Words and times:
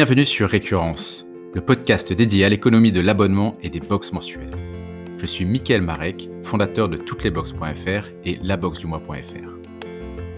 Bienvenue 0.00 0.24
sur 0.24 0.48
Récurrence, 0.48 1.26
le 1.52 1.60
podcast 1.60 2.10
dédié 2.10 2.46
à 2.46 2.48
l'économie 2.48 2.90
de 2.90 3.02
l'abonnement 3.02 3.52
et 3.62 3.68
des 3.68 3.80
box 3.80 4.14
mensuelles. 4.14 4.56
Je 5.18 5.26
suis 5.26 5.44
Mickaël 5.44 5.82
Marek, 5.82 6.30
fondateur 6.42 6.88
de 6.88 6.96
touteslesbox.fr 6.96 8.08
et 8.24 8.38
laboxdumois.fr. 8.42 9.50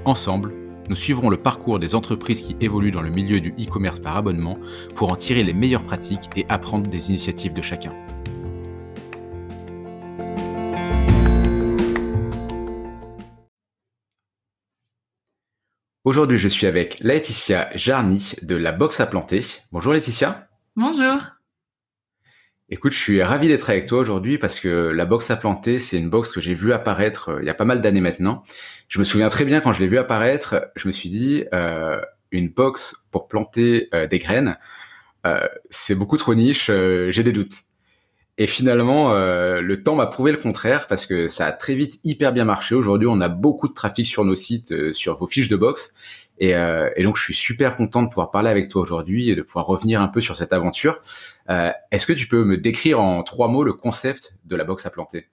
Ensemble, 0.05 0.53
nous 0.89 0.97
suivrons 0.97 1.31
le 1.31 1.37
parcours 1.37 1.79
des 1.79 1.95
entreprises 1.95 2.41
qui 2.41 2.57
évoluent 2.61 2.91
dans 2.91 3.03
le 3.03 3.11
milieu 3.11 3.39
du 3.39 3.51
e-commerce 3.51 4.01
par 4.01 4.19
abonnement 4.19 4.59
pour 4.97 5.13
en 5.13 5.15
tirer 5.15 5.45
les 5.45 5.53
meilleures 5.53 5.85
pratiques 5.85 6.29
et 6.35 6.45
apprendre 6.49 6.91
des 6.91 7.11
initiatives 7.11 7.53
de 7.53 7.63
chacun. 7.63 7.93
Aujourd'hui, 16.05 16.37
je 16.37 16.49
suis 16.49 16.67
avec 16.67 16.99
Laetitia 16.99 17.71
Jarny 17.77 18.33
de 18.43 18.57
la 18.57 18.73
Box 18.73 18.99
à 18.99 19.07
planter. 19.07 19.43
Bonjour 19.71 19.93
Laetitia. 19.93 20.49
Bonjour. 20.75 21.17
Écoute, 22.71 22.91
je 22.91 22.99
suis 22.99 23.23
ravi 23.23 23.47
d'être 23.47 23.71
avec 23.71 23.87
toi 23.87 24.01
aujourd'hui 24.01 24.37
parce 24.37 24.59
que 24.59 24.89
la 24.89 25.05
box 25.05 25.31
à 25.31 25.37
planter, 25.37 25.79
c'est 25.79 25.99
une 25.99 26.11
box 26.11 26.33
que 26.33 26.41
j'ai 26.41 26.55
vue 26.55 26.73
apparaître 26.73 27.29
euh, 27.29 27.41
il 27.41 27.47
y 27.47 27.51
a 27.51 27.55
pas 27.55 27.65
mal 27.65 27.81
d'années 27.83 28.01
maintenant. 28.01 28.43
Je 28.89 28.99
me 28.99 29.05
souviens 29.05 29.29
très 29.29 29.45
bien 29.45 29.61
quand 29.61 29.73
je 29.73 29.81
l'ai 29.81 29.87
vue 29.87 29.99
apparaître, 29.99 30.73
je 30.75 30.89
me 30.89 30.93
suis 30.93 31.09
dit, 31.09 31.45
euh, 31.55 32.01
une 32.33 32.49
box 32.49 33.07
pour 33.13 33.29
planter 33.29 33.89
euh, 33.95 34.09
des 34.09 34.19
graines, 34.19 34.59
c'est 35.71 35.95
beaucoup 35.95 36.17
trop 36.17 36.35
niche, 36.35 36.67
j'ai 36.67 37.23
des 37.23 37.31
doutes. 37.31 37.55
Et 38.43 38.49
finalement, 38.49 39.13
le 39.13 39.83
temps 39.85 39.95
m'a 39.95 40.07
prouvé 40.07 40.33
le 40.33 40.37
contraire 40.37 40.89
parce 40.89 41.07
que 41.07 41.29
ça 41.29 41.47
a 41.47 41.53
très 41.53 41.75
vite 41.75 42.01
hyper 42.03 42.33
bien 42.33 42.45
marché. 42.45 42.75
Aujourd'hui, 42.75 43.07
on 43.09 43.21
a 43.21 43.29
beaucoup 43.29 43.69
de 43.69 43.73
trafic 43.73 44.05
sur 44.05 44.25
nos 44.25 44.35
sites, 44.35 44.93
sur 44.93 45.17
vos 45.17 45.29
fiches 45.29 45.47
de 45.47 45.55
box. 45.55 45.95
Et, 46.39 46.57
euh, 46.57 46.91
et, 46.97 47.05
donc, 47.05 47.17
je 47.17 47.23
suis 47.23 47.35
super 47.35 47.77
content 47.77 48.03
de 48.03 48.09
pouvoir 48.09 48.33
parler 48.33 48.51
avec 48.51 48.69
toi 48.69 48.83
aujourd'hui 48.83 49.31
et 49.31 49.37
de 49.37 49.43
pouvoir 49.43 49.67
revenir 49.67 50.03
un 50.03 50.09
peu 50.09 50.21
sur 50.21 50.35
cette 50.35 50.53
aventure. 50.53 51.01
Euh, 51.51 51.71
Est-ce 51.93 52.05
que 52.05 52.13
tu 52.13 52.27
peux 52.27 52.43
me 52.43 52.57
décrire 52.57 53.01
en 53.01 53.23
trois 53.23 53.47
mots 53.47 53.63
le 53.63 53.75
concept 53.75 54.35
de 54.45 54.57
la 54.57 54.65
box 54.65 54.85
à 54.85 54.91
planter? 54.91 55.29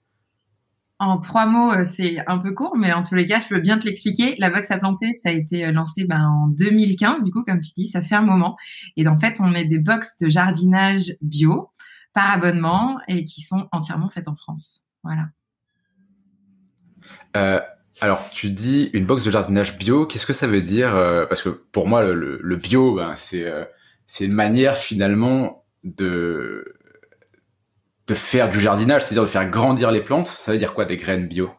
En 0.99 1.17
trois 1.17 1.45
mots, 1.45 1.71
euh, 1.71 1.85
c'est 1.85 2.19
un 2.27 2.37
peu 2.37 2.53
court, 2.53 2.75
mais 2.77 2.91
en 2.91 3.01
tous 3.01 3.15
les 3.15 3.25
cas, 3.25 3.39
je 3.39 3.47
peux 3.47 3.61
bien 3.61 3.77
te 3.79 3.85
l'expliquer. 3.85 4.35
La 4.37 4.49
box 4.49 4.69
à 4.69 4.77
planter, 4.77 5.13
ça 5.13 5.29
a 5.29 5.31
été 5.31 5.65
euh, 5.65 5.71
lancé 5.71 6.03
ben, 6.03 6.27
en 6.27 6.47
2015, 6.49 7.23
du 7.23 7.31
coup, 7.31 7.43
comme 7.43 7.61
tu 7.61 7.71
dis, 7.75 7.87
ça 7.87 8.01
fait 8.01 8.15
un 8.15 8.21
moment. 8.21 8.57
Et 8.97 9.07
en 9.07 9.17
fait, 9.17 9.37
on 9.39 9.47
met 9.47 9.63
des 9.63 9.79
box 9.79 10.17
de 10.17 10.29
jardinage 10.29 11.15
bio 11.21 11.69
par 12.13 12.31
abonnement 12.31 12.99
et 13.07 13.25
qui 13.25 13.41
sont 13.41 13.67
entièrement 13.71 14.09
faites 14.09 14.27
en 14.27 14.35
France. 14.35 14.81
Voilà. 15.03 15.29
Euh, 17.35 17.59
alors, 18.01 18.29
tu 18.29 18.49
dis 18.49 18.89
une 18.93 19.05
box 19.05 19.23
de 19.25 19.31
jardinage 19.31 19.77
bio. 19.77 20.05
Qu'est-ce 20.05 20.25
que 20.25 20.33
ça 20.33 20.47
veut 20.47 20.61
dire 20.61 20.95
euh, 20.95 21.25
Parce 21.25 21.41
que 21.41 21.49
pour 21.49 21.87
moi, 21.87 22.03
le, 22.03 22.55
bio, 22.55 22.95
ben, 22.95 23.15
c'est 23.15 23.45
euh, 23.45 23.65
c'est 24.05 24.25
une 24.25 24.33
manière 24.33 24.77
finalement 24.77 25.65
de 25.83 26.75
de 28.07 28.13
faire 28.15 28.49
du 28.49 28.59
jardinage, 28.59 29.03
c'est-à-dire 29.03 29.23
de 29.23 29.27
faire 29.27 29.49
grandir 29.49 29.91
les 29.91 30.01
plantes. 30.01 30.27
Ça 30.27 30.51
veut 30.51 30.57
dire 30.57 30.73
quoi 30.73 30.85
des 30.85 30.97
graines 30.97 31.27
bio? 31.27 31.51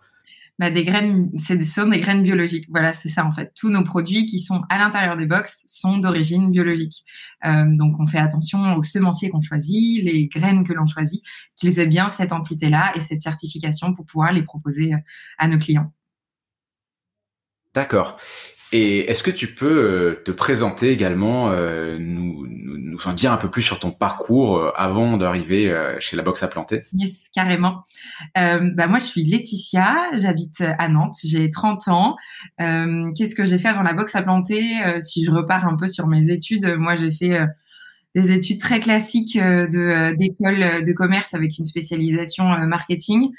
Bah, 0.61 0.70
des 0.70 0.84
graines, 0.84 1.30
c'est 1.39 1.62
sont 1.64 1.89
des 1.89 2.00
graines 2.00 2.22
biologiques. 2.22 2.66
Voilà, 2.69 2.92
c'est 2.92 3.08
ça 3.08 3.25
en 3.25 3.30
fait. 3.30 3.50
Tous 3.56 3.70
nos 3.70 3.83
produits 3.83 4.27
qui 4.27 4.41
sont 4.41 4.61
à 4.69 4.77
l'intérieur 4.77 5.17
des 5.17 5.25
box 5.25 5.64
sont 5.67 5.97
d'origine 5.97 6.50
biologique. 6.50 7.02
Euh, 7.47 7.64
donc, 7.78 7.98
on 7.98 8.06
fait 8.06 8.19
attention 8.19 8.77
aux 8.77 8.83
semenciers 8.83 9.30
qu'on 9.30 9.41
choisit, 9.41 10.05
les 10.05 10.28
graines 10.28 10.62
que 10.62 10.75
l'on 10.75 10.86
choisit, 10.86 11.22
qu'ils 11.56 11.78
aient 11.78 11.86
bien 11.86 12.11
cette 12.11 12.33
entité-là 12.33 12.92
et 12.94 13.00
cette 13.00 13.22
certification 13.22 13.94
pour 13.94 14.05
pouvoir 14.05 14.34
les 14.34 14.42
proposer 14.42 14.92
à 15.39 15.48
nos 15.48 15.58
clients. 15.58 15.94
D'accord. 17.72 18.19
Et 18.72 19.10
est-ce 19.10 19.22
que 19.22 19.30
tu 19.30 19.52
peux 19.52 19.66
euh, 19.66 20.22
te 20.24 20.30
présenter 20.30 20.90
également, 20.90 21.50
euh, 21.50 21.98
nous, 21.98 22.46
nous, 22.48 23.06
en 23.06 23.12
dire 23.12 23.32
un 23.32 23.36
peu 23.36 23.50
plus 23.50 23.62
sur 23.62 23.80
ton 23.80 23.90
parcours 23.90 24.58
euh, 24.58 24.70
avant 24.77 25.17
d'arriver 25.17 25.74
chez 25.98 26.17
la 26.17 26.22
boxe 26.22 26.42
à 26.42 26.48
planter? 26.48 26.83
Yes, 26.92 27.28
carrément. 27.34 27.83
bah 28.34 28.86
moi, 28.86 28.98
je 28.98 29.05
suis 29.05 29.24
Laetitia, 29.24 29.96
j'habite 30.14 30.62
à 30.78 30.89
Nantes, 30.89 31.17
j'ai 31.24 31.50
30 31.50 31.89
ans. 31.89 32.17
Qu'est-ce 32.58 33.34
que 33.34 33.45
j'ai 33.45 33.58
fait 33.58 33.68
avant 33.68 33.83
la 33.83 33.92
boxe 33.92 34.14
à 34.14 34.22
planter? 34.22 34.62
Si 35.00 35.24
je 35.24 35.30
repars 35.30 35.66
un 35.66 35.77
peu 35.77 35.89
sur 35.89 36.06
mes 36.06 36.30
études, 36.30 36.74
moi 36.78 36.95
j'ai 36.96 37.11
fait 37.11 37.40
des 38.14 38.33
études 38.33 38.61
très 38.61 38.80
classiques 38.80 39.39
de 39.39 40.14
d'école 40.16 40.84
de 40.84 40.92
commerce 40.92 41.34
avec 41.34 41.58
une 41.58 41.64
spécialisation 41.64 42.45
marketing. 42.66 43.30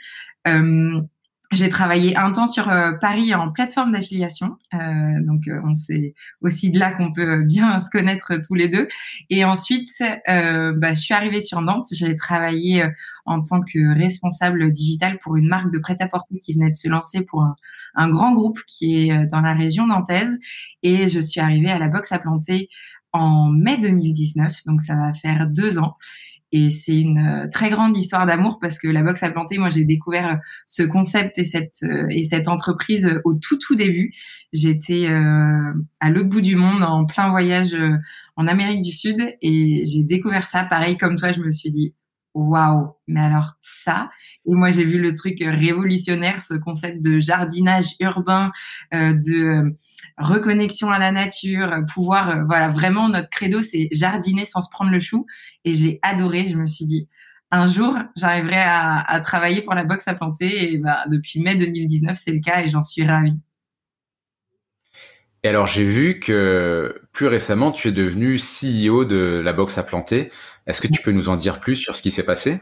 J'ai 1.51 1.67
travaillé 1.67 2.15
un 2.15 2.31
temps 2.31 2.47
sur 2.47 2.69
euh, 2.69 2.93
Paris 2.93 3.35
en 3.35 3.51
plateforme 3.51 3.91
d'affiliation, 3.91 4.57
euh, 4.73 4.79
donc 5.19 5.49
euh, 5.49 5.59
on 5.65 5.75
sait 5.75 6.13
aussi 6.39 6.69
de 6.69 6.79
là 6.79 6.93
qu'on 6.93 7.11
peut 7.11 7.43
bien 7.43 7.77
se 7.79 7.89
connaître 7.89 8.35
tous 8.47 8.55
les 8.55 8.69
deux. 8.69 8.87
Et 9.29 9.43
ensuite, 9.43 9.89
bah, 9.99 10.93
je 10.93 10.99
suis 10.99 11.13
arrivée 11.13 11.41
sur 11.41 11.59
Nantes. 11.59 11.87
J'ai 11.91 12.15
travaillé 12.15 12.87
en 13.25 13.43
tant 13.43 13.59
que 13.59 13.93
responsable 13.97 14.71
digital 14.71 15.17
pour 15.19 15.35
une 15.35 15.49
marque 15.49 15.69
de 15.73 15.77
prêt-à-porter 15.77 16.39
qui 16.39 16.53
venait 16.53 16.69
de 16.69 16.75
se 16.75 16.87
lancer 16.87 17.21
pour 17.21 17.41
un, 17.41 17.55
un, 17.95 18.09
grand 18.09 18.33
groupe 18.33 18.61
qui 18.65 19.09
est 19.09 19.25
dans 19.27 19.41
la 19.41 19.53
région 19.53 19.87
nantaise. 19.87 20.39
Et 20.83 21.09
je 21.09 21.19
suis 21.19 21.41
arrivée 21.41 21.69
à 21.69 21.79
la 21.79 21.89
boxe 21.89 22.13
à 22.13 22.19
planter 22.19 22.69
en 23.11 23.49
mai 23.49 23.77
2019, 23.77 24.65
donc 24.65 24.81
ça 24.81 24.95
va 24.95 25.11
faire 25.11 25.47
deux 25.47 25.79
ans. 25.79 25.97
Et 26.51 26.69
c'est 26.69 26.99
une 26.99 27.17
euh, 27.17 27.47
très 27.49 27.69
grande 27.69 27.95
histoire 27.95 28.25
d'amour 28.25 28.59
parce 28.59 28.77
que 28.77 28.87
la 28.87 29.03
boxe 29.03 29.23
à 29.23 29.29
planter, 29.29 29.57
moi, 29.57 29.69
j'ai 29.69 29.85
découvert 29.85 30.27
euh, 30.27 30.35
ce 30.65 30.83
concept 30.83 31.39
et 31.39 31.45
cette 31.45 31.83
euh, 31.83 32.07
et 32.09 32.23
cette 32.23 32.47
entreprise 32.47 33.19
au 33.23 33.35
tout 33.35 33.57
tout 33.57 33.75
début. 33.75 34.13
J'étais 34.53 35.07
à 35.07 36.09
l'autre 36.09 36.27
bout 36.27 36.41
du 36.41 36.57
monde 36.57 36.83
en 36.83 37.05
plein 37.05 37.29
voyage 37.29 37.73
en 38.35 38.47
Amérique 38.47 38.81
du 38.81 38.91
Sud 38.91 39.33
et 39.41 39.85
j'ai 39.85 40.03
découvert 40.03 40.45
ça. 40.45 40.65
Pareil 40.65 40.97
comme 40.97 41.15
toi, 41.15 41.31
je 41.31 41.39
me 41.39 41.51
suis 41.51 41.71
dit 41.71 41.93
waouh, 42.33 42.93
mais 43.07 43.21
alors 43.21 43.53
ça. 43.61 44.09
Et 44.45 44.53
moi, 44.53 44.71
j'ai 44.71 44.85
vu 44.85 44.99
le 44.99 45.13
truc 45.13 45.37
révolutionnaire, 45.39 46.41
ce 46.41 46.53
concept 46.55 47.03
de 47.03 47.19
jardinage 47.19 47.95
urbain, 47.99 48.51
euh, 48.93 49.13
de 49.13 49.43
euh, 49.43 49.77
reconnexion 50.17 50.89
à 50.89 50.99
la 50.99 51.11
nature, 51.11 51.83
pouvoir, 51.93 52.29
euh, 52.29 52.43
voilà, 52.45 52.69
vraiment 52.69 53.09
notre 53.09 53.29
credo, 53.29 53.61
c'est 53.61 53.87
jardiner 53.91 54.45
sans 54.45 54.61
se 54.61 54.69
prendre 54.69 54.91
le 54.91 54.99
chou. 54.99 55.25
Et 55.65 55.73
j'ai 55.73 55.99
adoré. 56.01 56.49
Je 56.49 56.57
me 56.57 56.65
suis 56.65 56.85
dit, 56.85 57.07
un 57.51 57.67
jour, 57.67 57.97
j'arriverai 58.15 58.61
à, 58.61 58.99
à, 58.99 59.19
travailler 59.19 59.61
pour 59.61 59.75
la 59.75 59.83
boxe 59.83 60.07
à 60.07 60.15
planter. 60.15 60.73
Et 60.73 60.77
bah, 60.77 61.03
depuis 61.09 61.41
mai 61.41 61.55
2019, 61.55 62.17
c'est 62.17 62.31
le 62.31 62.39
cas 62.39 62.61
et 62.63 62.69
j'en 62.69 62.81
suis 62.81 63.05
ravie. 63.05 63.39
Et 65.43 65.47
alors 65.47 65.65
j'ai 65.65 65.85
vu 65.85 66.19
que 66.19 67.01
plus 67.13 67.25
récemment 67.25 67.71
tu 67.71 67.87
es 67.87 67.91
devenu 67.91 68.37
CEO 68.37 69.05
de 69.05 69.41
la 69.43 69.53
boxe 69.53 69.77
à 69.79 69.83
planter. 69.83 70.31
Est-ce 70.67 70.81
que 70.81 70.87
tu 70.87 71.01
peux 71.01 71.11
nous 71.11 71.29
en 71.29 71.35
dire 71.35 71.59
plus 71.59 71.75
sur 71.75 71.95
ce 71.95 72.01
qui 72.01 72.11
s'est 72.11 72.25
passé? 72.25 72.61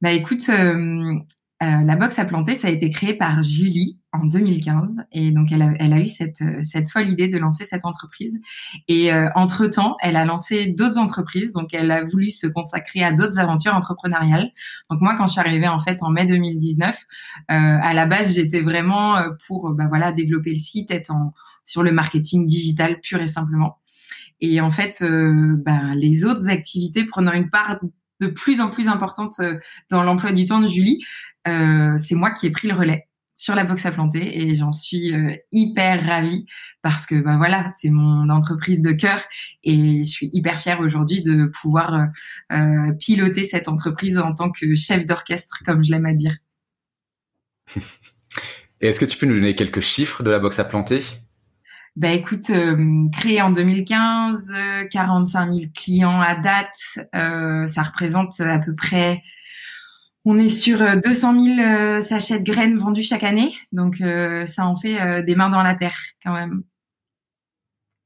Bah 0.00 0.12
écoute, 0.12 0.48
euh, 0.48 1.18
euh, 1.60 1.82
la 1.84 1.96
boxe 1.96 2.20
à 2.20 2.24
planter, 2.24 2.54
ça 2.54 2.68
a 2.68 2.70
été 2.70 2.88
créé 2.88 3.14
par 3.14 3.42
Julie 3.42 3.98
en 4.12 4.26
2015 4.26 5.06
et 5.10 5.32
donc 5.32 5.50
elle 5.50 5.62
a, 5.62 6.00
eu 6.00 6.06
cette, 6.06 6.42
cette 6.62 6.88
folle 6.88 7.08
idée 7.08 7.26
de 7.26 7.36
lancer 7.36 7.64
cette 7.64 7.84
entreprise. 7.84 8.40
Et 8.86 9.12
euh, 9.12 9.28
entre 9.34 9.66
temps 9.66 9.96
elle 10.00 10.14
a 10.14 10.24
lancé 10.24 10.66
d'autres 10.66 10.98
entreprises. 10.98 11.52
Donc 11.52 11.74
elle 11.74 11.90
a 11.90 12.04
voulu 12.04 12.30
se 12.30 12.46
consacrer 12.46 13.02
à 13.02 13.10
d'autres 13.10 13.40
aventures 13.40 13.74
entrepreneuriales. 13.74 14.52
Donc 14.88 15.00
moi 15.00 15.16
quand 15.16 15.26
je 15.26 15.32
suis 15.32 15.40
arrivée 15.40 15.66
en 15.66 15.80
fait 15.80 16.00
en 16.04 16.10
mai 16.10 16.26
2019 16.26 16.94
euh, 16.94 16.98
à 17.48 17.92
la 17.92 18.06
base 18.06 18.34
j'étais 18.34 18.60
vraiment 18.60 19.16
pour 19.46 19.72
bah 19.72 19.86
voilà 19.88 20.12
développer 20.12 20.50
le 20.50 20.60
site 20.60 20.92
être 20.92 21.10
en 21.10 21.34
sur 21.64 21.82
le 21.82 21.90
marketing 21.90 22.46
digital 22.46 23.00
pur 23.00 23.20
et 23.20 23.28
simplement. 23.28 23.78
Et 24.40 24.60
en 24.60 24.70
fait, 24.70 25.02
euh, 25.02 25.54
ben, 25.56 25.94
les 25.94 26.24
autres 26.24 26.48
activités 26.48 27.04
prenant 27.04 27.32
une 27.32 27.50
part 27.50 27.78
de 28.20 28.26
plus 28.26 28.60
en 28.60 28.70
plus 28.70 28.88
importante 28.88 29.34
euh, 29.40 29.58
dans 29.90 30.02
l'emploi 30.02 30.32
du 30.32 30.46
temps 30.46 30.60
de 30.60 30.68
Julie, 30.68 31.04
euh, 31.46 31.96
c'est 31.98 32.14
moi 32.14 32.30
qui 32.30 32.46
ai 32.46 32.50
pris 32.50 32.68
le 32.68 32.74
relais 32.74 33.08
sur 33.34 33.54
la 33.54 33.64
boxe 33.64 33.86
à 33.86 33.92
planter 33.92 34.42
et 34.42 34.56
j'en 34.56 34.72
suis 34.72 35.12
hyper 35.52 36.04
ravie 36.04 36.44
parce 36.82 37.06
que 37.06 37.14
ben 37.14 37.36
voilà 37.36 37.70
c'est 37.70 37.88
mon 37.88 38.30
entreprise 38.30 38.80
de 38.80 38.90
cœur 38.90 39.22
et 39.62 40.02
je 40.02 40.10
suis 40.10 40.28
hyper 40.32 40.58
fière 40.58 40.80
aujourd'hui 40.80 41.22
de 41.22 41.44
pouvoir 41.44 42.08
piloter 42.98 43.44
cette 43.44 43.68
entreprise 43.68 44.18
en 44.18 44.34
tant 44.34 44.50
que 44.50 44.74
chef 44.74 45.06
d'orchestre 45.06 45.62
comme 45.64 45.84
je 45.84 45.92
l'aime 45.92 46.06
à 46.06 46.14
dire. 46.14 46.36
Et 48.80 48.88
est-ce 48.88 49.00
que 49.00 49.04
tu 49.04 49.18
peux 49.18 49.26
nous 49.26 49.34
donner 49.34 49.54
quelques 49.54 49.80
chiffres 49.80 50.22
de 50.22 50.30
la 50.30 50.38
boxe 50.38 50.58
à 50.58 50.64
planter? 50.64 51.02
Bah 51.98 52.12
écoute, 52.12 52.50
euh, 52.50 53.08
créé 53.12 53.42
en 53.42 53.50
2015, 53.50 54.54
45 54.88 55.52
000 55.52 55.66
clients 55.74 56.20
à 56.20 56.36
date, 56.36 57.08
euh, 57.16 57.66
ça 57.66 57.82
représente 57.82 58.40
à 58.40 58.60
peu 58.60 58.72
près, 58.72 59.20
on 60.24 60.38
est 60.38 60.48
sur 60.48 60.78
200 60.78 61.42
000 61.42 61.58
euh, 61.58 62.00
sachets 62.00 62.38
de 62.38 62.44
graines 62.44 62.78
vendus 62.78 63.02
chaque 63.02 63.24
année, 63.24 63.52
donc 63.72 63.96
ça 64.46 64.66
en 64.66 64.76
fait 64.76 65.24
des 65.24 65.34
mains 65.34 65.50
dans 65.50 65.62
la 65.64 65.74
terre 65.74 65.96
quand 66.22 66.32
même. 66.32 66.62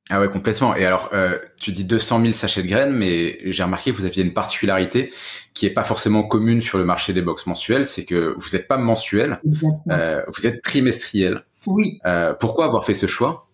Ah 0.09 0.21
ouais, 0.21 0.29
complètement. 0.31 0.75
Et 0.75 0.87
alors, 0.87 1.11
tu 1.59 1.71
dis 1.71 1.85
200 1.85 2.23
000 2.23 2.33
sachets 2.33 2.63
de 2.63 2.69
graines, 2.69 2.95
mais 2.95 3.41
j'ai 3.45 3.63
remarqué 3.63 3.93
que 3.93 3.97
vous 3.99 4.07
aviez 4.07 4.25
une 4.25 4.33
particularité 4.33 5.13
qui 5.53 5.67
est 5.67 5.71
pas 5.71 5.85
forcément 5.85 6.23
commune 6.23 6.63
sur 6.63 6.79
le 6.79 6.85
marché 6.87 7.13
des 7.13 7.23
box 7.23 7.47
mensuels, 7.47 7.85
c'est 7.85 8.07
que 8.07 8.35
vous 8.39 8.57
n'êtes 8.57 8.69
pas 8.69 8.79
mensuel, 8.79 9.39
vous 9.45 10.47
êtes 10.47 10.63
trimestriel. 10.63 11.43
Oui. 11.67 12.01
pourquoi 12.41 12.65
avoir 12.65 12.87
fait 12.87 12.95
ce 12.95 13.07
choix? 13.07 13.47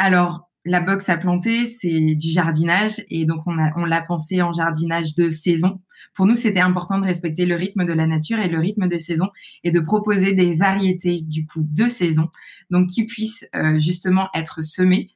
Alors, 0.00 0.48
la 0.64 0.80
box 0.80 1.10
à 1.10 1.18
planter, 1.18 1.66
c'est 1.66 2.14
du 2.14 2.30
jardinage 2.30 3.04
et 3.10 3.26
donc 3.26 3.42
on, 3.46 3.84
l'a 3.84 4.00
pensé 4.00 4.40
en 4.40 4.50
jardinage 4.50 5.14
de 5.14 5.28
saison. 5.28 5.82
Pour 6.14 6.24
nous, 6.24 6.36
c'était 6.36 6.60
important 6.60 6.98
de 6.98 7.04
respecter 7.04 7.44
le 7.44 7.54
rythme 7.54 7.84
de 7.84 7.92
la 7.92 8.06
nature 8.06 8.38
et 8.38 8.48
le 8.48 8.58
rythme 8.58 8.88
des 8.88 8.98
saisons 8.98 9.28
et 9.62 9.70
de 9.70 9.78
proposer 9.78 10.32
des 10.32 10.54
variétés 10.54 11.20
du 11.20 11.46
coup 11.46 11.60
de 11.62 11.86
saison, 11.86 12.28
donc 12.70 12.88
qui 12.88 13.04
puissent 13.04 13.46
euh, 13.54 13.78
justement 13.78 14.30
être 14.34 14.62
semées 14.62 15.10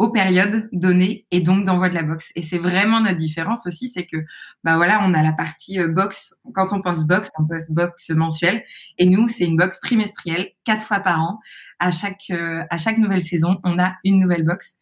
aux 0.00 0.08
périodes 0.08 0.66
données 0.72 1.26
et 1.30 1.40
donc 1.40 1.66
d'envoi 1.66 1.90
de 1.90 1.94
la 1.94 2.02
box. 2.02 2.32
Et 2.34 2.40
c'est 2.40 2.56
vraiment 2.56 3.02
notre 3.02 3.18
différence 3.18 3.66
aussi, 3.66 3.86
c'est 3.86 4.06
que 4.06 4.16
bah 4.64 4.76
voilà, 4.76 5.00
on 5.04 5.12
a 5.12 5.22
la 5.22 5.32
partie 5.32 5.78
euh, 5.78 5.88
box. 5.88 6.40
Quand 6.54 6.72
on 6.72 6.80
pense 6.80 7.06
box, 7.06 7.30
on 7.38 7.46
pense 7.46 7.70
box 7.70 8.08
mensuelle, 8.08 8.64
et 8.96 9.04
nous 9.04 9.28
c'est 9.28 9.44
une 9.44 9.58
box 9.58 9.78
trimestrielle, 9.78 10.52
quatre 10.64 10.82
fois 10.82 11.00
par 11.00 11.20
an. 11.20 11.38
À 11.80 11.90
chaque 11.90 12.30
euh, 12.30 12.62
à 12.70 12.78
chaque 12.78 12.96
nouvelle 12.96 13.20
saison, 13.20 13.58
on 13.62 13.78
a 13.78 13.92
une 14.02 14.20
nouvelle 14.20 14.42
box 14.42 14.76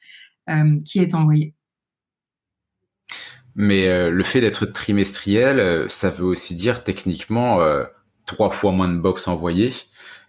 euh, 0.50 0.78
qui 0.86 1.00
est 1.00 1.12
envoyée. 1.16 1.52
Mais 3.56 4.08
le 4.08 4.22
fait 4.22 4.40
d'être 4.40 4.66
trimestriel, 4.66 5.90
ça 5.90 6.10
veut 6.10 6.26
aussi 6.26 6.54
dire 6.54 6.84
techniquement 6.84 7.58
trois 8.24 8.50
fois 8.50 8.70
moins 8.70 8.88
de 8.88 9.00
box 9.00 9.26
envoyées. 9.26 9.72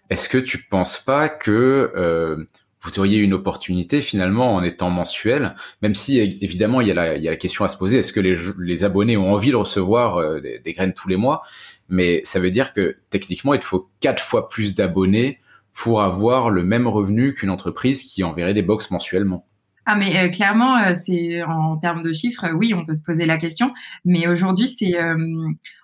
Est-ce 0.10 0.28
que 0.28 0.40
tu 0.40 0.64
penses 0.64 0.98
pas 0.98 1.30
que 1.30 2.48
vous 2.82 3.00
auriez 3.00 3.18
une 3.18 3.34
opportunité 3.34 4.02
finalement 4.02 4.56
en 4.56 4.64
étant 4.64 4.90
mensuel, 4.90 5.56
même 5.82 5.94
si 5.94 6.20
évidemment 6.20 6.82
il 6.82 6.88
y 6.88 6.92
a 6.92 6.94
la, 6.94 7.16
il 7.18 7.24
la 7.24 7.36
question 7.36 7.66
à 7.66 7.70
se 7.70 7.78
poser, 7.78 8.00
est-ce 8.00 8.14
que 8.14 8.20
les, 8.20 8.84
abonnés 8.84 9.18
ont 9.18 9.34
envie 9.34 9.52
de 9.52 9.56
recevoir 9.56 10.18
euh, 10.18 10.40
des, 10.40 10.74
graines 10.74 10.94
tous 10.94 11.10
les 11.10 11.18
mois? 11.18 11.42
Mais 11.90 12.22
ça 12.24 12.40
veut 12.40 12.52
dire 12.52 12.74
que 12.74 12.98
techniquement 13.10 13.54
il 13.54 13.62
faut 13.62 13.90
quatre 14.00 14.24
fois 14.24 14.48
plus 14.48 14.76
d'abonnés 14.76 15.40
pour 15.74 16.02
avoir 16.02 16.50
le 16.50 16.64
même 16.64 16.88
revenu 16.88 17.34
qu'une 17.34 17.50
entreprise 17.50 18.04
qui 18.04 18.24
enverrait 18.24 18.54
des 18.54 18.62
box 18.62 18.92
mensuellement. 18.92 19.46
Ah 19.92 19.96
mais 19.96 20.16
euh, 20.20 20.30
clairement, 20.30 20.78
euh, 20.78 20.94
c'est 20.94 21.42
en 21.42 21.76
termes 21.76 22.04
de 22.04 22.14
chiffres, 22.14 22.46
euh, 22.46 22.54
oui, 22.54 22.76
on 22.76 22.86
peut 22.86 22.94
se 22.94 23.02
poser 23.02 23.26
la 23.26 23.40
question. 23.40 23.72
Mais 24.06 24.28
aujourd'hui, 24.28 24.68
c'est, 24.68 24.94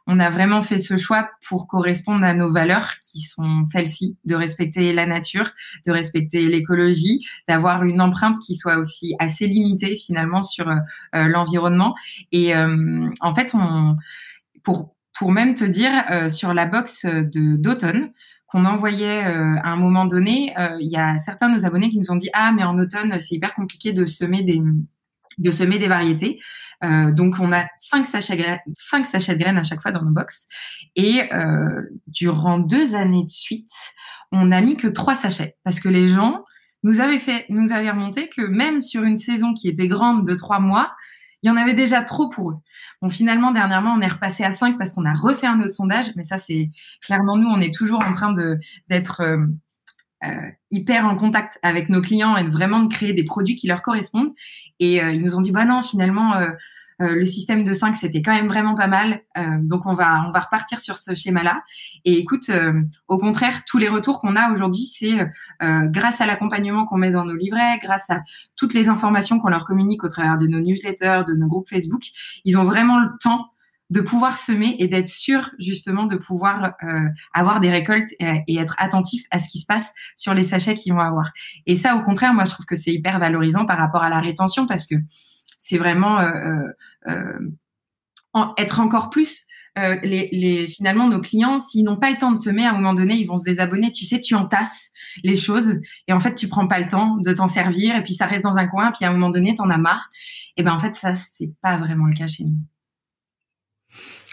on 0.06 0.19
a 0.19 0.30
vraiment 0.30 0.62
fait 0.62 0.78
ce 0.78 0.96
choix 0.96 1.31
pour 1.48 1.68
correspondre 1.68 2.24
à 2.24 2.36
nos 2.36 2.54
valeurs 2.54 3.00
qui 3.00 3.22
sont 3.22 3.63
celles-ci, 3.63 4.16
de 4.24 4.36
respecter 4.36 4.94
la 4.94 5.07
nature, 5.07 5.50
de 5.88 5.92
respecter 5.92 6.46
l'écologie, 6.46 7.25
d'avoir 7.48 7.84
une 7.84 8.00
empreinte 8.00 8.38
qui 8.46 8.54
soit 8.54 8.78
aussi 8.78 9.16
assez 9.18 9.48
limitée 9.48 9.96
finalement 9.96 10.44
sur 10.44 10.72
l'environnement. 11.13 11.96
Et 12.31 12.54
en 12.56 13.34
fait, 13.34 13.56
on, 13.56 13.98
pour 14.62 14.94
pour 15.18 15.31
même 15.31 15.56
te 15.56 15.66
dire 15.66 15.92
sur 16.30 16.54
la 16.54 16.68
box 16.68 17.06
de 17.07 17.56
d'automne, 17.56 18.12
qu'on 18.56 18.63
envoyait 18.63 19.25
euh, 19.25 19.57
à 19.63 19.72
un 19.72 19.75
moment 19.75 20.06
donné, 20.06 20.57
euh, 20.57 20.78
il 20.80 20.90
y 20.90 20.96
a 20.96 21.18
certains 21.18 21.50
de 21.50 21.56
nos 21.56 21.66
abonnés 21.66 21.90
qui 21.90 22.00
nous 22.00 22.10
ont 22.12 22.16
dit 22.16 22.30
ah 22.31 22.54
mais 22.56 22.63
en 22.63 22.80
automne 22.80 23.19
c'est 23.19 23.36
hyper 23.36 23.54
compliqué 23.54 23.92
de 23.92 24.06
semer 24.06 24.44
des 24.44 24.62
de 25.38 25.52
semer 25.52 25.78
des 25.78 25.90
variétés. 25.90 26.40
Euh, 26.86 27.12
donc 27.12 27.36
on 27.42 27.52
a 27.52 27.66
cinq 27.75 28.06
sachets, 28.06 28.62
cinq 28.72 29.06
sachets 29.06 29.36
de 29.36 29.42
graines 29.42 29.57
à 29.57 29.66
chaque 29.66 29.81
fois 29.81 29.92
dans 29.92 30.02
nos 30.02 30.12
box. 30.12 30.48
Et 30.96 31.24
durant 32.07 32.60
deux 32.60 32.96
années 32.96 33.25
de 33.25 33.30
suite, 33.30 33.74
on 34.31 34.46
n'a 34.46 34.62
mis 34.62 34.78
que 34.78 34.88
trois 34.88 35.16
sachets 35.16 35.57
parce 35.66 35.81
que 35.81 35.90
les 35.90 36.07
gens 36.07 36.46
nous 36.86 37.02
avaient 37.02 37.19
fait, 37.19 37.46
nous 37.50 37.74
avaient 37.74 37.92
remonté 37.92 38.30
que 38.30 38.44
même 38.44 38.80
sur 38.80 39.04
une 39.04 39.18
saison 39.18 39.54
qui 39.54 39.68
était 39.68 39.88
grande 39.88 40.25
de 40.25 40.34
trois 40.34 40.60
mois, 40.60 40.94
il 41.45 41.50
y 41.50 41.51
en 41.51 41.57
avait 41.57 41.75
déjà 41.75 42.01
trop 42.01 42.27
pour 42.27 42.50
eux. 42.50 42.57
Bon, 43.03 43.09
finalement, 43.09 43.51
dernièrement, 43.51 43.94
on 43.95 44.01
est 44.01 44.07
repassé 44.07 44.44
à 44.44 44.51
5 44.51 44.80
parce 44.80 44.94
qu'on 44.94 45.06
a 45.06 45.13
refait 45.13 45.45
un 45.45 45.59
autre 45.59 45.74
sondage, 45.74 46.07
mais 46.15 46.24
ça, 46.24 46.39
c'est 46.39 46.71
clairement 47.01 47.38
nous, 47.38 47.47
on 47.47 47.62
est 47.62 47.71
toujours 47.71 48.03
en 48.03 48.12
train 48.12 48.33
d'être 48.89 49.21
euh, 49.21 49.45
euh, 50.24 50.50
hyper 50.71 51.06
en 51.06 51.15
contact 51.15 51.59
avec 51.62 51.89
nos 51.89 52.01
clients 52.01 52.36
et 52.36 52.44
vraiment 52.45 52.80
de 52.80 52.92
créer 52.92 53.13
des 53.13 53.24
produits 53.24 53.53
qui 53.53 53.68
leur 53.68 53.83
correspondent. 53.83 54.33
Et 54.80 55.03
euh, 55.03 55.12
ils 55.12 55.21
nous 55.21 55.36
ont 55.36 55.42
dit, 55.42 55.51
bah 55.51 55.65
non, 55.65 55.83
finalement, 55.83 56.33
le 57.00 57.25
système 57.25 57.63
de 57.63 57.74
5, 57.74 57.95
c'était 57.95 58.21
quand 58.21 58.33
même 58.33 58.47
vraiment 58.47 58.75
pas 58.75 58.88
mal. 58.88 59.21
Euh, 59.38 59.57
donc, 59.59 59.86
on 59.86 59.94
va, 59.94 60.24
on 60.27 60.31
va 60.31 60.39
repartir 60.39 60.80
sur 60.80 60.97
ce 60.97 61.13
schéma-là. 61.13 61.62
Et 62.06 62.13
écoute, 62.18 62.50
euh, 62.50 62.81
au 63.07 63.18
contraire, 63.18 63.63
tous 63.65 63.77
les 63.77 63.89
retours 63.89 64.19
qu'on 64.19 64.36
a 64.36 64.51
aujourd'hui, 64.51 64.86
c'est 64.86 65.15
grâce 65.62 66.21
à 66.21 66.25
l'accompagnement 66.25 66.86
qu'on 66.86 66.97
met 66.97 67.12
dans 67.12 67.25
nos 67.25 67.36
livrets, 67.36 67.80
grâce 67.81 68.09
à 68.09 68.21
toutes 68.57 68.74
les 68.74 68.89
informations 68.89 69.39
qu'on 69.39 69.50
leur 69.50 69.65
communique 69.65 70.03
au 70.03 70.09
travers 70.09 70.38
de 70.38 70.47
nos 70.47 70.59
newsletters, 70.59 71.24
de 71.27 71.33
nos 71.33 71.47
groupes 71.47 71.69
Facebook, 71.69 72.03
ils 72.44 72.57
ont 72.57 72.63
vraiment 72.63 73.00
le 73.00 73.09
temps 73.21 73.47
de 73.92 74.01
pouvoir 74.01 74.36
semer 74.36 74.75
et 74.80 74.88
d'être 74.88 75.07
sûr 75.07 75.51
justement 75.59 76.06
de 76.06 76.15
pouvoir 76.15 76.74
avoir 77.33 77.59
des 77.59 77.69
récoltes 77.69 78.09
et, 78.19 78.44
et, 78.47 78.57
être 78.57 78.75
attentif 78.80 79.24
à 79.31 79.39
ce 79.39 79.47
qui 79.47 79.59
se 79.59 79.65
passe 79.65 79.94
sur 80.15 80.33
les 80.33 80.44
sachets 80.44 80.74
qu'ils 80.74 80.94
vont 80.94 81.00
avoir. 81.00 81.31
Et 81.65 81.75
ça, 81.75 81.95
au 81.95 82.03
contraire, 82.03 82.33
moi, 82.33 82.45
je 82.45 82.51
trouve 82.51 82.65
que 82.65 82.75
c'est 82.75 82.92
hyper 82.92 83.19
valorisant 83.19 83.65
par 83.65 83.77
rapport 83.77 84.03
à 84.03 84.09
la 84.09 84.19
rétention 84.19 84.65
parce 84.65 84.88
que 84.88 84.95
c'est 85.65 85.79
vraiment 85.79 86.19
euh, 86.19 86.67
euh, 87.07 87.39
euh, 88.35 88.53
être 88.57 88.79
encore 88.79 89.09
plus 89.09 89.45
les, 90.03 90.67
finalement 90.69 91.09
nos 91.09 91.19
clients, 91.19 91.59
s'ils 91.59 91.83
n'ont 91.83 91.97
pas 91.97 92.09
le 92.09 92.17
temps 92.17 92.31
de 92.31 92.38
semer, 92.38 92.65
à 92.65 92.69
un 92.69 92.75
moment 92.75 92.94
donné, 92.94 93.15
ils 93.15 93.25
vont 93.25 93.38
se 93.38 93.44
désabonner. 93.44 93.91
Tu 93.91 94.06
sais, 94.06 94.21
tu 94.21 94.33
entasses 94.33 94.91
les 95.21 95.35
choses 95.35 95.81
et 96.07 96.13
en 96.13 96.19
fait, 96.21 96.33
tu 96.33 96.47
prends 96.47 96.65
pas 96.65 96.79
le 96.79 96.88
temps 96.88 97.17
de 97.17 97.33
t'en 97.33 97.50
servir 97.50 97.94
et 97.94 98.01
puis 98.01 98.13
ça 98.13 98.25
reste 98.25 98.44
dans 98.44 98.57
un 98.57 98.67
coin. 98.67 98.94
Puis 98.94 99.03
à 99.03 99.09
un 99.09 99.12
moment 99.12 99.31
donné, 99.31 99.53
t'en 99.53 99.69
as 99.69 99.77
marre. 99.77 100.12
Et 100.56 100.63
ben 100.63 100.71
en 100.71 100.79
fait, 100.79 100.95
ça 100.95 101.13
c'est 101.13 101.51
pas 101.62 101.77
vraiment 101.77 102.06
le 102.06 102.13
cas 102.13 102.27
chez 102.27 102.45
nous. 102.45 102.57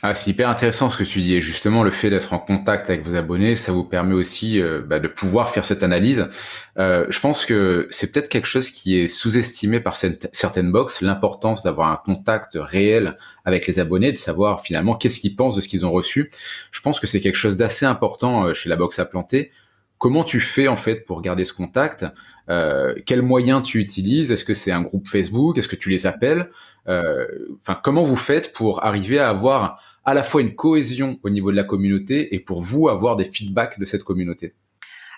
Ah, 0.04 0.16
c'est 0.16 0.32
hyper 0.32 0.48
intéressant 0.48 0.90
ce 0.90 0.96
que 0.96 1.04
tu 1.04 1.20
dis. 1.20 1.36
Et 1.36 1.40
justement, 1.40 1.84
le 1.84 1.92
fait 1.92 2.10
d'être 2.10 2.32
en 2.32 2.40
contact 2.40 2.90
avec 2.90 3.04
vos 3.04 3.14
abonnés, 3.14 3.54
ça 3.54 3.70
vous 3.70 3.84
permet 3.84 4.14
aussi 4.14 4.60
euh, 4.60 4.82
bah, 4.84 4.98
de 4.98 5.06
pouvoir 5.06 5.50
faire 5.50 5.64
cette 5.64 5.84
analyse. 5.84 6.28
Euh, 6.76 7.06
je 7.08 7.20
pense 7.20 7.46
que 7.46 7.86
c'est 7.90 8.10
peut-être 8.10 8.28
quelque 8.28 8.48
chose 8.48 8.72
qui 8.72 8.98
est 8.98 9.06
sous-estimé 9.06 9.78
par 9.78 9.94
certaines 9.94 10.72
box, 10.72 11.02
l'importance 11.02 11.62
d'avoir 11.62 11.92
un 11.92 12.00
contact 12.04 12.58
réel 12.60 13.16
avec 13.44 13.68
les 13.68 13.78
abonnés, 13.78 14.10
de 14.10 14.18
savoir 14.18 14.60
finalement 14.60 14.96
qu'est-ce 14.96 15.20
qu'ils 15.20 15.36
pensent 15.36 15.54
de 15.54 15.60
ce 15.60 15.68
qu'ils 15.68 15.86
ont 15.86 15.92
reçu. 15.92 16.32
Je 16.72 16.80
pense 16.80 16.98
que 16.98 17.06
c'est 17.06 17.20
quelque 17.20 17.36
chose 17.36 17.56
d'assez 17.56 17.86
important 17.86 18.48
euh, 18.48 18.54
chez 18.54 18.68
la 18.68 18.74
box 18.74 18.98
à 18.98 19.04
planter. 19.04 19.52
Comment 19.98 20.24
tu 20.24 20.40
fais 20.40 20.66
en 20.66 20.76
fait 20.76 21.06
pour 21.06 21.22
garder 21.22 21.44
ce 21.44 21.52
contact? 21.52 22.06
Euh, 22.48 22.92
Quels 23.06 23.22
moyens 23.22 23.62
tu 23.62 23.78
utilises? 23.78 24.32
Est-ce 24.32 24.44
que 24.44 24.54
c'est 24.54 24.72
un 24.72 24.82
groupe 24.82 25.06
Facebook? 25.06 25.58
Est-ce 25.58 25.68
que 25.68 25.76
tu 25.76 25.90
les 25.90 26.08
appelles? 26.08 26.50
Enfin, 26.88 27.78
comment 27.80 28.02
vous 28.02 28.16
faites 28.16 28.52
pour 28.52 28.84
arriver 28.84 29.20
à 29.20 29.28
avoir 29.28 29.78
à 30.04 30.14
la 30.14 30.22
fois 30.22 30.40
une 30.40 30.54
cohésion 30.54 31.18
au 31.22 31.30
niveau 31.30 31.50
de 31.50 31.56
la 31.56 31.64
communauté 31.64 32.34
et 32.34 32.40
pour 32.40 32.60
vous 32.60 32.88
avoir 32.88 33.16
des 33.16 33.24
feedbacks 33.24 33.78
de 33.78 33.84
cette 33.84 34.04
communauté 34.04 34.54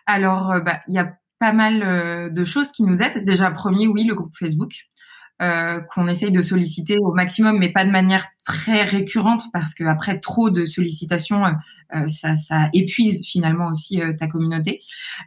Alors, 0.06 0.52
euh, 0.52 0.60
bah, 0.60 0.81
il 0.88 0.94
y 0.94 0.98
a 0.98 1.16
pas 1.38 1.52
mal 1.52 1.82
euh, 1.82 2.31
de 2.31 2.44
choses 2.44 2.70
qui 2.70 2.82
nous 2.82 3.03
aident. 3.03 3.24
Déjà, 3.24 3.50
premier, 3.50 3.86
oui, 3.86 4.05
le 4.05 4.14
groupe 4.14 4.36
Facebook. 4.36 4.72
Euh, 5.43 5.81
qu'on 5.81 6.06
essaye 6.06 6.31
de 6.31 6.41
solliciter 6.41 6.96
au 6.96 7.12
maximum, 7.12 7.58
mais 7.58 7.69
pas 7.69 7.84
de 7.84 7.91
manière 7.91 8.24
très 8.44 8.84
récurrente, 8.84 9.43
parce 9.53 9.74
que 9.74 9.82
après 9.82 10.20
trop 10.20 10.48
de 10.48 10.64
sollicitations, 10.64 11.43
ça, 12.06 12.36
ça, 12.36 12.69
épuise 12.72 13.20
finalement 13.26 13.67
aussi 13.67 14.00
ta 14.17 14.29
communauté. 14.29 14.81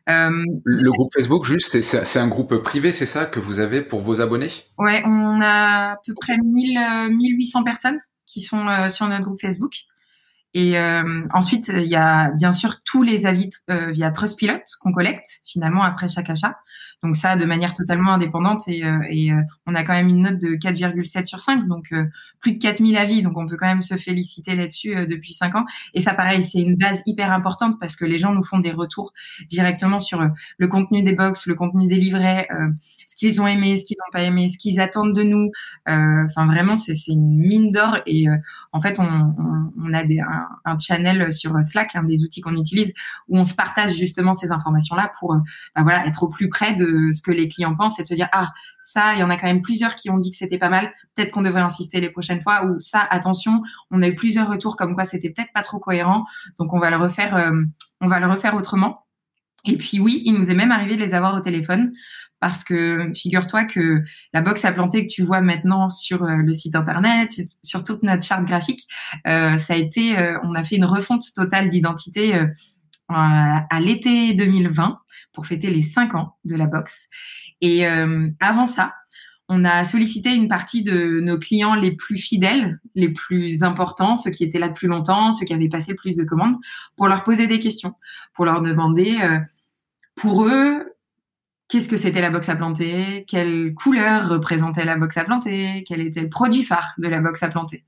le 0.07 0.91
groupe 0.91 1.09
Facebook, 1.13 1.43
juste, 1.43 1.81
c'est 1.81 2.19
un 2.19 2.27
groupe 2.29 2.55
privé, 2.63 2.93
c'est 2.93 3.05
ça 3.05 3.25
que 3.25 3.41
vous 3.41 3.59
avez 3.59 3.81
pour 3.81 3.99
vos 3.99 4.21
abonnés? 4.21 4.49
Ouais, 4.77 5.03
on 5.05 5.41
a 5.41 5.91
à 5.91 5.95
peu 6.05 6.13
près 6.13 6.37
1000, 6.37 7.09
1800 7.11 7.65
personnes 7.65 7.99
qui 8.27 8.41
sont 8.41 8.67
euh, 8.67 8.89
sur 8.89 9.07
notre 9.07 9.23
groupe 9.23 9.41
Facebook. 9.41 9.73
Et 10.53 10.77
euh, 10.77 11.27
ensuite, 11.33 11.69
il 11.69 11.87
y 11.87 11.95
a 11.95 12.31
bien 12.31 12.51
sûr 12.51 12.77
tous 12.85 13.03
les 13.03 13.25
avis 13.25 13.49
euh, 13.69 13.91
via 13.91 14.11
Trustpilot 14.11 14.61
qu'on 14.81 14.91
collecte 14.91 15.41
finalement 15.45 15.83
après 15.83 16.07
chaque 16.07 16.29
achat. 16.29 16.57
Donc 17.03 17.15
ça, 17.15 17.35
de 17.35 17.45
manière 17.45 17.73
totalement 17.73 18.13
indépendante 18.13 18.67
et, 18.67 18.83
euh, 18.83 18.97
euh, 18.97 19.41
on 19.67 19.75
a 19.75 19.83
quand 19.83 19.93
même 19.93 20.07
une 20.07 20.23
note 20.23 20.41
de 20.41 20.55
4,7 20.55 21.25
sur 21.25 21.39
5, 21.39 21.67
donc 21.67 21.91
euh, 21.91 22.05
plus 22.39 22.53
de 22.53 22.57
4000 22.57 22.97
avis, 22.97 23.21
donc 23.21 23.37
on 23.37 23.45
peut 23.45 23.55
quand 23.55 23.67
même 23.67 23.83
se 23.83 23.95
féliciter 23.97 24.55
là-dessus 24.55 24.95
depuis 25.07 25.33
5 25.33 25.55
ans. 25.55 25.65
Et 25.93 26.01
ça, 26.01 26.13
pareil, 26.13 26.41
c'est 26.41 26.59
une 26.59 26.75
base 26.75 27.03
hyper 27.05 27.31
importante 27.31 27.79
parce 27.79 27.95
que 27.95 28.05
les 28.05 28.17
gens 28.17 28.33
nous 28.33 28.43
font 28.43 28.57
des 28.59 28.71
retours 28.71 29.13
directement 29.47 29.99
sur 29.99 30.27
le 30.57 30.67
contenu 30.67 31.03
des 31.03 31.13
box, 31.13 31.45
le 31.45 31.53
contenu 31.53 31.87
des 31.87 31.95
livrets, 31.95 32.47
ce 33.05 33.15
qu'ils 33.15 33.41
ont 33.41 33.47
aimé, 33.47 33.75
ce 33.75 33.85
qu'ils 33.85 33.97
n'ont 33.99 34.11
pas 34.11 34.23
aimé, 34.23 34.47
ce 34.47 34.57
qu'ils 34.57 34.79
attendent 34.79 35.13
de 35.13 35.23
nous. 35.23 35.51
Enfin, 35.87 36.45
vraiment, 36.45 36.75
c'est 36.75 36.93
une 37.07 37.37
mine 37.37 37.71
d'or 37.71 37.97
et 38.05 38.27
en 38.71 38.79
fait, 38.79 38.99
on, 38.99 39.03
a 39.93 40.03
un, 40.65 40.77
channel 40.77 41.31
sur 41.31 41.55
Slack, 41.63 41.95
un 41.95 42.03
des 42.03 42.23
outils 42.23 42.41
qu'on 42.41 42.55
utilise, 42.55 42.93
où 43.27 43.37
on 43.37 43.43
se 43.43 43.53
partage 43.53 43.95
justement 43.95 44.33
ces 44.33 44.51
informations-là 44.51 45.11
pour 45.19 45.35
bah, 45.75 45.83
voilà 45.83 46.05
être 46.05 46.23
au 46.23 46.29
plus 46.29 46.49
près 46.49 46.73
de 46.73 46.86
ce 47.11 47.21
que 47.21 47.31
les 47.31 47.47
clients 47.47 47.75
pensent 47.75 47.99
et 47.99 48.03
de 48.03 48.07
se 48.07 48.13
dire 48.13 48.29
ah 48.31 48.49
ça 48.81 49.13
il 49.13 49.19
y 49.19 49.23
en 49.23 49.29
a 49.29 49.37
quand 49.37 49.47
même 49.47 49.61
plusieurs 49.61 49.95
qui 49.95 50.09
ont 50.09 50.17
dit 50.17 50.31
que 50.31 50.37
c'était 50.37 50.57
pas 50.57 50.69
mal. 50.69 50.91
Peut-être 51.15 51.31
qu'on 51.31 51.41
devrait 51.41 51.61
insister 51.61 52.01
les 52.01 52.09
prochaines 52.09 52.41
fois. 52.41 52.65
Ou 52.65 52.79
ça 52.79 52.99
attention 52.99 53.61
on 53.91 54.01
a 54.01 54.07
eu 54.07 54.15
plusieurs 54.15 54.49
retours 54.49 54.75
comme 54.77 54.95
quoi 54.95 55.05
c'était 55.05 55.29
peut-être 55.29 55.53
pas 55.53 55.61
trop 55.61 55.79
cohérent. 55.79 56.25
Donc 56.59 56.73
on 56.73 56.79
va 56.79 56.89
le 56.89 56.97
refaire 56.97 57.35
euh, 57.35 57.63
on 58.01 58.07
va 58.07 58.19
le 58.19 58.27
refaire 58.27 58.55
autrement. 58.55 59.05
Et 59.65 59.77
puis 59.77 59.99
oui 59.99 60.21
il 60.25 60.33
nous 60.33 60.49
est 60.51 60.55
même 60.55 60.71
arrivé 60.71 60.95
de 60.95 61.01
les 61.01 61.13
avoir 61.13 61.35
au 61.35 61.39
téléphone. 61.39 61.93
Parce 62.39 62.63
que 62.63 63.11
figure-toi 63.15 63.65
que 63.65 64.03
la 64.31 64.41
box 64.41 64.63
à 64.63 64.71
planter 64.71 65.07
que 65.07 65.11
tu 65.11 65.23
vois 65.23 65.41
maintenant 65.41 65.89
sur 65.89 66.23
euh, 66.23 66.35
le 66.35 66.53
site 66.53 66.75
internet, 66.75 67.31
sur 67.63 67.83
toute 67.83 68.03
notre 68.03 68.23
charte 68.23 68.45
graphique, 68.45 68.81
euh, 69.25 69.57
ça 69.57 69.73
a 69.73 69.75
été, 69.75 70.15
on 70.43 70.53
a 70.53 70.63
fait 70.63 70.75
une 70.75 70.85
refonte 70.85 71.23
totale 71.33 71.71
d'identité 71.71 72.39
à 73.09 73.79
l'été 73.79 74.33
2020 74.33 74.99
pour 75.33 75.45
fêter 75.45 75.69
les 75.69 75.81
cinq 75.81 76.15
ans 76.15 76.35
de 76.45 76.55
la 76.55 76.65
boxe. 76.65 77.07
Et 77.61 77.87
euh, 77.87 78.27
avant 78.39 78.65
ça, 78.65 78.93
on 79.49 79.63
a 79.63 79.83
sollicité 79.83 80.33
une 80.33 80.49
partie 80.49 80.83
de 80.83 81.19
nos 81.21 81.39
clients 81.39 81.75
les 81.75 81.91
plus 81.91 82.17
fidèles, 82.17 82.79
les 82.95 83.09
plus 83.09 83.63
importants, 83.63 84.15
ceux 84.15 84.31
qui 84.31 84.43
étaient 84.43 84.59
là 84.59 84.67
depuis 84.67 84.87
longtemps, 84.87 85.31
ceux 85.31 85.45
qui 85.45 85.53
avaient 85.53 85.69
passé 85.69 85.91
le 85.91 85.97
plus 85.97 86.17
de 86.17 86.23
commandes, 86.23 86.57
pour 86.97 87.07
leur 87.07 87.23
poser 87.23 87.47
des 87.47 87.59
questions, 87.59 87.93
pour 88.33 88.45
leur 88.45 88.59
demander, 88.61 89.17
euh, 89.21 89.39
pour 90.15 90.45
eux, 90.45 90.93
qu'est-ce 91.69 91.87
que 91.87 91.97
c'était 91.97 92.21
la 92.21 92.29
box 92.29 92.49
à 92.49 92.55
planter, 92.55 93.23
quelle 93.27 93.73
couleur 93.73 94.27
représentait 94.27 94.85
la 94.85 94.97
box 94.97 95.15
à 95.17 95.23
planter, 95.23 95.85
quel 95.87 96.01
était 96.01 96.23
le 96.23 96.29
produit 96.29 96.63
phare 96.63 96.93
de 96.97 97.07
la 97.07 97.21
box 97.21 97.41
à 97.43 97.47
planter. 97.47 97.85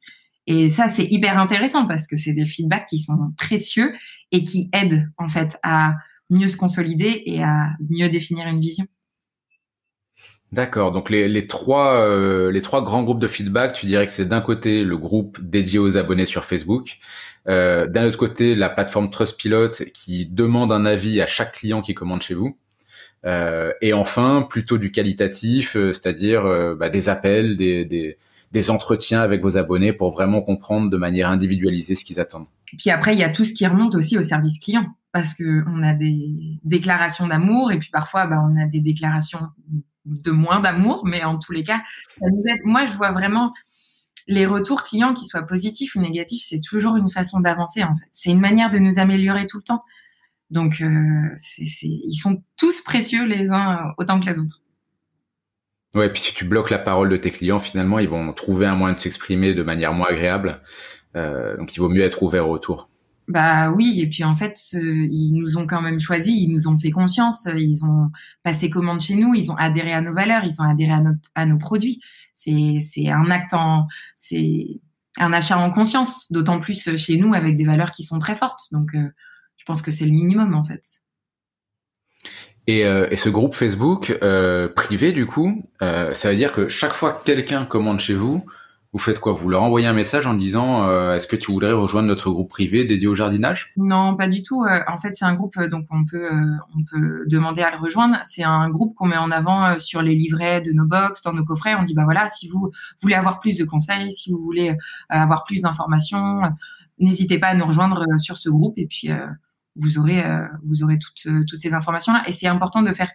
Et 0.49 0.67
ça, 0.67 0.87
c'est 0.87 1.05
hyper 1.05 1.37
intéressant 1.37 1.85
parce 1.85 2.07
que 2.07 2.15
c'est 2.15 2.33
des 2.33 2.45
feedbacks 2.45 2.87
qui 2.87 2.97
sont 2.97 3.31
précieux 3.37 3.93
et 4.31 4.43
qui 4.43 4.71
aident 4.73 5.07
en 5.17 5.29
fait 5.29 5.59
à 5.61 5.93
mieux 6.31 6.47
se 6.47 6.57
consolider 6.57 7.21
et 7.27 7.43
à 7.43 7.67
mieux 7.87 8.09
définir 8.09 8.47
une 8.47 8.59
vision. 8.59 8.87
D'accord. 10.51 10.91
Donc 10.91 11.11
les, 11.11 11.45
trois 11.45 12.03
euh, 12.03 12.51
les 12.51 12.63
trois 12.63 12.83
grands 12.83 13.03
groupes 13.03 13.19
de 13.19 13.27
feedback, 13.27 13.73
tu 13.73 13.85
dirais 13.85 14.07
que 14.07 14.11
c'est 14.11 14.25
d'un 14.25 14.41
côté 14.41 14.83
le 14.83 14.97
groupe 14.97 15.39
dédié 15.39 15.77
aux 15.77 15.97
abonnés 15.97 16.25
sur 16.25 16.45
Facebook, 16.45 16.97
euh, 17.47 17.85
d'un 17.85 18.07
autre 18.07 18.17
côté 18.17 18.55
la 18.55 18.69
plateforme 18.69 19.11
Trustpilot 19.11 19.69
qui 19.93 20.25
demande 20.25 20.71
un 20.71 20.87
avis 20.87 21.21
à 21.21 21.27
chaque 21.27 21.53
client 21.53 21.81
qui 21.81 21.93
commande 21.93 22.23
chez 22.23 22.33
vous, 22.33 22.57
euh, 23.27 23.71
et 23.83 23.93
enfin 23.93 24.47
plutôt 24.49 24.79
du 24.79 24.91
qualitatif, 24.91 25.73
c'est-à-dire 25.73 26.41
bah, 26.75 26.89
des 26.89 27.09
appels, 27.09 27.55
des, 27.55 27.85
des 27.85 28.17
des 28.51 28.69
entretiens 28.69 29.21
avec 29.21 29.41
vos 29.41 29.57
abonnés 29.57 29.93
pour 29.93 30.11
vraiment 30.11 30.41
comprendre 30.41 30.89
de 30.89 30.97
manière 30.97 31.29
individualisée 31.29 31.95
ce 31.95 32.03
qu'ils 32.03 32.19
attendent. 32.19 32.47
Puis 32.77 32.89
après, 32.89 33.13
il 33.13 33.19
y 33.19 33.23
a 33.23 33.29
tout 33.29 33.43
ce 33.43 33.53
qui 33.53 33.65
remonte 33.67 33.95
aussi 33.95 34.17
au 34.17 34.23
service 34.23 34.59
client 34.59 34.85
parce 35.11 35.33
que 35.33 35.63
on 35.67 35.83
a 35.83 35.93
des 35.93 36.59
déclarations 36.63 37.27
d'amour 37.27 37.71
et 37.71 37.79
puis 37.79 37.89
parfois, 37.89 38.27
bah, 38.27 38.45
on 38.47 38.59
a 38.61 38.65
des 38.65 38.79
déclarations 38.79 39.39
de 40.05 40.31
moins 40.31 40.59
d'amour, 40.59 41.03
mais 41.05 41.23
en 41.23 41.37
tous 41.37 41.51
les 41.51 41.63
cas. 41.63 41.81
Moi, 42.63 42.85
je 42.85 42.93
vois 42.93 43.11
vraiment 43.11 43.53
les 44.27 44.45
retours 44.45 44.83
clients, 44.83 45.13
qu'ils 45.13 45.27
soient 45.27 45.43
positifs 45.43 45.95
ou 45.95 45.99
négatifs, 45.99 46.43
c'est 46.47 46.61
toujours 46.61 46.95
une 46.95 47.09
façon 47.09 47.39
d'avancer 47.39 47.83
en 47.83 47.95
fait. 47.95 48.05
C'est 48.11 48.29
une 48.29 48.39
manière 48.39 48.69
de 48.69 48.77
nous 48.77 48.99
améliorer 48.99 49.47
tout 49.47 49.57
le 49.57 49.63
temps. 49.63 49.83
Donc, 50.51 50.81
euh, 50.81 51.35
ils 51.57 52.19
sont 52.19 52.43
tous 52.57 52.81
précieux 52.81 53.25
les 53.25 53.51
uns 53.51 53.93
autant 53.97 54.19
que 54.19 54.25
les 54.25 54.39
autres. 54.39 54.61
Ouais, 55.95 56.09
puis 56.11 56.21
si 56.21 56.33
tu 56.33 56.45
bloques 56.45 56.69
la 56.69 56.77
parole 56.77 57.09
de 57.09 57.17
tes 57.17 57.31
clients, 57.31 57.59
finalement, 57.59 57.99
ils 57.99 58.09
vont 58.09 58.31
trouver 58.33 58.67
un 58.67 58.75
moyen 58.75 58.93
de 58.93 58.99
s'exprimer 58.99 59.53
de 59.53 59.63
manière 59.63 59.93
moins 59.93 60.07
agréable. 60.09 60.61
Euh, 61.15 61.57
donc, 61.57 61.75
il 61.75 61.79
vaut 61.79 61.89
mieux 61.89 62.03
être 62.03 62.21
ouvert 62.21 62.47
au 62.47 62.51
retour. 62.51 62.89
Bah 63.27 63.71
oui, 63.71 63.99
et 64.01 64.09
puis 64.09 64.23
en 64.23 64.35
fait, 64.35 64.57
ils 64.73 65.39
nous 65.39 65.57
ont 65.57 65.67
quand 65.67 65.83
même 65.83 65.99
choisi, 65.99 66.45
ils 66.45 66.51
nous 66.51 66.67
ont 66.67 66.75
fait 66.79 66.89
confiance, 66.89 67.47
ils 67.55 67.85
ont 67.85 68.09
passé 68.41 68.71
commande 68.71 68.99
chez 69.01 69.13
nous, 69.13 69.35
ils 69.35 69.51
ont 69.51 69.55
adhéré 69.55 69.93
à 69.93 70.01
nos 70.01 70.15
valeurs, 70.15 70.43
ils 70.45 70.59
ont 70.59 70.65
adhéré 70.65 70.93
à, 71.35 71.45
nos 71.45 71.57
produits. 71.59 72.01
C'est 72.33 72.79
c'est 72.81 73.09
un 73.09 73.29
acte 73.29 73.53
en, 73.53 73.85
c'est 74.15 74.81
un 75.19 75.31
achat 75.31 75.59
en 75.59 75.71
conscience, 75.71 76.31
d'autant 76.31 76.59
plus 76.59 76.97
chez 76.97 77.17
nous 77.17 77.35
avec 77.35 77.55
des 77.55 77.65
valeurs 77.65 77.91
qui 77.91 78.01
sont 78.01 78.17
très 78.17 78.35
fortes. 78.35 78.61
Donc, 78.71 78.95
euh, 78.95 79.09
je 79.57 79.63
pense 79.63 79.83
que 79.83 79.91
c'est 79.91 80.05
le 80.05 80.11
minimum 80.11 80.55
en 80.55 80.63
fait. 80.63 80.83
Et, 82.69 82.85
euh, 82.85 83.07
et, 83.09 83.15
ce 83.15 83.29
groupe 83.29 83.55
Facebook 83.55 84.15
euh, 84.21 84.69
privé, 84.69 85.11
du 85.11 85.25
coup, 85.25 85.63
euh, 85.81 86.13
ça 86.13 86.29
veut 86.29 86.35
dire 86.35 86.53
que 86.53 86.69
chaque 86.69 86.93
fois 86.93 87.13
que 87.13 87.23
quelqu'un 87.25 87.65
commande 87.65 87.99
chez 87.99 88.13
vous, 88.13 88.45
vous 88.93 88.99
faites 88.99 89.19
quoi? 89.19 89.33
Vous 89.33 89.49
leur 89.49 89.63
envoyez 89.63 89.87
un 89.87 89.93
message 89.93 90.27
en 90.27 90.35
disant 90.35 90.87
Est-ce 91.13 91.25
que 91.25 91.35
tu 91.35 91.51
voudrais 91.51 91.71
rejoindre 91.71 92.07
notre 92.07 92.29
groupe 92.29 92.49
privé 92.49 92.85
dédié 92.85 93.07
au 93.07 93.15
jardinage? 93.15 93.71
Non, 93.75 94.15
pas 94.15 94.27
du 94.27 94.43
tout. 94.43 94.65
En 94.87 94.97
fait, 94.97 95.15
c'est 95.15 95.25
un 95.25 95.33
groupe 95.33 95.59
donc 95.59 95.85
on 95.89 96.05
peut 96.05 96.29
on 96.75 96.83
peut 96.83 97.23
demander 97.27 97.61
à 97.63 97.71
le 97.71 97.77
rejoindre. 97.77 98.17
C'est 98.23 98.43
un 98.43 98.69
groupe 98.69 98.95
qu'on 98.95 99.07
met 99.07 99.17
en 99.17 99.29
avant 99.29 99.77
sur 99.77 100.01
les 100.03 100.15
livrets 100.15 100.61
de 100.61 100.71
nos 100.71 100.85
box, 100.85 101.21
dans 101.23 101.33
nos 101.33 101.45
coffrets. 101.45 101.75
On 101.75 101.83
dit 101.83 101.93
bah 101.93 102.03
voilà, 102.03 102.27
si 102.27 102.47
vous 102.47 102.71
voulez 102.99 103.15
avoir 103.15 103.39
plus 103.39 103.57
de 103.57 103.63
conseils, 103.63 104.11
si 104.11 104.31
vous 104.31 104.39
voulez 104.39 104.75
avoir 105.09 105.43
plus 105.43 105.61
d'informations, 105.61 106.41
n'hésitez 106.97 107.37
pas 107.37 107.47
à 107.47 107.53
nous 107.55 107.65
rejoindre 107.65 108.05
sur 108.17 108.37
ce 108.37 108.49
groupe 108.49 108.73
et 108.77 108.87
puis 108.87 109.09
vous 109.75 109.97
aurez, 109.97 110.23
euh, 110.25 110.45
vous 110.63 110.83
aurez 110.83 110.97
toutes, 110.97 111.25
euh, 111.27 111.43
toutes 111.47 111.59
ces 111.59 111.73
informations-là. 111.73 112.23
Et 112.27 112.31
c'est 112.31 112.47
important 112.47 112.81
de 112.81 112.91
faire 112.91 113.11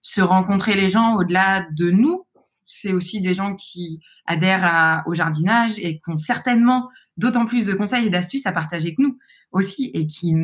se 0.00 0.20
rencontrer 0.20 0.74
les 0.74 0.88
gens 0.88 1.16
au-delà 1.16 1.66
de 1.72 1.90
nous. 1.90 2.26
C'est 2.66 2.92
aussi 2.92 3.20
des 3.20 3.34
gens 3.34 3.56
qui 3.56 4.00
adhèrent 4.26 5.02
au 5.06 5.14
jardinage 5.14 5.78
et 5.78 5.94
qui 5.96 6.10
ont 6.10 6.16
certainement 6.16 6.88
d'autant 7.16 7.46
plus 7.46 7.66
de 7.66 7.74
conseils 7.74 8.06
et 8.06 8.10
d'astuces 8.10 8.46
à 8.46 8.52
partager 8.52 8.94
que 8.94 9.02
nous 9.02 9.18
aussi 9.52 9.90
et 9.94 10.06
qui 10.06 10.34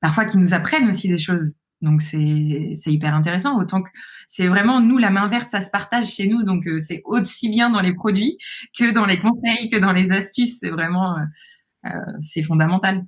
parfois 0.00 0.24
qui 0.24 0.38
nous 0.38 0.54
apprennent 0.54 0.88
aussi 0.88 1.08
des 1.08 1.18
choses. 1.18 1.54
Donc 1.82 2.00
c'est 2.00 2.72
c'est 2.74 2.92
hyper 2.92 3.14
intéressant. 3.14 3.58
Autant 3.58 3.82
que 3.82 3.90
c'est 4.26 4.48
vraiment 4.48 4.80
nous 4.80 4.98
la 4.98 5.10
main 5.10 5.26
verte, 5.28 5.50
ça 5.50 5.60
se 5.60 5.70
partage 5.70 6.06
chez 6.06 6.28
nous. 6.28 6.42
Donc 6.42 6.66
euh, 6.66 6.78
c'est 6.78 7.02
aussi 7.04 7.50
bien 7.50 7.70
dans 7.70 7.80
les 7.80 7.94
produits 7.94 8.38
que 8.78 8.92
dans 8.92 9.06
les 9.06 9.18
conseils, 9.18 9.68
que 9.68 9.78
dans 9.78 9.92
les 9.92 10.12
astuces. 10.12 10.58
C'est 10.60 10.70
vraiment 10.70 11.16
euh, 11.86 11.90
c'est 12.20 12.42
fondamental. 12.42 13.04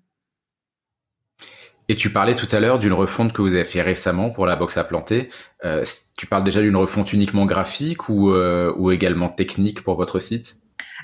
Et 1.88 1.97
tu 1.97 2.11
parlais 2.11 2.35
tout 2.35 2.49
à 2.52 2.61
l'heure 2.61 2.78
d'une 2.78 2.92
refonte 2.92 3.33
que 3.33 3.40
vous 3.40 3.49
avez 3.49 3.64
fait 3.64 3.80
récemment 3.80 4.30
pour 4.30 4.45
la 4.47 4.57
box 4.57 4.76
à 4.76 4.85
planter. 4.85 5.30
Euh, 5.64 5.85
tu 6.16 6.26
parles 6.26 6.45
déjà 6.45 6.61
d'une 6.61 6.76
refonte 6.76 7.12
uniquement 7.14 7.47
graphique 7.47 8.11
ou, 8.11 8.30
euh, 8.30 8.73
ou 8.76 8.90
également 8.90 9.30
technique 9.30 9.83
pour 9.83 9.97
votre 9.97 10.21
site? 10.21 10.59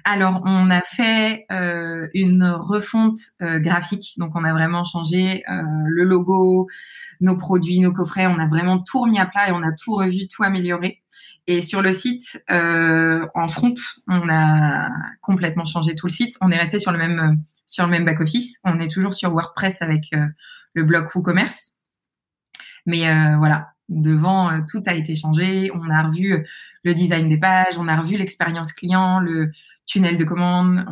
Alors, 0.04 0.42
on 0.44 0.70
a 0.70 0.82
fait 0.82 1.46
euh, 1.50 2.06
une 2.12 2.44
refonte 2.44 3.16
euh, 3.40 3.58
graphique, 3.58 4.12
donc 4.18 4.32
on 4.34 4.44
a 4.44 4.52
vraiment 4.52 4.84
changé 4.84 5.42
euh, 5.50 5.62
le 5.88 6.04
logo, 6.04 6.68
nos 7.22 7.38
produits, 7.38 7.80
nos 7.80 7.92
coffrets, 7.94 8.26
on 8.26 8.38
a 8.38 8.46
vraiment 8.46 8.82
tout 8.82 9.00
remis 9.00 9.18
à 9.18 9.24
plat 9.24 9.48
et 9.48 9.52
on 9.52 9.62
a 9.62 9.72
tout 9.72 9.94
revu, 9.94 10.28
tout 10.28 10.42
amélioré. 10.42 11.02
Et 11.46 11.62
sur 11.62 11.80
le 11.80 11.92
site, 11.92 12.42
en 12.48 13.48
front, 13.48 13.74
on 14.08 14.28
a 14.30 14.88
complètement 15.20 15.66
changé 15.66 15.94
tout 15.94 16.06
le 16.06 16.12
site. 16.12 16.36
On 16.40 16.50
est 16.50 16.56
resté 16.56 16.78
sur 16.78 16.90
le 16.90 16.96
même 16.96 17.42
sur 17.66 17.84
le 17.84 17.90
même 17.90 18.06
back 18.06 18.20
office. 18.20 18.60
On 18.64 18.78
est 18.80 18.90
toujours 18.90 19.12
sur 19.12 19.30
WordPress 19.30 19.82
avec 19.82 20.04
le 20.74 20.84
blog 20.84 21.08
WooCommerce. 21.14 21.72
Mais 22.86 23.08
euh, 23.08 23.36
voilà, 23.38 23.70
devant, 23.88 24.50
euh, 24.50 24.60
tout 24.70 24.82
a 24.86 24.94
été 24.94 25.16
changé. 25.16 25.70
On 25.74 25.88
a 25.90 26.02
revu 26.02 26.46
le 26.82 26.94
design 26.94 27.28
des 27.28 27.38
pages, 27.38 27.78
on 27.78 27.88
a 27.88 27.96
revu 27.96 28.16
l'expérience 28.16 28.72
client, 28.72 29.20
le 29.20 29.50
tunnel 29.86 30.16
de 30.16 30.24
commande. 30.24 30.84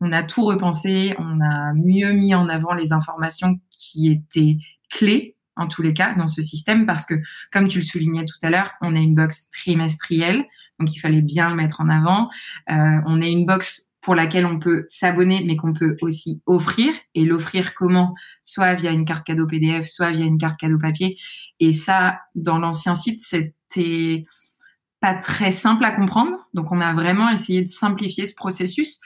On, 0.00 0.10
a 0.12 0.22
tout 0.22 0.44
repensé, 0.44 1.14
on 1.18 1.40
a 1.40 1.72
mieux 1.74 2.12
mis 2.12 2.34
en 2.34 2.48
avant 2.48 2.74
les 2.74 2.92
informations 2.92 3.60
qui 3.70 4.10
étaient 4.10 4.58
clés 4.90 5.36
en 5.54 5.68
tous 5.68 5.82
les 5.82 5.94
cas 5.94 6.14
dans 6.14 6.26
ce 6.26 6.42
système 6.42 6.86
parce 6.86 7.06
que, 7.06 7.14
comme 7.52 7.68
tu 7.68 7.78
le 7.78 7.84
soulignais 7.84 8.24
tout 8.24 8.38
à 8.42 8.50
l'heure, 8.50 8.72
on 8.80 8.96
a 8.96 8.98
une 8.98 9.14
box 9.14 9.48
trimestrielle, 9.50 10.44
donc 10.80 10.94
il 10.94 10.98
fallait 10.98 11.22
bien 11.22 11.50
le 11.50 11.56
mettre 11.56 11.80
en 11.80 11.88
avant. 11.88 12.30
Euh, 12.70 13.00
on 13.06 13.22
a 13.22 13.26
une 13.26 13.46
box 13.46 13.88
pour 14.02 14.16
laquelle 14.16 14.44
on 14.44 14.58
peut 14.58 14.84
s'abonner, 14.88 15.44
mais 15.46 15.56
qu'on 15.56 15.72
peut 15.72 15.96
aussi 16.02 16.42
offrir. 16.46 16.92
Et 17.14 17.24
l'offrir 17.24 17.72
comment? 17.72 18.14
Soit 18.42 18.74
via 18.74 18.90
une 18.90 19.04
carte 19.04 19.24
cadeau 19.24 19.46
PDF, 19.46 19.86
soit 19.86 20.10
via 20.10 20.26
une 20.26 20.38
carte 20.38 20.58
cadeau 20.58 20.78
papier. 20.78 21.16
Et 21.60 21.72
ça, 21.72 22.18
dans 22.34 22.58
l'ancien 22.58 22.96
site, 22.96 23.20
c'était 23.20 24.24
pas 25.00 25.14
très 25.14 25.52
simple 25.52 25.84
à 25.84 25.92
comprendre. 25.92 26.36
Donc, 26.52 26.72
on 26.72 26.80
a 26.80 26.92
vraiment 26.92 27.30
essayé 27.30 27.62
de 27.62 27.68
simplifier 27.68 28.26
ce 28.26 28.34
processus. 28.34 28.98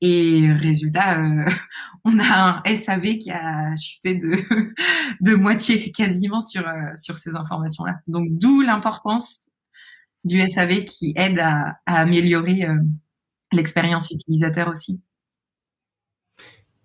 Et 0.00 0.52
résultat, 0.52 1.20
euh, 1.20 1.44
on 2.04 2.18
a 2.20 2.62
un 2.64 2.76
SAV 2.76 3.18
qui 3.18 3.32
a 3.32 3.74
chuté 3.74 4.14
de, 5.20 5.34
moitié 5.34 5.90
quasiment 5.90 6.40
sur, 6.40 6.66
euh, 6.66 6.94
sur 6.94 7.16
ces 7.16 7.34
informations-là. 7.34 7.96
Donc, 8.06 8.28
d'où 8.30 8.60
l'importance 8.60 9.48
du 10.22 10.40
SAV 10.48 10.84
qui 10.84 11.12
aide 11.16 11.40
à, 11.40 11.78
à 11.86 12.00
améliorer 12.00 12.66
euh, 12.66 12.78
l'expérience 13.56 14.10
utilisateur 14.10 14.68
aussi. 14.68 15.00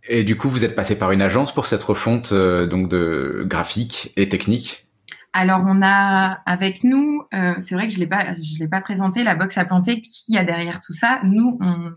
Et 0.07 0.23
du 0.23 0.35
coup, 0.35 0.49
vous 0.49 0.65
êtes 0.65 0.75
passé 0.75 0.97
par 0.97 1.11
une 1.11 1.21
agence 1.21 1.53
pour 1.53 1.67
cette 1.67 1.83
refonte 1.83 2.31
euh, 2.31 2.65
donc 2.65 2.89
de 2.89 3.43
graphique 3.45 4.11
et 4.15 4.27
technique? 4.27 4.87
Alors 5.33 5.61
on 5.67 5.81
a 5.83 6.41
avec 6.47 6.83
nous, 6.83 7.21
euh, 7.35 7.53
c'est 7.59 7.75
vrai 7.75 7.87
que 7.87 7.93
je 7.93 7.99
l'ai 7.99 8.07
pas, 8.07 8.35
je 8.41 8.57
l'ai 8.59 8.67
pas 8.67 8.81
présenté 8.81 9.23
la 9.23 9.35
box 9.35 9.55
à 9.59 9.65
planter 9.65 10.01
qui 10.01 10.35
a 10.35 10.43
derrière 10.43 10.79
tout 10.79 10.93
ça? 10.93 11.19
Nous, 11.23 11.59
on, 11.61 11.91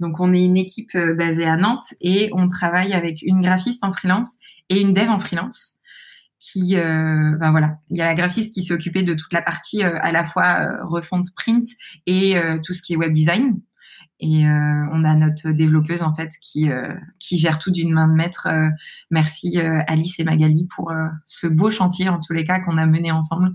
donc 0.00 0.18
on 0.18 0.34
est 0.34 0.44
une 0.44 0.56
équipe 0.56 0.96
euh, 0.96 1.14
basée 1.14 1.46
à 1.46 1.56
Nantes 1.56 1.94
et 2.00 2.30
on 2.32 2.48
travaille 2.48 2.92
avec 2.92 3.22
une 3.22 3.40
graphiste 3.40 3.84
en 3.84 3.92
freelance 3.92 4.38
et 4.68 4.80
une 4.80 4.92
dev 4.92 5.08
en 5.08 5.20
freelance. 5.20 5.76
Qui, 6.40 6.74
ben 6.74 7.50
voilà, 7.52 7.78
il 7.88 7.96
y 7.96 8.02
a 8.02 8.04
la 8.04 8.14
graphiste 8.14 8.52
qui 8.52 8.62
s'est 8.62 8.74
occupée 8.74 9.02
de 9.02 9.14
toute 9.14 9.32
la 9.32 9.40
partie 9.40 9.82
à 9.82 10.12
la 10.12 10.24
fois 10.24 10.76
refonte 10.82 11.28
print 11.34 11.66
et 12.06 12.36
tout 12.62 12.74
ce 12.74 12.82
qui 12.82 12.92
est 12.92 12.96
web 12.96 13.12
design. 13.12 13.58
Et 14.20 14.46
euh, 14.46 14.86
on 14.92 15.04
a 15.04 15.14
notre 15.14 15.50
développeuse 15.50 16.02
en 16.02 16.14
fait 16.14 16.30
qui 16.40 16.70
euh, 16.70 16.94
qui 17.18 17.36
gère 17.36 17.58
tout 17.58 17.72
d'une 17.72 17.92
main 17.92 18.06
de 18.06 18.14
maître. 18.14 18.46
Euh, 18.48 18.68
merci 19.10 19.58
Alice 19.58 20.20
et 20.20 20.24
Magali 20.24 20.68
pour 20.74 20.92
ce 21.26 21.46
beau 21.46 21.70
chantier 21.70 22.08
en 22.08 22.18
tous 22.18 22.32
les 22.32 22.44
cas 22.44 22.60
qu'on 22.60 22.78
a 22.78 22.86
mené 22.86 23.10
ensemble 23.10 23.54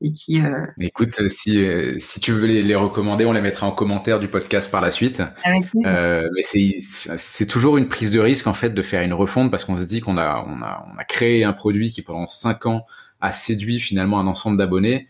et 0.00 0.10
qui. 0.10 0.42
Écoute, 0.80 1.12
si 1.28 1.64
si 1.98 2.20
tu 2.20 2.32
veux 2.32 2.46
les, 2.46 2.74
recommander, 2.74 3.24
on 3.24 3.32
les 3.32 3.40
mettra 3.40 3.68
en 3.68 3.70
commentaire 3.70 4.18
du 4.18 4.26
podcast 4.26 4.68
par 4.70 4.80
la 4.80 4.90
suite. 4.90 5.22
Avec 5.44 5.66
mais 5.74 6.42
c'est 6.42 6.76
c'est 6.80 7.46
toujours 7.46 7.76
une 7.76 7.88
prise 7.88 8.10
de 8.10 8.18
risque 8.18 8.48
en 8.48 8.54
fait 8.54 8.70
de 8.70 8.82
faire 8.82 9.02
une 9.02 9.14
refonte 9.14 9.52
parce 9.52 9.64
qu'on 9.64 9.78
se 9.78 9.88
dit 9.88 10.00
qu'on 10.00 10.18
a 10.18 10.44
on 10.46 10.60
a 10.60 10.86
on 10.92 10.98
a 10.98 11.04
créé 11.04 11.44
un 11.44 11.52
produit 11.52 11.90
qui 11.90 12.02
pendant 12.02 12.26
cinq 12.26 12.66
ans 12.66 12.84
a 13.20 13.32
séduit 13.32 13.78
finalement 13.78 14.18
un 14.18 14.26
ensemble 14.26 14.56
d'abonnés 14.56 15.06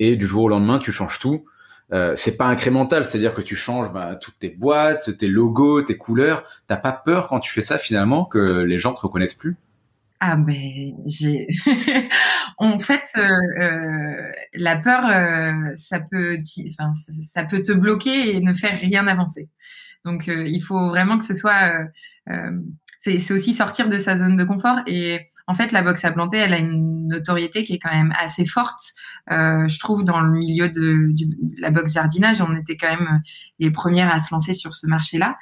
et 0.00 0.16
du 0.16 0.26
jour 0.26 0.44
au 0.44 0.48
lendemain 0.48 0.80
tu 0.80 0.90
changes 0.90 1.20
tout 1.20 1.46
euh, 1.92 2.14
c'est 2.16 2.36
pas 2.36 2.46
incrémental, 2.46 3.04
c'est-à-dire 3.04 3.34
que 3.34 3.42
tu 3.42 3.56
changes 3.56 3.92
bah, 3.92 4.16
toutes 4.16 4.38
tes 4.38 4.48
boîtes, 4.48 5.16
tes 5.16 5.28
logos, 5.28 5.82
tes 5.82 5.96
couleurs. 5.96 6.44
T'as 6.66 6.76
pas 6.76 6.92
peur 6.92 7.28
quand 7.28 7.40
tu 7.40 7.52
fais 7.52 7.62
ça 7.62 7.78
finalement 7.78 8.24
que 8.24 8.62
les 8.62 8.78
gens 8.78 8.94
te 8.94 9.00
reconnaissent 9.00 9.34
plus? 9.34 9.56
Ah 10.20 10.36
ben 10.36 10.94
j'ai 11.06 11.48
en 12.58 12.78
fait 12.78 13.02
euh, 13.16 13.28
euh, 13.60 14.32
la 14.54 14.76
peur 14.76 15.02
ça 15.76 16.00
peut 16.00 16.38
enfin 16.70 16.92
ça 17.20 17.44
peut 17.44 17.60
te 17.60 17.72
bloquer 17.72 18.36
et 18.36 18.40
ne 18.40 18.52
faire 18.52 18.78
rien 18.78 19.06
avancer. 19.06 19.50
Donc 20.04 20.28
il 20.28 20.60
faut 20.60 20.88
vraiment 20.88 21.18
que 21.18 21.24
ce 21.24 21.34
soit 21.34 21.72
c'est 23.04 23.34
aussi 23.34 23.52
sortir 23.52 23.88
de 23.88 23.98
sa 23.98 24.16
zone 24.16 24.36
de 24.36 24.44
confort. 24.44 24.78
Et 24.86 25.20
en 25.46 25.54
fait, 25.54 25.72
la 25.72 25.82
boxe 25.82 26.04
à 26.04 26.10
planter, 26.10 26.38
elle 26.38 26.54
a 26.54 26.58
une 26.58 27.06
notoriété 27.06 27.64
qui 27.64 27.74
est 27.74 27.78
quand 27.78 27.94
même 27.94 28.14
assez 28.18 28.46
forte. 28.46 28.80
Euh, 29.30 29.68
je 29.68 29.78
trouve 29.78 30.04
dans 30.04 30.20
le 30.20 30.30
milieu 30.30 30.70
de, 30.70 31.12
la 31.58 31.70
boxe 31.70 31.92
jardinage, 31.92 32.40
on 32.40 32.54
était 32.56 32.76
quand 32.76 32.88
même 32.88 33.22
les 33.58 33.70
premières 33.70 34.12
à 34.12 34.18
se 34.20 34.32
lancer 34.32 34.54
sur 34.54 34.74
ce 34.74 34.86
marché-là. 34.86 35.36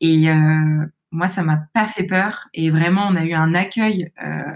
Et 0.00 0.30
euh, 0.30 0.86
moi, 1.12 1.28
ça 1.28 1.44
m'a 1.44 1.58
pas 1.72 1.84
fait 1.84 2.04
peur. 2.04 2.48
Et 2.54 2.70
vraiment, 2.70 3.06
on 3.08 3.14
a 3.14 3.24
eu 3.24 3.34
un 3.34 3.54
accueil. 3.54 4.12
Euh, 4.24 4.52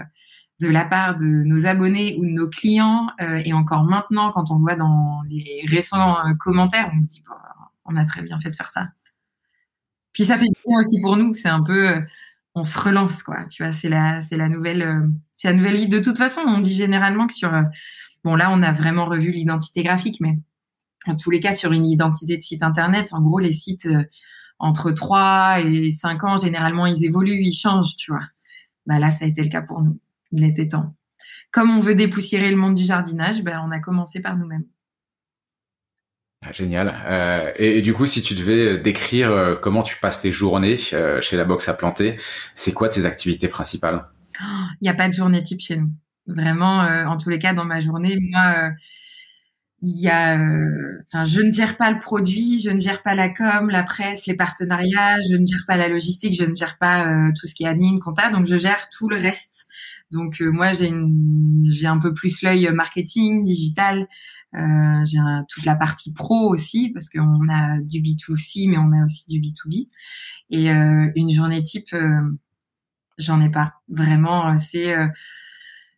de 0.59 0.67
la 0.67 0.85
part 0.85 1.15
de 1.15 1.25
nos 1.25 1.65
abonnés 1.65 2.17
ou 2.19 2.23
de 2.23 2.29
nos 2.29 2.47
clients, 2.47 3.07
et 3.19 3.51
encore 3.51 3.83
maintenant, 3.83 4.31
quand 4.31 4.51
on 4.51 4.59
voit 4.59 4.75
dans 4.75 5.23
les 5.27 5.65
récents 5.67 6.17
commentaires, 6.39 6.91
on 6.95 7.01
se 7.01 7.07
dit, 7.07 7.23
on 7.85 7.95
a 7.95 8.05
très 8.05 8.21
bien 8.21 8.37
fait 8.37 8.51
de 8.51 8.55
faire 8.55 8.69
ça. 8.69 8.89
Puis 10.13 10.25
ça 10.25 10.37
fait 10.37 10.45
bien 10.67 10.79
aussi 10.79 11.01
pour 11.01 11.17
nous, 11.17 11.33
c'est 11.33 11.49
un 11.49 11.63
peu, 11.63 12.03
on 12.55 12.63
se 12.63 12.79
relance, 12.79 13.23
quoi. 13.23 13.45
Tu 13.49 13.63
vois, 13.63 13.71
c'est 13.71 13.89
la, 13.89 14.21
c'est 14.21 14.37
la 14.37 14.49
nouvelle, 14.49 14.81
euh, 14.81 15.07
c'est 15.31 15.47
la 15.47 15.53
nouvelle 15.53 15.75
vie. 15.75 15.87
De 15.87 15.99
toute 15.99 16.17
façon, 16.17 16.41
on 16.45 16.59
dit 16.59 16.73
généralement 16.73 17.27
que 17.27 17.33
sur, 17.33 17.53
euh, 17.53 17.63
bon, 18.23 18.35
là, 18.35 18.49
on 18.51 18.61
a 18.61 18.71
vraiment 18.71 19.05
revu 19.05 19.31
l'identité 19.31 19.83
graphique, 19.83 20.19
mais 20.21 20.37
en 21.07 21.15
tous 21.15 21.31
les 21.31 21.39
cas, 21.39 21.53
sur 21.53 21.71
une 21.71 21.85
identité 21.85 22.37
de 22.37 22.41
site 22.41 22.63
internet, 22.63 23.13
en 23.13 23.21
gros, 23.21 23.39
les 23.39 23.51
sites 23.53 23.85
euh, 23.85 24.03
entre 24.59 24.91
3 24.91 25.61
et 25.61 25.91
5 25.91 26.23
ans, 26.23 26.37
généralement, 26.37 26.85
ils 26.85 27.03
évoluent, 27.05 27.41
ils 27.41 27.53
changent, 27.53 27.95
tu 27.97 28.11
vois. 28.11 28.25
Bah 28.85 28.99
là, 28.99 29.09
ça 29.11 29.25
a 29.25 29.27
été 29.27 29.43
le 29.43 29.49
cas 29.49 29.61
pour 29.61 29.81
nous. 29.81 29.99
Il 30.31 30.43
était 30.43 30.67
temps. 30.67 30.95
Comme 31.51 31.71
on 31.71 31.79
veut 31.79 31.95
dépoussiérer 31.95 32.51
le 32.51 32.57
monde 32.57 32.75
du 32.75 32.83
jardinage, 32.83 33.43
bah, 33.43 33.61
on 33.65 33.71
a 33.71 33.79
commencé 33.79 34.21
par 34.21 34.37
nous-mêmes. 34.37 34.65
Ah, 36.43 36.53
génial. 36.53 36.99
Euh, 37.05 37.51
et, 37.57 37.83
du 37.83 37.93
coup, 37.93 38.07
si 38.07 38.23
tu 38.23 38.33
devais 38.33 38.79
décrire 38.79 39.29
euh, 39.29 39.55
comment 39.55 39.83
tu 39.83 39.97
passes 39.97 40.21
tes 40.21 40.31
journées 40.31 40.79
euh, 40.91 41.21
chez 41.21 41.37
la 41.37 41.45
boxe 41.45 41.69
à 41.69 41.75
planter, 41.75 42.17
c'est 42.55 42.73
quoi 42.73 42.89
tes 42.89 43.05
activités 43.05 43.47
principales? 43.47 44.07
Il 44.39 44.83
n'y 44.83 44.89
a 44.89 44.95
pas 44.95 45.07
de 45.07 45.13
journée 45.13 45.43
type 45.43 45.61
chez 45.61 45.75
nous. 45.75 45.91
Vraiment, 46.25 46.79
en 46.79 47.17
tous 47.17 47.29
les 47.29 47.37
cas, 47.37 47.53
dans 47.53 47.65
ma 47.65 47.79
journée, 47.79 48.15
moi, 48.31 48.71
il 49.81 50.01
y 50.01 50.07
a, 50.07 50.35
enfin, 50.35 51.25
je 51.25 51.41
ne 51.41 51.51
gère 51.51 51.77
pas 51.77 51.91
le 51.91 51.99
produit, 51.99 52.59
je 52.59 52.71
ne 52.71 52.79
gère 52.79 53.03
pas 53.03 53.13
la 53.13 53.29
com, 53.29 53.69
la 53.69 53.83
presse, 53.83 54.25
les 54.25 54.35
partenariats, 54.35 55.19
je 55.29 55.35
ne 55.35 55.45
gère 55.45 55.65
pas 55.67 55.77
la 55.77 55.89
logistique, 55.89 56.35
je 56.39 56.45
ne 56.45 56.55
gère 56.55 56.77
pas 56.77 57.05
tout 57.39 57.45
ce 57.45 57.53
qui 57.53 57.65
est 57.65 57.67
admin, 57.67 57.99
compta, 57.99 58.31
donc 58.31 58.47
je 58.47 58.57
gère 58.57 58.87
tout 58.89 59.09
le 59.09 59.17
reste. 59.17 59.67
Donc 60.11 60.39
moi, 60.41 60.71
j'ai 60.71 60.91
j'ai 61.69 61.87
un 61.87 61.99
peu 61.99 62.13
plus 62.13 62.41
l'œil 62.41 62.67
marketing, 62.71 63.45
digital. 63.45 64.07
Euh, 64.55 65.05
j'ai 65.05 65.19
toute 65.47 65.65
la 65.65 65.75
partie 65.75 66.13
pro 66.13 66.49
aussi 66.49 66.89
parce 66.89 67.09
qu'on 67.09 67.47
a 67.49 67.79
du 67.79 68.01
B2C 68.01 68.69
mais 68.69 68.77
on 68.77 68.91
a 68.91 69.05
aussi 69.05 69.25
du 69.27 69.39
B2B. 69.39 69.89
Et 70.49 70.71
euh, 70.71 71.09
une 71.15 71.31
journée 71.31 71.63
type, 71.63 71.93
euh, 71.93 72.37
j'en 73.17 73.41
ai 73.41 73.49
pas. 73.49 73.73
Vraiment, 73.89 74.57
c'est 74.57 74.93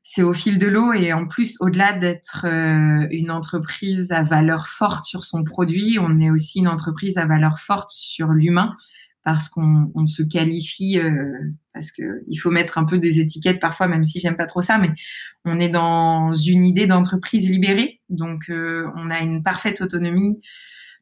c'est 0.05 0.21
au 0.21 0.33
fil 0.33 0.59
de 0.59 0.67
l'eau 0.67 0.93
et 0.93 1.13
en 1.13 1.27
plus, 1.27 1.55
au-delà 1.61 1.93
d'être 1.93 2.45
une 2.45 3.31
entreprise 3.31 4.11
à 4.11 4.21
valeur 4.21 4.67
forte 4.67 5.05
sur 5.05 5.23
son 5.23 5.43
produit, 5.43 5.97
on 5.99 6.19
est 6.19 6.29
aussi 6.29 6.59
une 6.59 6.67
entreprise 6.67 7.17
à 7.17 7.25
valeur 7.25 7.59
forte 7.59 7.89
sur 7.89 8.27
l'humain 8.27 8.75
parce 9.23 9.47
qu'on 9.49 9.91
on 9.95 10.05
se 10.05 10.21
qualifie, 10.21 10.99
euh, 10.99 11.31
parce 11.73 11.91
que 11.91 12.23
il 12.27 12.37
faut 12.37 12.51
mettre 12.51 12.77
un 12.77 12.83
peu 12.83 12.97
des 12.97 13.19
étiquettes 13.19 13.59
parfois, 13.59 13.87
même 13.87 14.03
si 14.03 14.19
j'aime 14.19 14.35
pas 14.35 14.45
trop 14.45 14.61
ça, 14.61 14.77
mais 14.77 14.91
on 15.45 15.59
est 15.59 15.69
dans 15.69 16.33
une 16.33 16.65
idée 16.65 16.87
d'entreprise 16.87 17.49
libérée, 17.49 18.01
donc 18.09 18.49
euh, 18.49 18.89
on 18.95 19.09
a 19.09 19.19
une 19.19 19.41
parfaite 19.41 19.81
autonomie, 19.81 20.41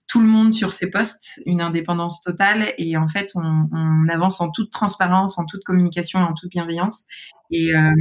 tout 0.07 0.21
le 0.21 0.27
monde 0.27 0.53
sur 0.53 0.71
ses 0.71 0.91
postes, 0.91 1.41
une 1.45 1.61
indépendance 1.61 2.21
totale, 2.21 2.73
et 2.77 2.95
en 2.95 3.07
fait 3.07 3.31
on, 3.35 3.69
on 3.71 4.07
avance 4.07 4.39
en 4.39 4.51
toute 4.51 4.71
transparence, 4.71 5.37
en 5.37 5.45
toute 5.45 5.63
communication, 5.63 6.19
en 6.19 6.33
toute 6.33 6.51
bienveillance, 6.51 7.05
et 7.49 7.75
euh, 7.75 7.91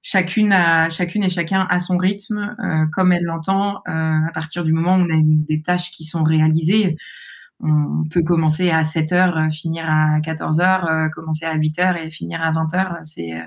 chacune 0.00 0.52
a, 0.52 0.90
chacune 0.90 1.24
et 1.24 1.28
chacun 1.28 1.66
a 1.68 1.78
son 1.80 1.98
rythme, 1.98 2.56
comme 2.92 3.12
elle 3.12 3.24
l'entend, 3.24 3.82
à 3.84 4.30
partir 4.32 4.64
du 4.64 4.72
moment 4.72 4.96
où 4.96 5.00
on 5.00 5.10
a 5.10 5.20
des 5.22 5.60
tâches 5.60 5.90
qui 5.90 6.04
sont 6.04 6.22
réalisées 6.22 6.96
on 7.62 8.02
peut 8.10 8.22
commencer 8.22 8.70
à 8.70 8.84
7 8.84 9.12
heures, 9.12 9.36
euh, 9.36 9.50
finir 9.50 9.84
à 9.86 10.20
14 10.22 10.60
heures, 10.60 10.86
euh, 10.88 11.08
commencer 11.08 11.44
à 11.44 11.54
8 11.54 11.78
heures 11.78 11.96
et 11.96 12.10
finir 12.10 12.42
à 12.42 12.50
20 12.50 12.74
heures. 12.74 12.96
C'est, 13.02 13.34
euh, 13.34 13.42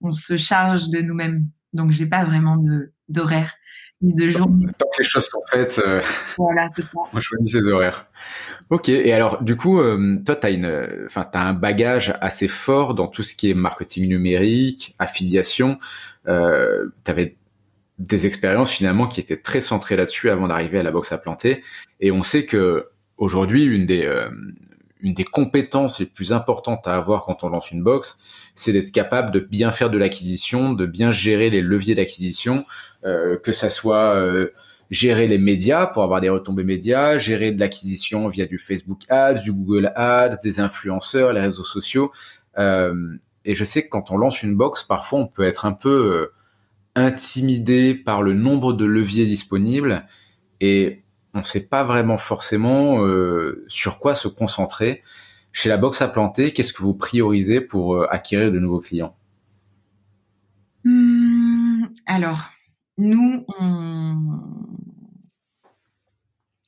on 0.00 0.12
se 0.12 0.36
charge 0.36 0.88
de 0.88 1.00
nous-mêmes. 1.00 1.48
Donc, 1.72 1.90
j'ai 1.90 2.06
pas 2.06 2.24
vraiment 2.24 2.56
de, 2.56 2.92
d'horaire 3.08 3.54
ni 4.00 4.14
de 4.14 4.28
jour. 4.28 4.48
Tant 4.78 4.86
que 4.94 5.02
les 5.02 5.08
choses 5.08 5.26
sont 5.26 5.42
faites. 5.50 5.80
voilà, 6.36 6.68
c'est 6.72 6.82
ça. 6.82 6.98
On 7.12 7.20
choisit 7.20 7.48
ses 7.48 7.68
horaires. 7.68 8.06
Ok. 8.70 8.88
Et 8.88 9.12
alors, 9.12 9.42
du 9.42 9.56
coup, 9.56 9.80
toi, 10.26 10.36
t'as 10.36 10.50
une, 10.50 10.88
enfin, 11.06 11.24
t'as 11.24 11.40
un 11.40 11.54
bagage 11.54 12.14
assez 12.20 12.48
fort 12.48 12.94
dans 12.94 13.08
tout 13.08 13.22
ce 13.22 13.34
qui 13.34 13.50
est 13.50 13.54
marketing 13.54 14.08
numérique, 14.08 14.94
affiliation. 14.98 15.78
Euh, 16.26 16.88
t'avais 17.02 17.36
des 17.98 18.26
expériences 18.26 18.72
finalement 18.72 19.06
qui 19.06 19.20
étaient 19.20 19.36
très 19.36 19.60
centrées 19.60 19.96
là-dessus 19.96 20.30
avant 20.30 20.48
d'arriver 20.48 20.78
à 20.78 20.82
la 20.82 20.90
boxe 20.90 21.12
à 21.12 21.18
planter. 21.18 21.62
Et 22.00 22.10
on 22.10 22.22
sait 22.22 22.44
que 22.44 22.88
aujourd'hui, 23.18 23.64
une 23.64 23.86
des 23.86 24.04
euh, 24.04 24.28
une 25.00 25.14
des 25.14 25.24
compétences 25.24 26.00
les 26.00 26.06
plus 26.06 26.32
importantes 26.32 26.86
à 26.86 26.96
avoir 26.96 27.26
quand 27.26 27.44
on 27.44 27.50
lance 27.50 27.70
une 27.70 27.82
box, 27.82 28.20
c'est 28.54 28.72
d'être 28.72 28.90
capable 28.90 29.32
de 29.32 29.40
bien 29.40 29.70
faire 29.70 29.90
de 29.90 29.98
l'acquisition, 29.98 30.72
de 30.72 30.86
bien 30.86 31.12
gérer 31.12 31.50
les 31.50 31.60
leviers 31.60 31.94
d'acquisition, 31.94 32.64
euh, 33.04 33.36
que 33.36 33.52
ça 33.52 33.68
soit 33.68 34.14
euh, 34.14 34.52
gérer 34.90 35.26
les 35.26 35.36
médias 35.36 35.86
pour 35.86 36.04
avoir 36.04 36.22
des 36.22 36.30
retombées 36.30 36.64
médias, 36.64 37.18
gérer 37.18 37.52
de 37.52 37.60
l'acquisition 37.60 38.28
via 38.28 38.46
du 38.46 38.58
Facebook 38.58 39.02
Ads, 39.10 39.42
du 39.42 39.52
Google 39.52 39.92
Ads, 39.94 40.38
des 40.42 40.58
influenceurs, 40.58 41.34
les 41.34 41.40
réseaux 41.40 41.64
sociaux. 41.64 42.10
et 42.56 43.54
je 43.54 43.64
sais 43.64 43.82
que 43.84 43.90
quand 43.90 44.10
on 44.10 44.16
lance 44.16 44.42
une 44.42 44.54
box, 44.54 44.84
parfois 44.84 45.18
on 45.18 45.26
peut 45.26 45.42
être 45.42 45.66
un 45.66 45.72
peu 45.72 46.30
intimidé 46.94 47.94
par 47.94 48.22
le 48.22 48.32
nombre 48.32 48.72
de 48.72 48.86
leviers 48.86 49.26
disponibles 49.26 50.06
et 50.60 51.03
on 51.34 51.40
ne 51.40 51.44
sait 51.44 51.66
pas 51.66 51.82
vraiment 51.82 52.16
forcément 52.16 53.04
euh, 53.04 53.64
sur 53.66 53.98
quoi 53.98 54.14
se 54.14 54.28
concentrer. 54.28 55.02
Chez 55.52 55.68
la 55.68 55.76
box 55.76 56.00
à 56.00 56.08
planter, 56.08 56.52
qu'est-ce 56.52 56.72
que 56.72 56.82
vous 56.82 56.94
priorisez 56.94 57.60
pour 57.60 57.96
euh, 57.96 58.06
acquérir 58.10 58.52
de 58.52 58.58
nouveaux 58.58 58.80
clients? 58.80 59.16
Hmm, 60.84 61.86
Alors, 62.06 62.50
nous, 62.98 63.44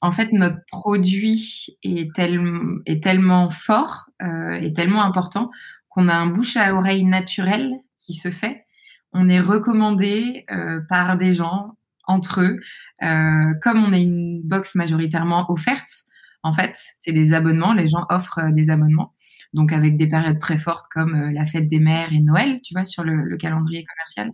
en 0.01 0.11
fait, 0.11 0.33
notre 0.33 0.59
produit 0.71 1.79
est, 1.85 2.13
tellement 2.15 3.51
fort 3.51 4.07
euh, 4.23 4.55
et 4.55 4.73
tellement 4.73 5.05
important 5.05 5.51
qu'on 5.89 6.09
a 6.09 6.15
un 6.15 6.27
bouche 6.27 6.57
à 6.57 6.75
oreille 6.75 7.05
naturel 7.05 7.73
qui 7.97 8.15
se 8.15 8.31
fait. 8.31 8.67
On 9.13 9.29
est 9.29 9.41
recommandé 9.41 10.45
par 10.89 11.17
des 11.17 11.33
gens 11.33 11.77
entre 12.07 12.41
eux 12.41 12.45
euh, 12.45 12.61
comme 13.01 13.85
on 13.85 13.93
est 13.93 14.03
une 14.03 14.43
box 14.43 14.75
majoritairement 14.75 15.51
offerte, 15.51 16.07
en 16.47 16.53
fait, 16.53 16.79
c'est 17.01 17.13
des 17.13 17.33
abonnements. 17.33 17.73
Les 17.73 17.89
gens 17.89 18.07
offrent 18.09 18.39
euh, 18.39 18.53
des 18.53 18.71
abonnements. 18.71 19.15
Donc, 19.53 19.73
avec 19.73 19.97
des 19.97 20.07
périodes 20.07 20.39
très 20.39 20.59
fortes 20.59 20.87
comme 20.93 21.15
euh, 21.15 21.33
la 21.33 21.45
fête 21.45 21.67
des 21.67 21.81
mères 21.81 22.13
et 22.13 22.21
Noël, 22.21 22.61
tu 22.63 22.73
vois, 22.73 22.85
sur 22.85 23.03
le, 23.03 23.37
calendrier 23.37 23.85
commercial. 23.85 24.33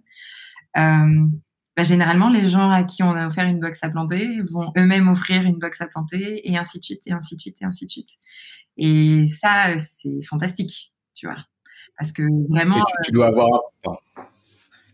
Bah, 1.74 1.84
généralement, 1.84 2.28
les 2.28 2.46
gens 2.46 2.70
à 2.70 2.84
qui 2.84 3.02
on 3.02 3.12
a 3.12 3.26
offert 3.26 3.46
une 3.48 3.58
box 3.58 3.82
à 3.82 3.88
planter 3.88 4.28
vont 4.42 4.72
eux-mêmes 4.76 5.08
offrir 5.08 5.42
une 5.42 5.58
box 5.58 5.80
à 5.80 5.86
planter 5.86 6.46
et 6.46 6.58
ainsi 6.58 6.78
de 6.78 6.84
suite, 6.84 7.06
et 7.06 7.12
ainsi 7.12 7.34
de 7.36 7.40
suite, 7.40 7.62
et 7.62 7.64
ainsi 7.64 7.86
de 7.86 7.90
suite. 7.90 8.10
Et 8.76 9.26
ça, 9.26 9.78
c'est 9.78 10.20
fantastique, 10.22 10.92
tu 11.14 11.26
vois. 11.26 11.38
Parce 11.98 12.12
que 12.12 12.22
vraiment. 12.50 12.84
tu, 13.04 13.12
dois 13.12 13.28
avoir 13.28 13.48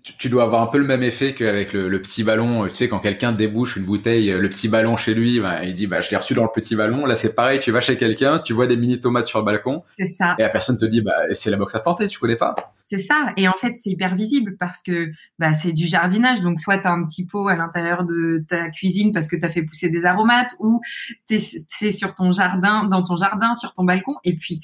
tu, 0.03 0.29
dois 0.29 0.45
avoir 0.45 0.63
un 0.63 0.67
peu 0.67 0.79
le 0.79 0.85
même 0.85 1.03
effet 1.03 1.35
qu'avec 1.35 1.73
le, 1.73 2.01
petit 2.01 2.25
ballon. 2.25 2.69
Tu 2.69 2.75
sais, 2.75 2.89
quand 2.89 3.01
quelqu'un 3.01 3.33
débouche 3.33 3.77
une 3.77 3.85
bouteille, 3.85 4.31
le 4.31 4.49
petit 4.49 4.69
ballon 4.69 4.97
chez 4.97 5.15
lui, 5.15 5.41
bah, 5.41 5.65
il 5.65 5.75
dit, 5.75 5.87
bah, 5.87 6.01
je 6.01 6.11
l'ai 6.11 6.17
reçu 6.17 6.35
dans 6.35 6.45
le 6.45 6.51
petit 6.55 6.77
ballon. 6.77 7.05
Là, 7.05 7.17
c'est 7.17 7.35
pareil, 7.35 7.61
tu 7.61 7.71
vas 7.71 7.81
chez 7.81 7.97
quelqu'un, 7.97 8.39
tu 8.39 8.53
vois 8.53 8.67
des 8.67 8.77
mini 8.77 9.01
tomates 9.01 9.27
sur 9.27 9.39
le 9.41 9.45
balcon. 9.45 9.83
C'est 9.95 10.07
ça. 10.07 10.35
Et 10.39 10.43
la 10.43 10.49
personne 10.49 10.77
te 10.77 10.85
dit, 10.85 11.03
bah, 11.03 11.13
c'est 11.33 11.51
la 11.51 11.57
box 11.57 11.75
à 11.75 11.81
planter, 11.81 12.07
tu 12.09 12.19
connais 12.19 12.37
pas. 12.37 12.55
C'est 12.81 12.99
ça. 12.99 13.33
Et 13.37 13.47
en 13.49 13.53
fait, 13.53 13.77
c'est 13.77 13.91
hyper 13.91 14.15
visible 14.15 14.57
parce 14.59 14.83
que 14.83 15.11
bah, 15.39 15.53
c'est 15.53 15.73
du 15.73 15.87
jardinage. 15.87 16.41
Donc, 16.41 16.59
soit 16.59 16.79
tu 16.79 16.87
as 16.87 16.93
un 16.93 17.05
petit 17.05 17.27
pot 17.27 17.49
à 17.49 17.55
l'intérieur 17.55 18.05
de 18.05 18.43
ta 18.49 18.71
cuisine 18.71 19.13
parce 19.13 19.29
que 19.29 19.37
tu 19.37 19.45
as 19.45 19.51
fait 19.51 19.63
pousser 19.63 19.91
des 19.91 20.07
aromates 20.07 20.55
ou 20.59 20.81
es, 21.29 21.39
sur 21.39 22.15
ton 22.15 22.33
jardin, 22.33 22.85
dans 22.85 23.03
ton 23.03 23.19
jardin, 23.19 23.53
sur 23.53 23.75
ton 23.75 23.85
balcon. 23.85 24.15
Et 24.25 24.37
puis, 24.37 24.63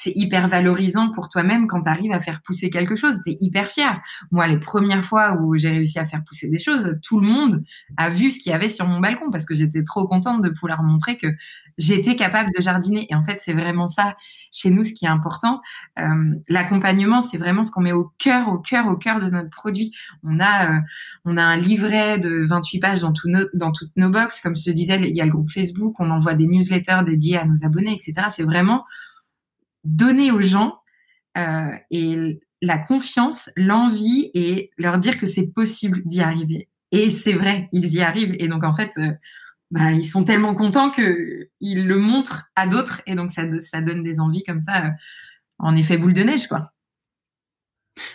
c'est 0.00 0.12
hyper 0.16 0.48
valorisant 0.48 1.10
pour 1.10 1.28
toi-même 1.28 1.66
quand 1.66 1.82
tu 1.82 1.88
arrives 1.90 2.12
à 2.12 2.20
faire 2.20 2.40
pousser 2.40 2.70
quelque 2.70 2.96
chose. 2.96 3.20
Tu 3.22 3.32
es 3.32 3.36
hyper 3.38 3.66
fier. 3.66 4.00
Moi, 4.30 4.46
les 4.46 4.58
premières 4.58 5.04
fois 5.04 5.36
où 5.38 5.58
j'ai 5.58 5.68
réussi 5.68 5.98
à 5.98 6.06
faire 6.06 6.24
pousser 6.24 6.48
des 6.48 6.58
choses, 6.58 6.98
tout 7.02 7.20
le 7.20 7.26
monde 7.26 7.62
a 7.98 8.08
vu 8.08 8.30
ce 8.30 8.40
qu'il 8.40 8.50
y 8.50 8.54
avait 8.54 8.70
sur 8.70 8.86
mon 8.86 8.98
balcon 8.98 9.30
parce 9.30 9.44
que 9.44 9.54
j'étais 9.54 9.84
trop 9.84 10.06
contente 10.06 10.40
de 10.40 10.48
pouvoir 10.48 10.82
montrer 10.82 11.18
que 11.18 11.26
j'étais 11.76 12.16
capable 12.16 12.48
de 12.56 12.62
jardiner. 12.62 13.08
Et 13.10 13.14
en 13.14 13.22
fait, 13.22 13.40
c'est 13.42 13.52
vraiment 13.52 13.86
ça 13.86 14.16
chez 14.50 14.70
nous 14.70 14.84
ce 14.84 14.94
qui 14.94 15.04
est 15.04 15.08
important. 15.08 15.60
Euh, 15.98 16.34
l'accompagnement, 16.48 17.20
c'est 17.20 17.36
vraiment 17.36 17.62
ce 17.62 17.70
qu'on 17.70 17.82
met 17.82 17.92
au 17.92 18.10
cœur, 18.16 18.48
au 18.48 18.58
cœur, 18.58 18.86
au 18.86 18.96
cœur 18.96 19.18
de 19.18 19.28
notre 19.28 19.50
produit. 19.50 19.92
On 20.22 20.40
a, 20.40 20.76
euh, 20.76 20.80
on 21.26 21.36
a 21.36 21.42
un 21.42 21.58
livret 21.58 22.18
de 22.18 22.42
28 22.46 22.78
pages 22.78 23.00
dans, 23.02 23.12
tout 23.12 23.28
dans 23.52 23.70
toutes 23.70 23.92
nos 23.96 24.08
box. 24.08 24.40
Comme 24.40 24.56
je 24.56 24.64
te 24.64 24.70
disais, 24.70 24.98
il 24.98 25.14
y 25.14 25.20
a 25.20 25.26
le 25.26 25.30
groupe 25.30 25.50
Facebook, 25.50 25.96
on 25.98 26.10
envoie 26.10 26.32
des 26.32 26.46
newsletters 26.46 27.02
dédiés 27.04 27.36
à 27.36 27.44
nos 27.44 27.66
abonnés, 27.66 27.92
etc. 27.92 28.28
C'est 28.30 28.44
vraiment 28.44 28.86
donner 29.84 30.30
aux 30.30 30.42
gens 30.42 30.80
euh, 31.38 31.70
et 31.90 32.40
la 32.62 32.78
confiance, 32.78 33.50
l'envie 33.56 34.30
et 34.34 34.70
leur 34.76 34.98
dire 34.98 35.18
que 35.18 35.26
c'est 35.26 35.46
possible 35.46 36.02
d'y 36.04 36.20
arriver. 36.20 36.68
Et 36.92 37.10
c'est 37.10 37.32
vrai, 37.32 37.68
ils 37.72 37.94
y 37.94 38.02
arrivent. 38.02 38.36
Et 38.38 38.48
donc 38.48 38.64
en 38.64 38.72
fait, 38.72 38.92
euh, 38.98 39.12
bah, 39.70 39.92
ils 39.92 40.04
sont 40.04 40.24
tellement 40.24 40.54
contents 40.54 40.90
que 40.90 41.48
ils 41.60 41.86
le 41.86 41.98
montrent 41.98 42.50
à 42.56 42.66
d'autres 42.66 43.02
et 43.06 43.14
donc 43.14 43.30
ça, 43.30 43.44
ça 43.60 43.80
donne 43.80 44.02
des 44.02 44.20
envies 44.20 44.42
comme 44.42 44.58
ça, 44.58 44.86
euh, 44.86 44.90
en 45.58 45.76
effet 45.76 45.96
boule 45.96 46.14
de 46.14 46.22
neige 46.22 46.48
quoi. 46.48 46.72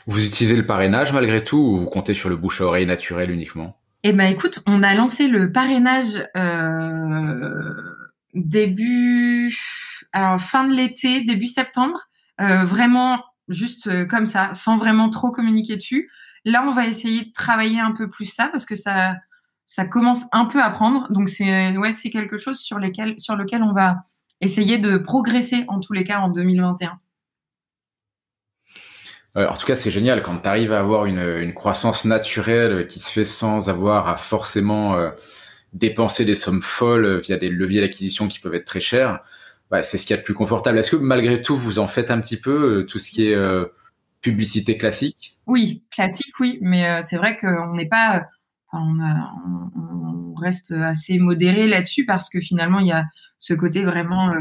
Vous 0.08 0.24
utilisez 0.24 0.56
le 0.56 0.66
parrainage 0.66 1.14
malgré 1.14 1.44
tout 1.44 1.58
ou 1.58 1.78
vous 1.78 1.86
comptez 1.86 2.14
sur 2.14 2.30
le 2.30 2.36
bouche 2.36 2.62
à 2.62 2.66
oreille 2.66 2.86
naturel 2.86 3.32
uniquement? 3.32 3.80
Eh 4.04 4.14
ben 4.14 4.26
écoute, 4.26 4.62
on 4.68 4.84
a 4.84 4.94
lancé 4.96 5.28
le 5.28 5.52
parrainage 5.52 6.28
euh, 6.38 7.74
début, 8.34 9.56
fin 10.40 10.68
de 10.68 10.74
l'été, 10.74 11.22
début 11.22 11.48
septembre, 11.48 12.08
euh, 12.42 12.64
vraiment 12.66 13.24
juste 13.48 13.88
euh, 13.88 14.06
comme 14.06 14.26
ça, 14.26 14.54
sans 14.54 14.78
vraiment 14.78 15.10
trop 15.10 15.32
communiquer 15.32 15.76
dessus. 15.76 16.10
Là, 16.46 16.64
on 16.68 16.74
va 16.74 16.88
essayer 16.88 17.26
de 17.26 17.32
travailler 17.32 17.80
un 17.80 17.92
peu 17.92 18.10
plus 18.10 18.26
ça 18.26 18.48
parce 18.48 18.66
que 18.66 18.76
ça, 18.76 19.16
ça 19.66 19.86
commence 19.86 20.26
un 20.32 20.46
peu 20.46 20.62
à 20.62 20.70
prendre. 20.70 21.12
Donc 21.12 21.30
c'est 21.30 21.76
ouais, 21.78 21.92
c'est 21.92 22.10
quelque 22.10 22.38
chose 22.38 22.60
sur 22.60 22.80
lesquels, 22.80 23.16
sur 23.20 23.36
lequel 23.36 23.64
on 23.64 23.72
va 23.72 23.98
essayer 24.42 24.78
de 24.78 24.98
progresser 24.98 25.66
en 25.68 25.80
tous 25.80 25.94
les 25.94 26.04
cas 26.04 26.20
en 26.20 26.30
2021. 26.30 26.94
Euh, 29.38 29.48
en 29.48 29.54
tout 29.54 29.66
cas, 29.66 29.76
c'est 29.76 29.92
génial 29.92 30.22
quand 30.22 30.38
tu 30.38 30.48
arrives 30.48 30.72
à 30.72 30.80
avoir 30.80 31.06
une, 31.06 31.54
croissance 31.54 32.06
naturelle 32.06 32.88
qui 32.88 33.00
se 33.00 33.12
fait 33.12 33.26
sans 33.26 33.70
avoir 33.70 34.08
à 34.08 34.18
forcément 34.18 34.98
dépenser 35.74 36.26
des 36.26 36.36
sommes 36.36 36.62
folles 36.62 37.20
via 37.20 37.38
des 37.38 37.50
leviers 37.50 37.82
d'acquisition 37.82 38.28
qui 38.28 38.40
peuvent 38.40 38.56
être 38.56 38.66
très 38.66 38.82
chers. 38.82 39.22
Bah, 39.72 39.84
c'est 39.84 39.98
ce 39.98 40.06
qui 40.06 40.14
est 40.14 40.18
le 40.18 40.24
plus 40.24 40.34
confortable. 40.34 40.78
Est-ce 40.78 40.92
que 40.92 40.96
malgré 40.96 41.42
tout, 41.42 41.58
vous 41.58 41.80
en 41.80 41.88
faites 41.88 42.12
un 42.12 42.22
petit 42.22 42.38
peu 42.38 42.80
euh, 42.80 42.86
tout 42.86 43.00
ce 43.00 43.12
qui 43.12 43.28
est 43.28 43.38
publicité 44.22 44.78
classique? 44.78 45.38
Oui, 45.48 45.86
classique, 45.92 46.40
oui, 46.40 46.58
mais 46.62 47.02
c'est 47.02 47.18
vrai 47.18 47.38
qu'on 47.38 47.74
n'est 47.74 47.88
pas, 47.88 48.26
on, 48.74 50.34
reste 50.38 50.72
assez 50.72 51.18
modéré 51.18 51.68
là-dessus 51.68 52.06
parce 52.06 52.30
que 52.30 52.42
finalement, 52.42 52.80
il 52.80 52.88
y 52.88 52.92
a 52.92 53.06
ce 53.38 53.54
côté 53.54 53.84
vraiment 53.84 54.34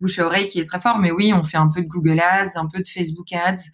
bouche 0.00 0.18
à 0.18 0.26
oreille 0.26 0.48
qui 0.48 0.60
est 0.60 0.64
très 0.64 0.80
fort. 0.80 0.98
Mais 0.98 1.10
oui, 1.10 1.32
on 1.34 1.42
fait 1.42 1.58
un 1.58 1.68
peu 1.68 1.82
de 1.82 1.86
Google 1.86 2.20
Ads, 2.20 2.56
un 2.56 2.66
peu 2.66 2.78
de 2.78 2.88
Facebook 2.88 3.32
Ads 3.32 3.70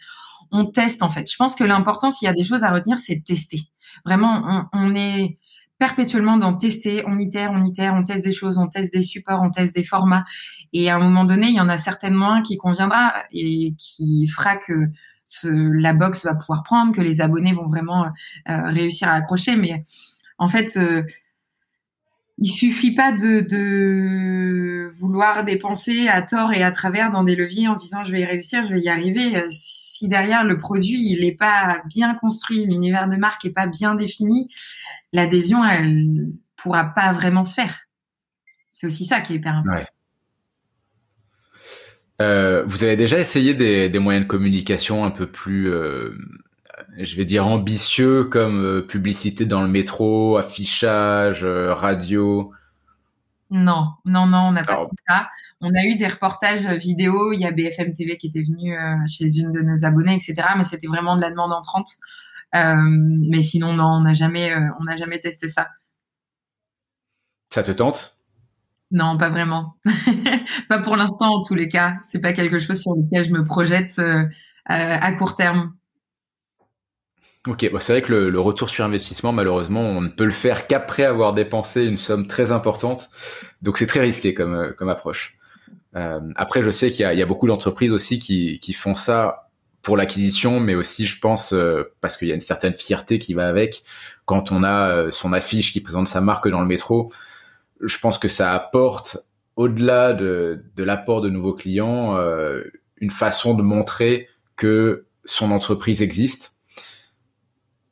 on 0.50 0.66
teste 0.66 1.02
en 1.02 1.10
fait. 1.10 1.30
Je 1.30 1.36
pense 1.36 1.54
que 1.54 1.64
l'important, 1.64 2.10
s'il 2.10 2.26
y 2.26 2.28
a 2.28 2.34
des 2.34 2.44
choses 2.44 2.64
à 2.64 2.70
retenir, 2.70 2.98
c'est 2.98 3.16
de 3.16 3.22
tester. 3.22 3.62
Vraiment, 4.04 4.68
on, 4.72 4.94
est 4.94 5.38
perpétuellement 5.78 6.36
dans 6.36 6.54
tester, 6.54 7.02
on 7.06 7.18
itère, 7.18 7.50
on 7.52 7.62
itère, 7.62 7.94
on 7.94 8.02
teste 8.02 8.24
des 8.24 8.32
choses, 8.32 8.58
on 8.58 8.68
teste 8.68 8.92
des 8.92 9.02
supports, 9.02 9.42
on 9.42 9.50
teste 9.50 9.74
des 9.74 9.84
formats. 9.84 10.24
Et 10.72 10.90
à 10.90 10.96
un 10.96 10.98
moment 10.98 11.24
donné, 11.24 11.48
il 11.48 11.54
y 11.54 11.60
en 11.60 11.68
a 11.68 11.76
certainement 11.76 12.32
un 12.32 12.42
qui 12.42 12.56
conviendra 12.56 13.12
et 13.32 13.74
qui 13.78 14.26
fera 14.26 14.56
que 14.56 14.90
la 15.42 15.92
box 15.92 16.24
va 16.24 16.34
pouvoir 16.34 16.62
prendre, 16.62 16.94
que 16.94 17.00
les 17.00 17.20
abonnés 17.20 17.52
vont 17.52 17.66
vraiment 17.66 18.04
euh, 18.48 18.62
réussir 18.70 19.08
à 19.08 19.12
accrocher. 19.12 19.56
Mais 19.56 19.82
en 20.38 20.48
fait, 20.48 20.76
euh, 20.76 21.02
il 22.38 22.48
suffit 22.48 22.94
pas 22.94 23.12
de, 23.12 24.90
vouloir 24.92 25.44
dépenser 25.44 26.08
à 26.08 26.22
tort 26.22 26.52
et 26.52 26.62
à 26.62 26.70
travers 26.70 27.10
dans 27.10 27.24
des 27.24 27.34
leviers 27.34 27.68
en 27.68 27.74
se 27.74 27.84
disant 27.84 28.04
je 28.04 28.12
vais 28.12 28.20
y 28.20 28.24
réussir, 28.24 28.64
je 28.64 28.74
vais 28.74 28.80
y 28.80 28.88
arriver. 28.88 29.36
Euh, 29.36 29.46
si 29.50 30.08
derrière 30.08 30.44
le 30.44 30.56
produit 30.56 31.12
il 31.12 31.20
n'est 31.20 31.34
pas 31.34 31.82
bien 31.86 32.14
construit, 32.14 32.66
l'univers 32.66 33.08
de 33.08 33.16
marque 33.16 33.44
est 33.44 33.50
pas 33.50 33.66
bien 33.66 33.94
défini, 33.94 34.50
l'adhésion 35.12 35.64
elle 35.64 36.28
pourra 36.56 36.84
pas 36.84 37.12
vraiment 37.12 37.42
se 37.42 37.54
faire. 37.54 37.80
C'est 38.70 38.86
aussi 38.86 39.06
ça 39.06 39.20
qui 39.20 39.32
est 39.32 39.36
hyper 39.36 39.56
important. 39.56 39.90
Euh, 42.22 42.64
vous 42.66 42.84
avez 42.84 42.96
déjà 42.96 43.18
essayé 43.18 43.52
des, 43.52 43.90
des, 43.90 43.98
moyens 43.98 44.24
de 44.24 44.28
communication 44.28 45.04
un 45.04 45.10
peu 45.10 45.26
plus 45.26 45.70
euh, 45.70 46.16
je 46.98 47.16
vais 47.16 47.24
dire 47.24 47.46
ambitieux 47.46 48.24
comme 48.24 48.64
euh, 48.64 48.82
publicité 48.82 49.46
dans 49.46 49.62
le 49.62 49.68
métro, 49.68 50.36
affichage, 50.36 51.44
euh, 51.44 51.74
radio 51.74 52.52
Non, 53.50 53.92
non, 54.04 54.26
non, 54.26 54.48
on 54.48 54.52
n'a 54.52 54.62
pas 54.62 54.76
fait 54.76 55.02
ça. 55.08 55.28
On 55.62 55.74
a 55.74 55.84
eu 55.84 55.96
des 55.96 56.06
reportages 56.06 56.66
vidéo. 56.66 57.32
Il 57.32 57.40
y 57.40 57.46
a 57.46 57.50
BFM 57.50 57.92
TV 57.94 58.18
qui 58.18 58.26
était 58.26 58.42
venu 58.42 58.78
euh, 58.78 58.96
chez 59.06 59.38
une 59.38 59.52
de 59.52 59.62
nos 59.62 59.84
abonnés, 59.84 60.14
etc. 60.14 60.48
Mais 60.56 60.64
c'était 60.64 60.86
vraiment 60.86 61.16
de 61.16 61.22
la 61.22 61.30
demande 61.30 61.52
entrante. 61.52 61.88
mais 62.52 63.40
sinon, 63.40 63.72
non, 63.72 63.86
on 63.86 64.00
n'a 64.02 64.12
jamais, 64.12 64.54
on 64.78 64.84
n'a 64.84 64.96
jamais 64.96 65.18
testé 65.18 65.48
ça. 65.48 65.68
Ça 67.50 67.62
te 67.62 67.72
tente? 67.72 68.18
Non, 68.90 69.16
pas 69.16 69.30
vraiment. 69.30 69.76
pas 70.68 70.80
pour 70.80 70.94
l'instant, 70.96 71.36
en 71.36 71.42
tous 71.42 71.54
les 71.54 71.70
cas. 71.70 71.96
C'est 72.02 72.20
pas 72.20 72.34
quelque 72.34 72.58
chose 72.58 72.80
sur 72.80 72.94
lequel 72.94 73.24
je 73.24 73.30
me 73.30 73.44
projette 73.44 73.98
à 74.66 75.12
court 75.12 75.34
terme. 75.34 75.72
Ok, 77.46 77.64
c'est 77.78 77.92
vrai 77.92 78.02
que 78.02 78.12
le, 78.12 78.40
retour 78.40 78.68
sur 78.68 78.84
investissement, 78.84 79.30
malheureusement, 79.30 79.82
on 79.82 80.00
ne 80.00 80.08
peut 80.08 80.24
le 80.24 80.32
faire 80.32 80.66
qu'après 80.66 81.04
avoir 81.04 81.32
dépensé 81.32 81.84
une 81.84 81.96
somme 81.96 82.26
très 82.26 82.50
importante. 82.50 83.08
Donc 83.62 83.78
c'est 83.78 83.86
très 83.86 84.00
risqué 84.00 84.34
comme, 84.34 84.54
euh, 84.54 84.72
comme 84.72 84.88
approche. 84.88 85.38
Euh, 85.94 86.20
après, 86.34 86.62
je 86.62 86.70
sais 86.70 86.90
qu'il 86.90 87.08
y, 87.08 87.16
y, 87.16 87.22
a 87.22 87.26
beaucoup 87.26 87.46
d'entreprises 87.46 87.92
aussi 87.92 88.18
qui, 88.18 88.58
qui 88.58 88.72
font 88.72 88.96
ça 88.96 89.48
pour 89.82 89.96
l'acquisition, 89.96 90.58
mais 90.58 90.74
aussi, 90.74 91.06
je 91.06 91.20
pense, 91.20 91.52
euh, 91.52 91.84
parce 92.00 92.16
qu'il 92.16 92.26
y 92.26 92.32
a 92.32 92.34
une 92.34 92.40
certaine 92.40 92.74
fierté 92.74 93.20
qui 93.20 93.32
va 93.32 93.48
avec. 93.48 93.84
Quand 94.24 94.50
on 94.50 94.64
a 94.64 94.90
euh, 94.90 95.12
son 95.12 95.32
affiche 95.32 95.72
qui 95.72 95.80
présente 95.80 96.08
sa 96.08 96.20
marque 96.20 96.48
dans 96.48 96.60
le 96.60 96.66
métro, 96.66 97.12
je 97.80 97.96
pense 97.98 98.18
que 98.18 98.28
ça 98.28 98.54
apporte, 98.54 99.18
au-delà 99.54 100.14
de, 100.14 100.64
de 100.74 100.82
l'apport 100.82 101.20
de 101.20 101.30
nouveaux 101.30 101.54
clients, 101.54 102.18
une 102.98 103.10
façon 103.10 103.54
de 103.54 103.62
montrer 103.62 104.28
que 104.56 105.06
son 105.24 105.50
entreprise 105.50 106.02
existe 106.02 106.55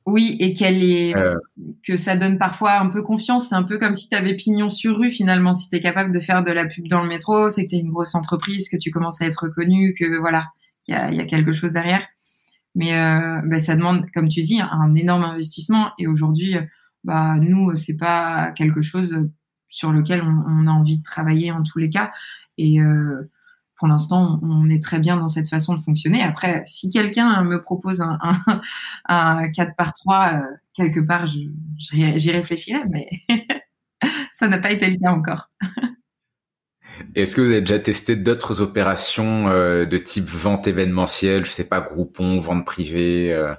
oui, 0.06 0.36
et 0.38 0.52
qu'elle 0.52 0.82
est 0.82 1.16
euh. 1.16 1.36
que 1.82 1.96
ça 1.96 2.16
donne 2.16 2.38
parfois 2.38 2.78
un 2.78 2.88
peu 2.88 3.02
confiance. 3.02 3.48
C'est 3.48 3.54
un 3.54 3.62
peu 3.62 3.78
comme 3.78 3.94
si 3.94 4.08
tu 4.08 4.16
avais 4.16 4.34
pignon 4.34 4.68
sur 4.68 4.98
rue 4.98 5.10
finalement. 5.10 5.52
Si 5.52 5.70
tu 5.70 5.76
es 5.76 5.80
capable 5.80 6.12
de 6.12 6.20
faire 6.20 6.44
de 6.44 6.52
la 6.52 6.66
pub 6.66 6.88
dans 6.88 7.02
le 7.02 7.08
métro, 7.08 7.48
c'est 7.48 7.64
que 7.64 7.70
tu 7.70 7.76
es 7.76 7.80
une 7.80 7.90
grosse 7.90 8.14
entreprise, 8.14 8.68
que 8.68 8.76
tu 8.76 8.90
commences 8.90 9.22
à 9.22 9.26
être 9.26 9.44
reconnu, 9.44 9.94
que 9.98 10.18
voilà, 10.18 10.48
il 10.86 10.94
y 10.94 10.96
a, 10.96 11.10
y 11.10 11.20
a, 11.20 11.24
quelque 11.24 11.52
chose 11.52 11.72
derrière. 11.72 12.06
Mais 12.74 12.98
euh, 12.98 13.40
bah, 13.46 13.58
ça 13.58 13.76
demande, 13.76 14.06
comme 14.12 14.28
tu 14.28 14.42
dis, 14.42 14.60
un 14.60 14.94
énorme 14.94 15.24
investissement. 15.24 15.92
Et 15.98 16.06
aujourd'hui, 16.06 16.56
bah, 17.02 17.36
nous, 17.40 17.74
c'est 17.74 17.96
pas 17.96 18.52
quelque 18.52 18.82
chose 18.82 19.28
sur 19.68 19.90
lequel 19.90 20.20
on, 20.22 20.42
on, 20.46 20.66
a 20.66 20.70
envie 20.70 20.98
de 20.98 21.02
travailler 21.02 21.50
en 21.50 21.62
tous 21.62 21.78
les 21.78 21.88
cas. 21.88 22.12
Et 22.58 22.80
euh, 22.80 23.30
pour 23.76 23.88
l'instant, 23.88 24.38
on 24.42 24.68
est 24.70 24.82
très 24.82 24.98
bien 24.98 25.16
dans 25.16 25.28
cette 25.28 25.48
façon 25.48 25.74
de 25.74 25.80
fonctionner. 25.80 26.22
Après, 26.22 26.62
si 26.64 26.90
quelqu'un 26.90 27.42
me 27.42 27.62
propose 27.62 28.00
un, 28.00 28.18
un, 29.08 29.48
4 29.54 29.74
par 29.76 29.92
3 29.92 30.32
euh, 30.34 30.40
quelque 30.74 31.00
part, 31.00 31.26
j'y 31.26 32.30
réfléchirai, 32.30 32.80
mais 32.88 33.08
ça 34.32 34.48
n'a 34.48 34.58
pas 34.58 34.70
été 34.70 34.88
le 34.88 34.96
cas 34.96 35.10
encore. 35.10 35.48
Est-ce 37.16 37.34
que 37.34 37.40
vous 37.40 37.50
avez 37.50 37.60
déjà 37.60 37.80
testé 37.80 38.14
d'autres 38.14 38.60
opérations 38.60 39.48
euh, 39.48 39.84
de 39.86 39.98
type 39.98 40.28
vente 40.28 40.68
événementielle, 40.68 41.44
je 41.44 41.50
sais 41.50 41.64
pas, 41.64 41.80
groupon, 41.80 42.38
vente 42.38 42.64
privée 42.64 43.32
euh? 43.32 43.54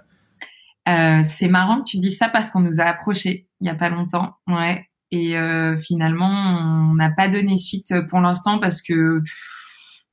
euh... 0.87 1.21
C'est 1.23 1.49
marrant 1.49 1.79
que 1.79 1.89
tu 1.89 1.97
dis 1.97 2.11
ça 2.11 2.29
parce 2.29 2.51
qu'on 2.51 2.61
nous 2.61 2.79
a 2.79 2.85
approchés 2.85 3.47
il 3.59 3.67
y 3.67 3.69
a 3.69 3.75
pas 3.75 3.89
longtemps, 3.89 4.35
ouais. 4.47 4.87
Et 5.11 5.37
finalement, 5.79 6.27
on 6.29 6.95
n'a 6.95 7.09
pas 7.09 7.29
donné 7.29 7.55
suite 7.55 7.93
pour 8.09 8.19
l'instant 8.19 8.59
parce 8.59 8.81
que 8.81 9.21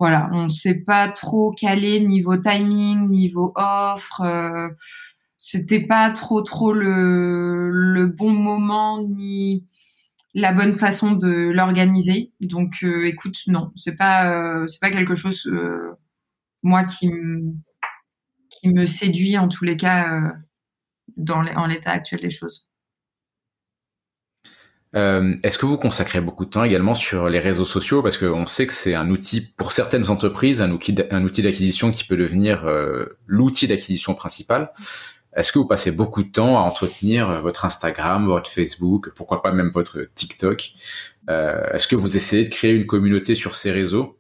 voilà, 0.03 0.29
on 0.33 0.47
ne 0.47 0.49
sait 0.49 0.81
pas 0.81 1.07
trop 1.07 1.53
calé 1.53 2.01
niveau 2.01 2.37
timing, 2.37 3.09
niveau 3.09 3.53
offre. 3.55 4.23
Euh, 4.23 4.69
c'était 5.39 5.87
pas 5.87 6.11
trop 6.11 6.43
trop 6.43 6.73
le, 6.73 8.07
bon 8.09 8.31
moment 8.31 9.01
ni 9.07 9.65
la 10.35 10.53
bonne 10.53 10.73
façon 10.73 11.13
de 11.13 11.53
l'organiser. 11.53 12.33
Donc, 12.41 12.83
euh, 12.83 13.07
écoute, 13.07 13.39
non, 13.47 13.71
c'est 13.77 13.95
pas 13.95 14.27
euh, 14.33 14.67
pas 14.81 14.91
quelque 14.91 15.15
chose 15.15 15.47
euh, 15.47 15.93
moi 16.65 16.83
qui 16.83 17.09
me 17.09 17.55
qui 18.51 18.71
me 18.71 18.87
séduit 18.87 19.39
en 19.39 19.47
tous 19.47 19.65
les 19.65 19.77
cas 19.77 20.21
dans 21.17 21.47
en 21.47 21.67
l'état 21.67 21.93
actuel 21.93 22.23
des 22.23 22.31
choses. 22.31 22.67
Euh, 24.95 25.35
Est-ce 25.43 25.59
que 25.59 25.67
vous 25.67 25.79
consacrez 25.79 26.21
beaucoup 26.21 26.45
de 26.45 26.51
temps 26.51 26.65
également 26.65 26.95
sur 26.95 27.29
les 27.29 27.39
réseaux 27.39 27.65
sociaux? 27.65 28.03
Parce 28.03 28.19
qu'on 28.19 28.47
sait 28.47 28.67
que 28.67 28.73
c'est 28.73 28.95
un 28.95 29.09
outil 29.11 29.41
pour 29.41 29.73
certaines 29.73 30.11
entreprises, 30.11 30.61
un 30.61 30.71
outil, 30.71 30.93
d'acquisition 30.93 31.91
qui 31.91 32.05
peut 32.05 32.17
devenir 32.17 32.67
euh, 32.67 33.19
l'outil 33.27 33.67
d'acquisition 33.67 34.15
principal. 34.15 34.71
Est-ce 35.35 35.51
que 35.51 35.59
vous 35.59 35.67
passez 35.67 35.93
beaucoup 35.93 36.23
de 36.23 36.29
temps 36.29 36.59
à 36.59 36.61
entretenir 36.61 37.41
votre 37.41 37.65
Instagram, 37.65 38.27
votre 38.27 38.51
Facebook, 38.51 39.11
pourquoi 39.15 39.43
pas 39.43 39.51
même 39.51 39.71
votre 39.71 40.07
TikTok? 40.15 40.73
Euh, 41.31 41.73
Est-ce 41.73 41.89
que 41.89 41.97
vous 41.97 42.17
essayez 42.17 42.45
de 42.45 42.51
créer 42.51 42.73
une 42.73 42.87
communauté 42.87 43.35
sur 43.35 43.57
ces 43.57 43.73
réseaux? 43.73 44.19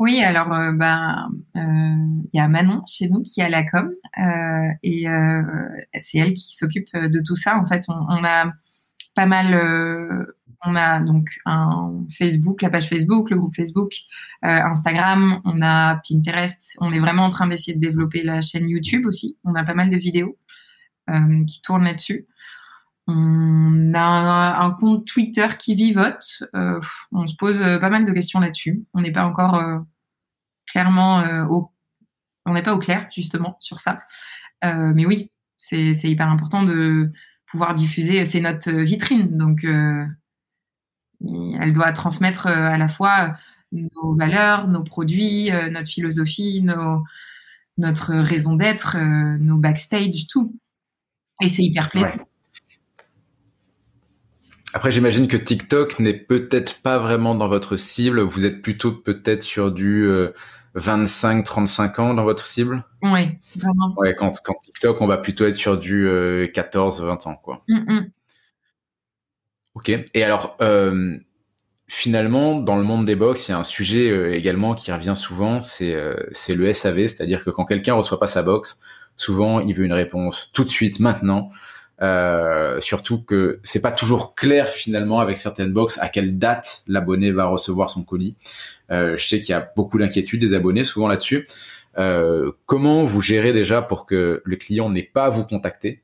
Oui, 0.00 0.20
alors 0.22 0.52
euh, 0.52 0.72
ben 0.72 1.28
euh, 1.56 1.60
il 1.60 2.36
y 2.36 2.40
a 2.40 2.48
Manon 2.48 2.82
chez 2.84 3.06
nous 3.06 3.22
qui 3.22 3.40
a 3.42 3.48
la 3.48 3.64
com 3.64 3.92
euh, 4.18 4.68
et 4.82 5.06
c'est 5.98 6.18
elle 6.18 6.32
qui 6.32 6.56
s'occupe 6.56 6.92
de 6.94 7.22
tout 7.24 7.36
ça. 7.36 7.56
En 7.56 7.64
fait, 7.64 7.84
on 7.88 8.24
a 8.24 8.52
pas 9.14 9.26
mal. 9.26 10.26
on 10.66 10.76
a 10.76 11.00
donc 11.00 11.28
un 11.44 12.04
Facebook, 12.10 12.62
la 12.62 12.70
page 12.70 12.88
Facebook, 12.88 13.30
le 13.30 13.36
groupe 13.36 13.54
Facebook, 13.54 13.92
Instagram, 14.42 15.40
on 15.44 15.60
a 15.62 16.00
Pinterest. 16.08 16.76
On 16.80 16.92
est 16.92 16.98
vraiment 16.98 17.24
en 17.24 17.30
train 17.30 17.46
d'essayer 17.46 17.74
de 17.74 17.80
développer 17.80 18.22
la 18.22 18.40
chaîne 18.40 18.68
YouTube 18.68 19.06
aussi. 19.06 19.38
On 19.44 19.54
a 19.54 19.64
pas 19.64 19.74
mal 19.74 19.90
de 19.90 19.96
vidéos 19.96 20.38
qui 21.46 21.62
tournent 21.62 21.84
là-dessus. 21.84 22.26
On 23.06 23.92
a 23.94 24.64
un, 24.64 24.70
compte 24.72 25.06
Twitter 25.06 25.46
qui 25.58 25.74
vivote. 25.74 26.42
Euh, 26.54 26.80
on 27.12 27.26
se 27.26 27.36
pose 27.36 27.60
euh, 27.60 27.78
pas 27.78 27.90
mal 27.90 28.04
de 28.04 28.12
questions 28.12 28.40
là-dessus. 28.40 28.84
On 28.94 29.02
n'est 29.02 29.12
pas 29.12 29.26
encore 29.26 29.56
euh, 29.56 29.78
clairement 30.66 31.22
au, 31.50 31.70
on 32.46 32.54
n'est 32.54 32.62
pas 32.62 32.74
au 32.74 32.78
clair 32.78 33.06
justement 33.14 33.56
sur 33.60 33.78
ça. 33.78 34.02
mais 34.62 35.04
oui, 35.04 35.30
c'est 35.58 35.92
hyper 36.04 36.28
important 36.28 36.62
de 36.62 37.12
pouvoir 37.54 37.76
diffuser. 37.76 38.24
C'est 38.24 38.40
notre 38.40 38.68
vitrine, 38.68 39.38
donc 39.38 39.62
elle 39.62 40.16
doit 41.72 41.92
transmettre 41.92 42.48
à 42.48 42.76
la 42.76 42.88
fois 42.88 43.36
nos 43.70 44.16
valeurs, 44.16 44.66
nos 44.66 44.82
produits, 44.82 45.52
notre 45.70 45.88
philosophie, 45.88 46.62
nos, 46.62 47.04
notre 47.78 48.12
raison 48.12 48.56
d'être, 48.56 48.96
nos 49.38 49.56
backstage, 49.56 50.26
tout. 50.28 50.58
Et 51.40 51.48
c'est 51.48 51.62
hyper 51.62 51.90
plaisant. 51.90 52.08
Après, 54.72 54.90
j'imagine 54.90 55.28
que 55.28 55.36
TikTok 55.36 56.00
n'est 56.00 56.18
peut-être 56.18 56.82
pas 56.82 56.98
vraiment 56.98 57.36
dans 57.36 57.46
votre 57.46 57.76
cible. 57.76 58.20
Vous 58.20 58.44
êtes 58.44 58.62
plutôt 58.62 58.90
peut-être 58.90 59.44
sur 59.44 59.70
du 59.70 60.08
25-35 60.76 62.00
euh, 62.00 62.02
ans 62.02 62.14
dans 62.14 62.24
votre 62.24 62.46
cible? 62.46 62.84
Oui, 63.02 63.38
vraiment. 63.56 63.94
Ouais, 63.96 64.14
quand, 64.14 64.30
quand, 64.44 64.54
TikTok, 64.62 65.00
on 65.00 65.06
va 65.06 65.18
plutôt 65.18 65.46
être 65.46 65.54
sur 65.54 65.78
du 65.78 66.06
14-20 66.06 67.02
euh, 67.02 67.10
ans, 67.10 67.36
quoi. 67.36 67.60
Mm, 67.68 67.92
mm. 67.92 68.10
Ok. 69.74 69.90
Et 70.14 70.22
alors, 70.22 70.56
euh, 70.60 71.18
finalement, 71.88 72.60
dans 72.60 72.76
le 72.76 72.84
monde 72.84 73.06
des 73.06 73.16
box, 73.16 73.48
il 73.48 73.52
y 73.52 73.54
a 73.54 73.58
un 73.58 73.64
sujet 73.64 74.36
également 74.36 74.74
qui 74.74 74.92
revient 74.92 75.16
souvent, 75.16 75.60
c'est 75.60 75.96
c'est 76.32 76.54
le 76.54 76.72
SAV, 76.72 77.08
c'est-à-dire 77.08 77.44
que 77.44 77.50
quand 77.50 77.64
quelqu'un 77.64 77.94
reçoit 77.94 78.20
pas 78.20 78.28
sa 78.28 78.42
box, 78.42 78.80
souvent 79.16 79.58
il 79.60 79.74
veut 79.74 79.84
une 79.84 79.92
réponse 79.92 80.50
tout 80.52 80.64
de 80.64 80.70
suite, 80.70 81.00
maintenant. 81.00 81.50
Euh, 82.02 82.80
surtout 82.80 83.22
que 83.22 83.60
c'est 83.62 83.80
pas 83.80 83.92
toujours 83.92 84.34
clair 84.34 84.68
finalement 84.68 85.20
avec 85.20 85.36
certaines 85.36 85.72
box 85.72 85.98
à 85.98 86.08
quelle 86.08 86.38
date 86.38 86.82
l'abonné 86.88 87.30
va 87.30 87.46
recevoir 87.46 87.88
son 87.88 88.02
colis. 88.02 88.34
Euh, 88.94 89.16
je 89.18 89.26
sais 89.26 89.40
qu'il 89.40 89.50
y 89.50 89.54
a 89.54 89.72
beaucoup 89.76 89.98
d'inquiétudes 89.98 90.40
des 90.40 90.54
abonnés 90.54 90.84
souvent 90.84 91.08
là-dessus. 91.08 91.46
Euh, 91.98 92.52
comment 92.66 93.04
vous 93.04 93.22
gérez 93.22 93.52
déjà 93.52 93.82
pour 93.82 94.06
que 94.06 94.42
le 94.44 94.56
client 94.56 94.88
n'ait 94.90 95.02
pas 95.02 95.26
à 95.26 95.30
vous 95.30 95.44
contacter? 95.44 96.02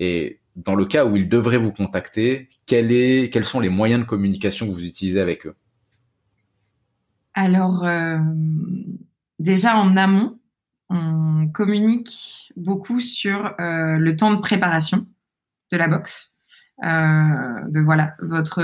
Et 0.00 0.40
dans 0.56 0.74
le 0.74 0.84
cas 0.84 1.04
où 1.04 1.16
il 1.16 1.28
devrait 1.28 1.58
vous 1.58 1.72
contacter, 1.72 2.48
quels 2.66 3.44
sont 3.44 3.60
les 3.60 3.68
moyens 3.68 4.02
de 4.02 4.06
communication 4.06 4.66
que 4.66 4.72
vous 4.72 4.84
utilisez 4.84 5.20
avec 5.20 5.46
eux? 5.46 5.54
Alors 7.34 7.84
euh, 7.84 8.18
déjà 9.38 9.76
en 9.76 9.96
amont, 9.96 10.38
on 10.90 11.48
communique 11.52 12.52
beaucoup 12.56 13.00
sur 13.00 13.54
le 13.58 14.16
temps 14.16 14.34
de 14.34 14.40
préparation 14.40 15.06
de 15.70 15.76
la 15.78 15.88
box. 15.88 16.32
Euh, 16.84 17.68
de 17.68 17.80
voilà, 17.80 18.14
votre 18.20 18.60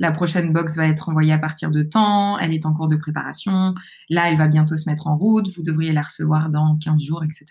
la 0.00 0.10
prochaine 0.10 0.52
box 0.52 0.76
va 0.76 0.86
être 0.86 1.10
envoyée 1.10 1.32
à 1.32 1.38
partir 1.38 1.70
de 1.70 1.82
temps, 1.82 2.38
elle 2.38 2.52
est 2.52 2.66
en 2.66 2.72
cours 2.72 2.88
de 2.88 2.96
préparation, 2.96 3.74
là 4.08 4.28
elle 4.28 4.38
va 4.38 4.48
bientôt 4.48 4.76
se 4.76 4.88
mettre 4.88 5.06
en 5.06 5.16
route, 5.16 5.46
vous 5.54 5.62
devriez 5.62 5.92
la 5.92 6.02
recevoir 6.02 6.48
dans 6.48 6.76
15 6.78 7.02
jours, 7.02 7.22
etc. 7.22 7.44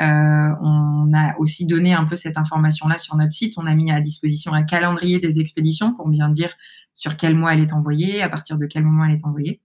Euh, 0.00 0.54
on 0.60 1.12
a 1.14 1.36
aussi 1.38 1.66
donné 1.66 1.94
un 1.94 2.04
peu 2.04 2.14
cette 2.14 2.36
information-là 2.36 2.98
sur 2.98 3.16
notre 3.16 3.32
site, 3.32 3.54
on 3.56 3.66
a 3.66 3.74
mis 3.74 3.90
à 3.90 4.00
disposition 4.00 4.52
un 4.52 4.62
calendrier 4.62 5.18
des 5.18 5.40
expéditions 5.40 5.94
pour 5.94 6.08
bien 6.08 6.28
dire 6.28 6.50
sur 6.94 7.16
quel 7.16 7.34
mois 7.34 7.54
elle 7.54 7.60
est 7.60 7.72
envoyée, 7.72 8.22
à 8.22 8.28
partir 8.28 8.58
de 8.58 8.66
quel 8.66 8.84
moment 8.84 9.06
elle 9.06 9.12
est 9.12 9.24
envoyée. 9.24 9.60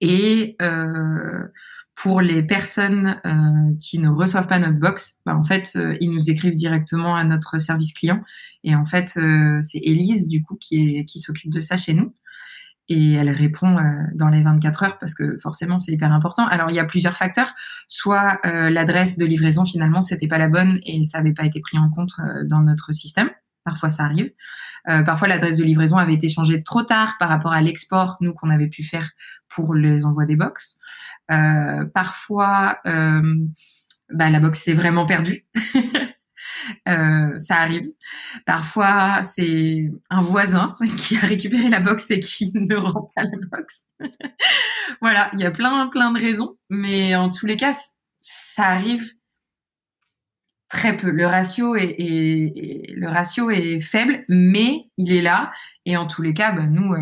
Et 0.00 0.56
euh, 0.62 1.48
pour 1.96 2.20
les 2.20 2.42
personnes 2.42 3.20
euh, 3.24 3.74
qui 3.80 3.98
ne 3.98 4.10
reçoivent 4.10 4.46
pas 4.46 4.58
notre 4.58 4.78
box, 4.78 5.20
bah, 5.24 5.34
en 5.34 5.42
fait, 5.42 5.72
euh, 5.76 5.96
ils 6.00 6.10
nous 6.10 6.30
écrivent 6.30 6.54
directement 6.54 7.16
à 7.16 7.24
notre 7.24 7.58
service 7.58 7.94
client. 7.94 8.22
Et 8.64 8.74
en 8.74 8.84
fait, 8.84 9.14
euh, 9.16 9.58
c'est 9.62 9.80
Elise, 9.82 10.28
du 10.28 10.42
coup, 10.42 10.56
qui, 10.56 11.04
qui 11.06 11.18
s'occupe 11.18 11.50
de 11.50 11.60
ça 11.60 11.78
chez 11.78 11.94
nous. 11.94 12.14
Et 12.88 13.14
elle 13.14 13.30
répond 13.30 13.78
dans 14.14 14.28
les 14.28 14.44
24 14.44 14.84
heures 14.84 14.98
parce 15.00 15.12
que 15.12 15.36
forcément, 15.38 15.76
c'est 15.76 15.90
hyper 15.90 16.12
important. 16.12 16.46
Alors, 16.46 16.70
il 16.70 16.76
y 16.76 16.78
a 16.78 16.84
plusieurs 16.84 17.16
facteurs. 17.16 17.52
Soit 17.88 18.38
l'adresse 18.44 19.18
de 19.18 19.26
livraison, 19.26 19.64
finalement, 19.64 20.02
c'était 20.02 20.28
pas 20.28 20.38
la 20.38 20.46
bonne 20.46 20.78
et 20.86 21.02
ça 21.02 21.18
n'avait 21.18 21.32
pas 21.32 21.44
été 21.44 21.58
pris 21.58 21.78
en 21.78 21.90
compte 21.90 22.12
dans 22.44 22.60
notre 22.60 22.92
système. 22.92 23.28
Parfois, 23.64 23.90
ça 23.90 24.04
arrive. 24.04 24.30
Parfois, 24.86 25.28
l'adresse 25.28 25.58
de 25.58 25.64
livraison 25.64 25.96
avait 25.96 26.14
été 26.14 26.28
changée 26.28 26.62
trop 26.62 26.82
tard 26.82 27.16
par 27.18 27.28
rapport 27.28 27.52
à 27.52 27.60
l'export, 27.60 28.16
nous, 28.20 28.32
qu'on 28.32 28.50
avait 28.50 28.68
pu 28.68 28.82
faire 28.82 29.10
pour 29.48 29.74
les 29.74 30.04
envois 30.04 30.26
des 30.26 30.36
box. 30.36 30.78
Euh, 31.30 31.84
parfois, 31.86 32.78
euh, 32.86 33.22
bah, 34.12 34.30
la 34.30 34.40
box 34.40 34.62
s'est 34.62 34.74
vraiment 34.74 35.06
perdue. 35.06 35.44
Euh, 36.88 37.38
ça 37.38 37.56
arrive. 37.56 37.86
Parfois, 38.44 39.22
c'est 39.22 39.88
un 40.10 40.20
voisin 40.20 40.66
qui 40.96 41.16
a 41.16 41.20
récupéré 41.20 41.68
la 41.68 41.78
box 41.78 42.10
et 42.10 42.18
qui 42.18 42.50
ne 42.54 42.74
rend 42.74 43.10
pas 43.14 43.22
la 43.22 43.38
box. 43.52 43.88
voilà, 45.00 45.30
il 45.34 45.40
y 45.40 45.44
a 45.44 45.52
plein, 45.52 45.86
plein 45.88 46.10
de 46.10 46.18
raisons, 46.18 46.56
mais 46.68 47.14
en 47.14 47.30
tous 47.30 47.46
les 47.46 47.56
cas, 47.56 47.72
ça 48.18 48.64
arrive 48.64 49.12
très 50.68 50.96
peu. 50.96 51.10
Le 51.10 51.26
ratio 51.26 51.76
est, 53.50 53.80
faible, 53.80 54.24
mais 54.28 54.90
il 54.96 55.12
est 55.12 55.22
là. 55.22 55.50
Et 55.84 55.96
en 55.96 56.06
tous 56.06 56.22
les 56.22 56.34
cas, 56.34 56.52
bah, 56.52 56.66
nous, 56.66 56.94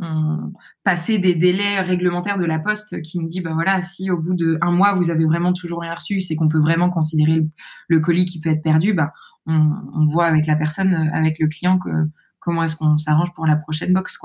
on 0.00 0.52
passait 0.82 1.18
des 1.18 1.34
délais 1.34 1.80
réglementaires 1.80 2.38
de 2.38 2.44
la 2.44 2.58
poste 2.58 3.02
qui 3.02 3.18
nous 3.18 3.26
dit 3.26 3.40
bah 3.40 3.52
voilà 3.52 3.80
si 3.80 4.10
au 4.10 4.16
bout 4.16 4.34
de 4.34 4.58
un 4.62 4.72
mois 4.72 4.94
vous 4.94 5.10
avez 5.10 5.26
vraiment 5.26 5.52
toujours 5.52 5.82
rien 5.82 5.94
reçu 5.94 6.20
c'est 6.20 6.36
qu'on 6.36 6.48
peut 6.48 6.58
vraiment 6.58 6.88
considérer 6.88 7.46
le, 7.88 8.00
colis 8.00 8.24
qui 8.24 8.40
peut 8.40 8.48
être 8.48 8.62
perdu 8.62 8.94
bah 8.94 9.12
on, 9.46 10.06
voit 10.06 10.24
avec 10.24 10.46
la 10.46 10.56
personne 10.56 10.94
avec 11.12 11.38
le 11.38 11.48
client 11.48 11.78
que 11.78 11.90
comment 12.38 12.62
est-ce 12.62 12.76
qu'on 12.76 12.96
s'arrange 12.96 13.32
pour 13.34 13.46
la 13.46 13.56
prochaine 13.56 13.92
box 13.92 14.18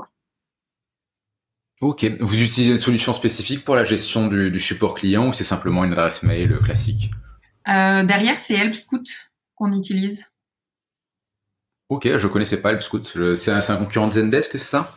Ok, 1.82 2.06
vous 2.20 2.42
utilisez 2.42 2.72
une 2.72 2.80
solution 2.80 3.12
spécifique 3.12 3.62
pour 3.62 3.76
la 3.76 3.84
gestion 3.84 4.28
du, 4.28 4.58
support 4.58 4.94
client 4.94 5.28
ou 5.28 5.32
c'est 5.34 5.44
simplement 5.44 5.84
une 5.84 5.92
adresse 5.92 6.22
mail 6.22 6.58
classique? 6.62 7.10
Euh, 7.68 8.04
Derrière, 8.04 8.38
c'est 8.38 8.54
Help 8.54 8.74
Scout 8.74 9.30
qu'on 9.54 9.72
utilise. 9.72 10.32
Ok, 11.88 12.08
je 12.16 12.26
connaissais 12.26 12.60
pas 12.60 12.72
Help 12.72 12.82
Scout. 12.82 13.34
C'est 13.36 13.50
un, 13.50 13.60
un 13.60 13.76
concurrent 13.76 14.08
de 14.08 14.12
Zendesk, 14.12 14.52
c'est 14.52 14.58
ça? 14.58 14.92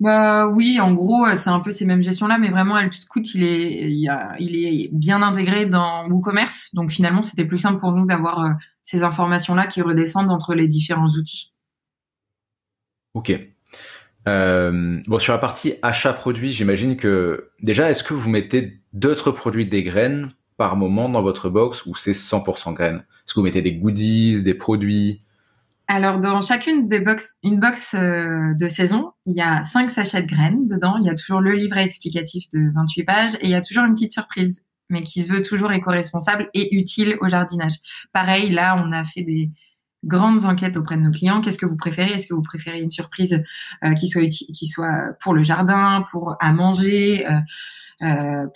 Bah 0.00 0.48
oui, 0.48 0.80
en 0.80 0.94
gros, 0.94 1.26
euh, 1.26 1.34
c'est 1.34 1.50
un 1.50 1.60
peu 1.60 1.70
ces 1.70 1.84
mêmes 1.84 2.02
gestions-là, 2.02 2.38
mais 2.38 2.48
vraiment, 2.48 2.78
Help 2.78 2.94
Scout, 2.94 3.34
il 3.34 3.42
est, 3.42 3.92
il, 3.92 4.56
est 4.56 4.88
bien 4.92 5.20
intégré 5.20 5.66
dans 5.66 6.08
WooCommerce. 6.08 6.74
Donc 6.74 6.90
finalement, 6.90 7.22
c'était 7.22 7.44
plus 7.44 7.58
simple 7.58 7.78
pour 7.78 7.92
nous 7.92 8.06
d'avoir 8.06 8.40
euh, 8.40 8.50
ces 8.82 9.02
informations-là 9.02 9.66
qui 9.66 9.82
redescendent 9.82 10.30
entre 10.30 10.54
les 10.54 10.68
différents 10.68 11.08
outils. 11.08 11.52
Ok. 13.12 13.38
Euh, 14.26 15.02
bon, 15.06 15.18
sur 15.18 15.34
la 15.34 15.38
partie 15.38 15.74
achat 15.82 16.14
produit, 16.14 16.52
j'imagine 16.52 16.96
que 16.96 17.50
déjà, 17.60 17.90
est-ce 17.90 18.02
que 18.02 18.14
vous 18.14 18.30
mettez 18.30 18.80
d'autres 18.94 19.32
produits 19.32 19.66
des 19.66 19.82
graines 19.82 20.30
par 20.60 20.76
moment 20.76 21.08
dans 21.08 21.22
votre 21.22 21.48
box 21.48 21.86
ou 21.86 21.96
c'est 21.96 22.12
100% 22.12 22.74
graines? 22.74 22.98
Est-ce 22.98 23.32
que 23.32 23.40
vous 23.40 23.44
mettez 23.44 23.62
des 23.62 23.76
goodies, 23.76 24.44
des 24.44 24.52
produits? 24.52 25.22
Alors, 25.88 26.20
dans 26.20 26.42
chacune 26.42 26.86
des 26.86 27.00
box, 27.00 27.38
une 27.42 27.60
box 27.60 27.94
euh, 27.94 28.52
de 28.60 28.68
saison, 28.68 29.12
il 29.24 29.34
y 29.34 29.40
a 29.40 29.62
cinq 29.62 29.90
sachets 29.90 30.20
de 30.20 30.26
graines 30.26 30.66
dedans. 30.66 30.98
Il 30.98 31.06
y 31.06 31.08
a 31.08 31.14
toujours 31.14 31.40
le 31.40 31.54
livret 31.54 31.82
explicatif 31.82 32.44
de 32.52 32.70
28 32.74 33.04
pages 33.04 33.34
et 33.36 33.44
il 33.44 33.50
y 33.50 33.54
a 33.54 33.62
toujours 33.62 33.84
une 33.84 33.94
petite 33.94 34.12
surprise, 34.12 34.66
mais 34.90 35.02
qui 35.02 35.22
se 35.22 35.32
veut 35.32 35.40
toujours 35.40 35.72
éco-responsable 35.72 36.50
et 36.52 36.76
utile 36.76 37.16
au 37.22 37.30
jardinage. 37.30 37.76
Pareil, 38.12 38.50
là, 38.50 38.84
on 38.86 38.92
a 38.92 39.02
fait 39.02 39.22
des 39.22 39.50
grandes 40.04 40.44
enquêtes 40.44 40.76
auprès 40.76 40.96
de 40.96 41.00
nos 41.00 41.10
clients. 41.10 41.40
Qu'est-ce 41.40 41.58
que 41.58 41.64
vous 41.64 41.78
préférez? 41.78 42.12
Est-ce 42.12 42.26
que 42.26 42.34
vous 42.34 42.42
préférez 42.42 42.82
une 42.82 42.90
surprise 42.90 43.42
euh, 43.82 43.94
qui 43.94 44.08
soit 44.08 44.26
qui 44.26 44.66
soit 44.66 45.14
pour 45.20 45.32
le 45.32 45.42
jardin, 45.42 46.04
pour 46.10 46.36
à 46.38 46.52
manger, 46.52 47.26
euh, 47.26 47.38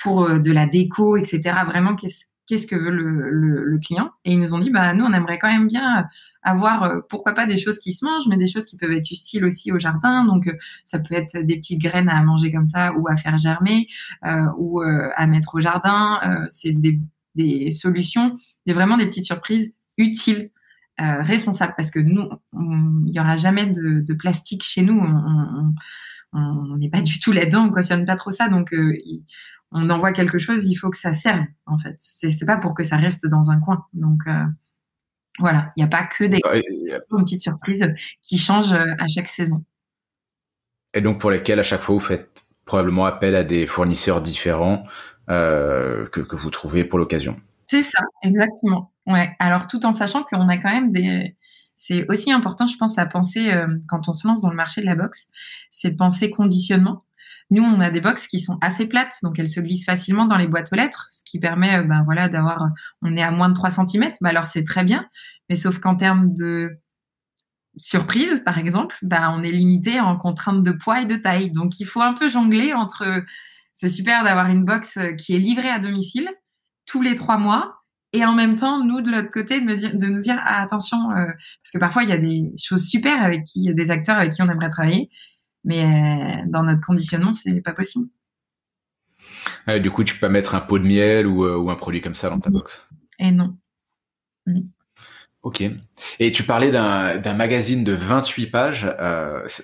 pour 0.03 0.39
de 0.39 0.53
la 0.53 0.67
déco, 0.67 1.17
etc. 1.17 1.41
Vraiment, 1.67 1.95
qu'est-ce 1.95 2.67
que 2.67 2.77
veut 2.77 2.91
le, 2.91 3.31
le, 3.31 3.65
le, 3.65 3.79
client? 3.79 4.11
Et 4.25 4.33
ils 4.33 4.41
nous 4.41 4.55
ont 4.55 4.59
dit, 4.59 4.71
bah 4.71 4.95
nous, 4.95 5.05
on 5.05 5.13
aimerait 5.13 5.39
quand 5.39 5.53
même 5.53 5.69
bien 5.69 6.07
avoir 6.43 7.03
pourquoi 7.09 7.35
pas 7.35 7.47
des 7.47 7.57
choses 7.57 7.79
qui 7.79 7.93
se 7.93 8.05
mangent, 8.05 8.27
mais 8.29 8.37
des 8.37 8.47
choses 8.47 8.67
qui 8.67 8.77
peuvent 8.77 8.93
être 8.93 9.11
utiles 9.11 9.45
aussi 9.45 9.73
au 9.73 9.79
jardin. 9.79 10.25
Donc 10.25 10.51
ça 10.85 10.99
peut 10.99 11.15
être 11.15 11.39
des 11.39 11.57
petites 11.57 11.81
graines 11.81 12.09
à 12.09 12.23
manger 12.23 12.53
comme 12.53 12.67
ça 12.67 12.93
ou 12.95 13.09
à 13.09 13.17
faire 13.17 13.39
germer 13.39 13.89
ou 14.59 14.81
à 14.81 15.27
mettre 15.27 15.55
au 15.55 15.61
jardin. 15.61 16.21
c'est 16.51 16.73
des, 16.73 17.01
des 17.35 17.71
solutions, 17.71 18.37
des 18.67 18.73
vraiment 18.73 18.97
des 18.97 19.07
petites 19.07 19.25
surprises 19.25 19.75
utiles 19.97 20.51
responsables 20.99 21.75
parce 21.77 21.91
que 21.91 21.99
nous, 21.99 22.29
il 22.53 23.11
n'y 23.11 23.21
aura 23.21 23.37
jamais 23.37 23.67
de, 23.67 24.03
de, 24.07 24.15
plastique 24.15 24.63
chez 24.63 24.83
nous. 24.83 24.99
On 25.01 25.75
n'est 26.79 26.91
pas 26.91 27.01
du 27.01 27.19
tout 27.21 27.33
là-dedans, 27.33 27.67
on 27.67 27.71
cautionne 27.71 28.07
pas 28.07 28.17
trop 28.17 28.31
ça. 28.31 28.49
Donc, 28.49 28.75
on 29.75 29.91
envoie 29.91 30.13
quelque 30.13 30.39
chose, 30.39 30.67
il 30.67 30.77
faut 30.77 30.89
que 30.89 30.97
ça 30.97 31.13
serve, 31.13 31.45
en 31.67 31.79
fait. 31.79 31.97
C'est 31.99 32.47
pas 32.47 32.57
pour 32.57 32.75
que 32.75 32.85
ça 32.85 32.97
reste 32.97 33.27
dans 33.27 33.51
un 33.51 33.59
coin. 33.59 33.85
Donc, 33.93 34.21
euh, 34.29 34.45
voilà, 35.41 35.73
il 35.77 35.81
n'y 35.81 35.85
a 35.85 35.89
pas 35.89 36.05
que 36.05 36.25
des 36.25 36.41
petites 37.11 37.43
surprises 37.43 37.93
qui 38.23 38.39
changent 38.39 38.73
euh, 38.73 38.95
à 38.99 39.09
chaque 39.09 39.29
saison. 39.29 39.65
Et 40.95 41.01
donc, 41.01 41.21
pour 41.21 41.33
lesquelles, 41.33 41.59
à 41.59 41.65
chaque 41.65 41.83
fois, 41.83 41.97
vous 41.97 42.01
faites 42.01 42.47
probablement 42.65 43.05
appel 43.05 43.35
à 43.35 43.43
des 43.43 43.67
fournisseurs 43.67 44.23
différents 44.23 44.87
euh, 45.29 46.07
que, 46.07 46.21
que 46.21 46.37
vous 46.37 46.51
trouvez 46.51 46.85
pour 46.85 47.01
l'occasion. 47.01 47.37
C'est 47.65 47.83
ça, 47.83 48.01
exactement. 48.23 48.93
Ouais. 49.07 49.35
Alors, 49.41 49.67
tout 49.67 49.85
en 49.85 49.93
sachant 49.93 50.23
qu'on 50.23 50.49
a 50.49 50.57
quand 50.57 50.71
même 50.71 50.93
des, 50.93 51.37
c'est 51.77 52.07
aussi 52.09 52.33
important, 52.33 52.67
je 52.67 52.77
pense, 52.77 52.99
à 52.99 53.07
penser 53.07 53.53
quand 53.89 54.09
on 54.09 54.13
se 54.13 54.27
lance 54.27 54.41
dans 54.43 54.51
le 54.51 54.57
marché 54.57 54.81
de 54.81 54.87
la 54.87 54.95
boxe, 54.95 55.29
c'est 55.71 55.91
de 55.91 55.97
penser 55.97 56.31
conditionnement. 56.31 57.05
Nous, 57.51 57.63
on 57.63 57.81
a 57.81 57.91
des 57.91 58.01
box 58.01 58.27
qui 58.27 58.41
sont 58.41 58.59
assez 58.63 58.87
plates, 58.87 59.19
donc 59.23 59.39
elles 59.39 59.49
se 59.49 59.61
glissent 59.61 59.85
facilement 59.85 60.25
dans 60.27 60.39
les 60.39 60.47
boîtes 60.47 60.73
aux 60.73 60.77
lettres, 60.77 61.07
ce 61.11 61.23
qui 61.25 61.39
permet, 61.39 61.79
euh, 61.79 61.83
ben 61.83 62.03
voilà, 62.05 62.29
d'avoir, 62.29 62.59
on 63.03 63.17
est 63.17 63.23
à 63.23 63.31
moins 63.31 63.49
de 63.49 63.55
3 63.55 63.71
cm, 63.71 64.13
ben 64.21 64.31
alors 64.31 64.47
c'est 64.47 64.65
très 64.65 64.83
bien, 64.83 65.09
mais 65.49 65.55
sauf 65.55 65.79
qu'en 65.79 65.95
termes 65.95 66.33
de 66.35 66.79
surprise, 67.77 68.43
par 68.45 68.59
exemple, 68.59 68.97
ben 69.03 69.31
on 69.37 69.43
est 69.43 69.51
limité 69.51 70.01
en 70.01 70.17
contrainte 70.17 70.63
de 70.63 70.73
poids 70.73 71.03
et 71.03 71.07
de 71.07 71.17
taille. 71.17 71.51
Donc 71.51 71.81
il 71.81 71.85
faut 71.85 72.01
un 72.01 72.15
peu 72.15 72.29
jongler 72.29 72.73
entre, 72.73 73.23
c'est 73.73 73.89
super 73.91 74.25
d'avoir 74.25 74.49
une 74.49 74.65
box 74.65 74.97
euh, 74.97 75.13
qui 75.13 75.35
est 75.35 75.39
livrée 75.39 75.71
à 75.71 75.79
domicile 75.79 76.29
tous 76.87 77.03
les 77.03 77.15
trois 77.15 77.39
mois, 77.39 77.84
et 78.15 78.25
en 78.25 78.33
même 78.33 78.55
temps, 78.55 78.85
nous, 78.85 79.01
de 79.01 79.11
l'autre 79.11 79.29
côté, 79.29 79.61
de, 79.61 79.67
me 79.67 79.77
dire, 79.77 79.93
de 79.93 80.07
nous 80.07 80.21
dire, 80.21 80.37
ah, 80.39 80.63
attention, 80.63 81.11
euh, 81.11 81.27
parce 81.27 81.73
que 81.73 81.79
parfois, 81.79 82.05
il 82.05 82.11
y 82.11 82.13
a 82.13 82.17
des 82.17 82.53
choses 82.57 82.87
super 82.87 83.21
avec 83.21 83.43
qui, 83.43 83.75
des 83.75 83.91
acteurs 83.91 84.19
avec 84.19 84.33
qui 84.33 84.41
on 84.41 84.49
aimerait 84.49 84.69
travailler, 84.69 85.11
mais 85.65 85.83
euh, 85.83 86.43
dans 86.47 86.63
notre 86.63 86.81
conditionnement, 86.81 87.33
c'est 87.33 87.61
pas 87.61 87.73
possible. 87.73 88.07
du 89.83 89.91
coup, 89.91 90.05
tu 90.05 90.15
peux 90.15 90.21
pas 90.21 90.29
mettre 90.29 90.55
un 90.55 90.61
pot 90.61 90.79
de 90.79 90.85
miel 90.85 91.27
ou, 91.27 91.45
euh, 91.45 91.69
un 91.69 91.75
produit 91.75 92.01
comme 92.01 92.15
ça 92.15 92.31
dans 92.31 92.39
ta 92.39 92.51
box? 92.51 92.89
Et 93.19 93.33
non. 93.33 93.57
Mm. 94.47 94.61
Ok. 95.43 95.65
Et 96.21 96.31
tu 96.31 96.45
parlais 96.45 96.71
d'un 96.71 97.35
magazine 97.35 97.83
de 97.83 97.93
28 97.93 98.47
pages. 98.47 98.87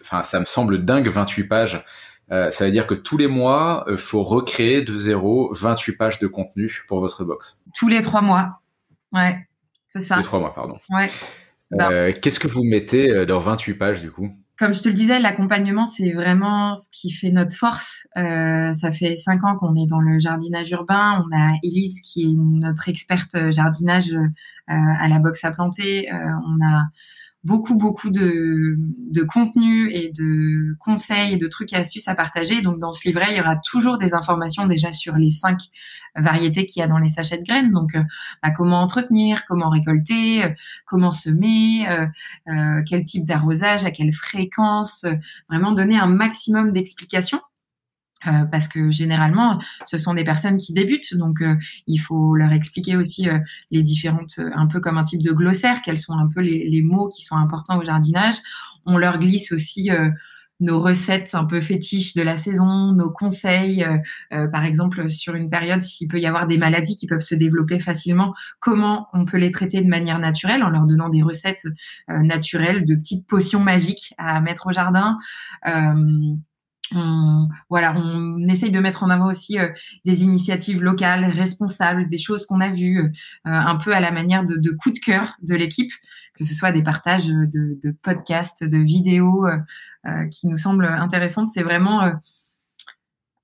Enfin, 0.03 0.25
ça 0.25 0.41
me 0.41 0.45
semble 0.45 0.85
dingue, 0.85 1.09
28 1.09 1.45
pages. 1.45 1.85
Ça 2.31 2.65
veut 2.65 2.71
dire 2.71 2.87
que 2.87 2.95
tous 2.95 3.17
les 3.17 3.27
mois, 3.27 3.85
il 3.89 3.99
faut 3.99 4.23
recréer 4.23 4.83
de 4.83 4.97
zéro 4.97 5.53
28 5.53 5.97
pages 5.97 6.19
de 6.19 6.27
contenu 6.27 6.85
pour 6.89 7.01
votre 7.01 7.25
box. 7.25 7.63
Tous 7.77 7.89
les 7.89 8.01
trois 8.01 8.23
mois. 8.23 8.61
Ouais, 9.13 9.47
c'est 9.89 10.01
ça. 10.01 10.15
Tous 10.15 10.21
les 10.21 10.27
trois 10.27 10.41
mois, 10.41 10.55
pardon. 10.55 10.79
Ouais. 10.91 12.15
Qu'est-ce 12.21 12.41
que 12.41 12.49
vous 12.49 12.65
mettez 12.65 13.27
dans 13.27 13.39
28 13.39 13.75
pages 13.75 14.01
du 14.01 14.11
coup? 14.11 14.31
Comme 14.61 14.75
je 14.75 14.83
te 14.83 14.89
le 14.91 14.95
disais, 14.95 15.19
l'accompagnement, 15.19 15.87
c'est 15.87 16.11
vraiment 16.11 16.75
ce 16.75 16.91
qui 16.93 17.11
fait 17.11 17.31
notre 17.31 17.57
force. 17.57 18.07
Euh, 18.19 18.75
ça 18.75 18.93
fait 18.93 19.17
cinq 19.17 19.43
ans 19.43 19.57
qu'on 19.57 19.75
est 19.75 19.87
dans 19.87 20.01
le 20.01 20.19
jardinage 20.19 20.71
urbain. 20.73 21.25
On 21.25 21.35
a 21.35 21.55
Elise 21.63 22.03
qui 22.03 22.25
est 22.25 22.37
notre 22.37 22.91
experte 22.91 23.51
jardinage 23.51 24.13
euh, 24.13 24.27
à 24.69 25.09
la 25.09 25.19
boxe 25.19 25.45
à 25.45 25.53
planter. 25.53 26.13
Euh, 26.13 26.17
on 26.47 26.63
a 26.63 26.91
beaucoup, 27.43 27.77
beaucoup 27.77 28.11
de, 28.11 28.77
de 28.79 29.23
contenu 29.23 29.91
et 29.91 30.13
de 30.13 30.77
conseils 30.79 31.35
et 31.35 31.37
de 31.37 31.49
trucs 31.49 31.73
et 31.73 31.77
astuces 31.77 32.09
à 32.09 32.15
partager. 32.15 32.61
Donc, 32.63 32.79
dans 32.81 32.93
ce 32.93 33.07
livret, 33.09 33.27
il 33.31 33.39
y 33.39 33.41
aura 33.41 33.57
toujours 33.57 33.99
des 33.99 34.15
informations 34.15 34.67
déjà 34.67 34.93
sur 34.93 35.17
les 35.17 35.31
cinq 35.31 35.59
variétés 36.17 36.67
qu'il 36.67 36.81
y 36.81 36.83
a 36.83 36.89
dans 36.89 36.99
les 36.99 37.09
sachets 37.09 37.39
de 37.39 37.45
graines. 37.45 37.73
Donc, 37.73 37.95
euh, 37.95 38.03
bah, 38.43 38.51
comment 38.51 38.81
entretenir, 38.81 39.47
comment 39.47 39.71
récolter, 39.71 40.45
euh, 40.45 40.51
comment 40.87 41.11
semer, 41.11 41.89
euh, 41.89 42.83
quel 42.87 43.05
type 43.05 43.25
d'arrosage, 43.25 43.85
à 43.85 43.91
quelle 43.91 44.13
fréquence, 44.13 45.07
vraiment 45.49 45.73
donner 45.73 45.99
un 45.99 46.09
maximum 46.09 46.73
d'explications 46.73 47.41
euh, 48.27 48.45
parce 48.45 48.69
que 48.69 48.91
généralement, 48.91 49.59
ce 49.87 49.97
sont 49.97 50.13
des 50.13 50.25
personnes 50.25 50.59
qui 50.59 50.75
débutent, 50.75 51.17
donc 51.17 51.41
euh, 51.41 51.57
il 51.87 51.99
faut 51.99 52.35
leur 52.35 52.53
expliquer 52.53 52.97
aussi 52.97 53.29
euh, 53.29 53.39
les 53.71 53.83
différentes, 53.83 54.41
un 54.55 54.67
peu 54.67 54.81
comme 54.81 54.99
un 54.99 55.05
type 55.05 55.23
de 55.23 55.33
glossaire, 55.33 55.81
quels 55.83 55.99
sont 55.99 56.13
un 56.13 56.29
peu 56.29 56.41
les, 56.41 56.69
les, 56.69 56.83
mots 56.83 57.09
qui 57.09 57.23
sont 57.23 57.37
importants 57.37 57.79
au 57.79 57.85
jardinage. 57.85 58.35
On 58.85 58.99
leur 58.99 59.19
glisse 59.19 59.53
aussi 59.53 59.91
nos 60.59 60.81
recettes 60.81 61.35
un 61.35 61.45
peu 61.45 61.61
fétiches 61.61 62.15
de 62.15 62.23
la 62.23 62.37
saison, 62.37 62.93
nos 62.93 63.11
conseils, 63.11 63.87
par 64.31 64.65
exemple 64.65 65.09
sur 65.11 65.35
une 65.35 65.51
période 65.51 65.83
s'il 65.83 66.09
peut 66.09 66.19
y 66.19 66.27
avoir 66.27 66.47
des 66.47 66.57
maladies 66.57 66.97
qui 66.97 67.07
peuvent 67.07 67.21
se 67.21 67.35
développer 67.35 67.79
facilement, 67.79 68.35
comment 68.59 69.09
on 69.13 69.27
peut 69.27 69.37
les 69.37 69.51
traiter 69.51 69.83
de 69.83 69.89
manière 69.89 70.19
naturelle 70.19 70.63
en 70.63 70.71
leur 70.71 70.87
donnant 70.87 71.11
des 71.11 71.23
recettes 71.23 71.69
naturelles, 72.09 72.87
de 72.87 72.95
petites 72.95 73.27
potions 73.27 73.61
magiques 73.61 74.15
à 74.17 74.41
mettre 74.41 74.69
au 74.69 74.73
jardin 74.73 75.17
on, 76.95 77.49
voilà, 77.69 77.95
on 77.97 78.39
essaye 78.49 78.71
de 78.71 78.81
mettre 78.81 79.03
en 79.03 79.11
avant 79.11 79.29
aussi 79.29 79.59
euh, 79.59 79.69
des 80.05 80.25
initiatives 80.25 80.83
locales, 80.83 81.25
responsables, 81.25 82.09
des 82.09 82.19
choses 82.19 82.47
qu'on 82.47 82.61
a 82.61 82.69
vues, 82.69 82.99
euh, 82.99 83.11
un 83.45 83.77
peu 83.77 83.95
à 83.95 84.01
la 84.01 84.11
manière 84.11 84.45
de, 84.45 84.57
de 84.57 84.71
coup 84.71 84.91
de 84.91 84.99
cœur 84.99 85.37
de 85.43 85.55
l'équipe, 85.55 85.93
que 86.35 86.45
ce 86.45 86.55
soit 86.55 86.73
des 86.73 86.83
partages 86.83 87.27
de, 87.27 87.97
podcasts, 88.03 88.65
de 88.65 88.79
vidéos 88.79 89.47
euh, 89.47 90.27
qui 90.31 90.49
nous 90.49 90.57
semblent 90.57 90.87
intéressantes. 90.87 91.49
C'est 91.49 91.63
vraiment 91.63 92.13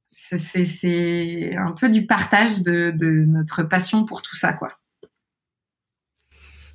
c'est 0.09 1.57
un 1.57 1.73
peu 1.73 1.89
du 1.89 2.07
partage 2.07 2.63
de, 2.63 2.93
de 2.99 3.11
notre 3.27 3.63
passion 3.63 4.05
pour 4.05 4.23
tout 4.23 4.37
ça, 4.37 4.53
quoi. 4.53 4.73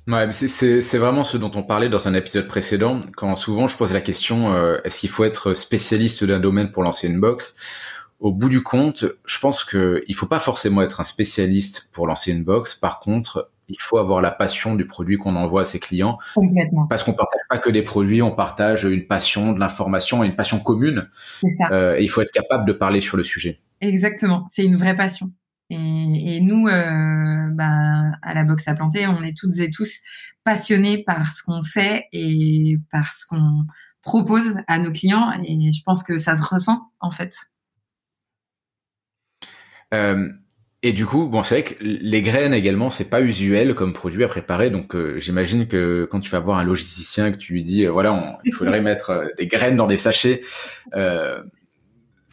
Ouais, 0.08 0.30
c'est 0.32 0.98
vraiment 0.98 1.22
ce 1.22 1.36
dont 1.36 1.52
on 1.54 1.62
parlait 1.62 1.88
dans 1.88 2.08
un 2.08 2.14
épisode 2.14 2.48
précédent, 2.48 3.00
quand 3.16 3.36
souvent 3.36 3.68
je 3.68 3.76
pose 3.76 3.92
la 3.92 4.00
question 4.00 4.52
euh, 4.52 4.78
est-ce 4.84 5.00
qu'il 5.00 5.10
faut 5.10 5.24
être 5.24 5.54
spécialiste 5.54 6.24
d'un 6.24 6.40
domaine 6.40 6.72
pour 6.72 6.82
lancer 6.82 7.06
une 7.06 7.20
box? 7.20 7.56
Au 8.18 8.32
bout 8.32 8.48
du 8.48 8.62
compte, 8.62 9.04
je 9.24 9.38
pense 9.38 9.64
que 9.64 10.02
il 10.06 10.14
faut 10.14 10.26
pas 10.26 10.40
forcément 10.40 10.82
être 10.82 11.00
un 11.00 11.04
spécialiste 11.04 11.90
pour 11.92 12.06
lancer 12.06 12.32
une 12.32 12.44
box. 12.44 12.74
Par 12.74 13.00
contre, 13.00 13.50
il 13.68 13.80
faut 13.80 13.98
avoir 13.98 14.20
la 14.20 14.30
passion 14.30 14.74
du 14.74 14.86
produit 14.86 15.18
qu'on 15.18 15.36
envoie 15.36 15.62
à 15.62 15.64
ses 15.64 15.80
clients. 15.80 16.18
Complètement. 16.34 16.86
Parce 16.86 17.02
qu'on 17.02 17.14
partage 17.14 17.40
pas 17.48 17.58
que 17.58 17.70
des 17.70 17.82
produits, 17.82 18.22
on 18.22 18.32
partage 18.32 18.84
une 18.84 19.06
passion, 19.06 19.52
de 19.52 19.60
l'information 19.60 20.22
et 20.22 20.26
une 20.26 20.36
passion 20.36 20.60
commune. 20.60 21.08
Ça. 21.48 21.68
Euh, 21.70 21.96
et 21.96 22.02
il 22.02 22.08
faut 22.08 22.20
être 22.20 22.32
capable 22.32 22.64
de 22.64 22.72
parler 22.72 23.00
sur 23.00 23.16
le 23.16 23.24
sujet. 23.24 23.58
Exactement, 23.80 24.44
c'est 24.48 24.64
une 24.64 24.76
vraie 24.76 24.96
passion. 24.96 25.32
Et, 25.72 26.40
nous, 26.40 26.68
euh, 26.68 27.48
bah, 27.52 28.12
à 28.22 28.34
la 28.34 28.44
boxe 28.44 28.68
à 28.68 28.74
planter, 28.74 29.06
on 29.06 29.22
est 29.22 29.36
toutes 29.36 29.58
et 29.58 29.70
tous 29.70 30.00
passionnés 30.44 31.02
par 31.02 31.32
ce 31.32 31.42
qu'on 31.42 31.62
fait 31.62 32.04
et 32.12 32.76
par 32.90 33.12
ce 33.12 33.26
qu'on 33.26 33.64
propose 34.02 34.58
à 34.66 34.78
nos 34.78 34.92
clients. 34.92 35.30
Et 35.46 35.72
je 35.72 35.82
pense 35.84 36.02
que 36.02 36.16
ça 36.16 36.34
se 36.34 36.42
ressent 36.42 36.90
en 37.00 37.10
fait. 37.10 37.34
Euh, 39.94 40.28
et 40.82 40.92
du 40.92 41.06
coup, 41.06 41.26
bon, 41.26 41.42
c'est 41.42 41.60
vrai 41.60 41.74
que 41.74 41.82
les 41.82 42.22
graines 42.22 42.54
également, 42.54 42.90
c'est 42.90 43.08
pas 43.08 43.22
usuel 43.22 43.74
comme 43.74 43.94
produit 43.94 44.24
à 44.24 44.28
préparer. 44.28 44.68
Donc, 44.68 44.94
euh, 44.94 45.18
j'imagine 45.20 45.68
que 45.68 46.06
quand 46.10 46.20
tu 46.20 46.30
vas 46.30 46.40
voir 46.40 46.58
un 46.58 46.64
logisticien, 46.64 47.30
que 47.30 47.36
tu 47.38 47.52
lui 47.54 47.62
dis, 47.62 47.86
voilà, 47.86 48.40
il 48.44 48.52
faudrait 48.52 48.80
mettre 48.82 49.30
des 49.38 49.46
graines 49.46 49.76
dans 49.76 49.86
des 49.86 49.96
sachets 49.96 50.42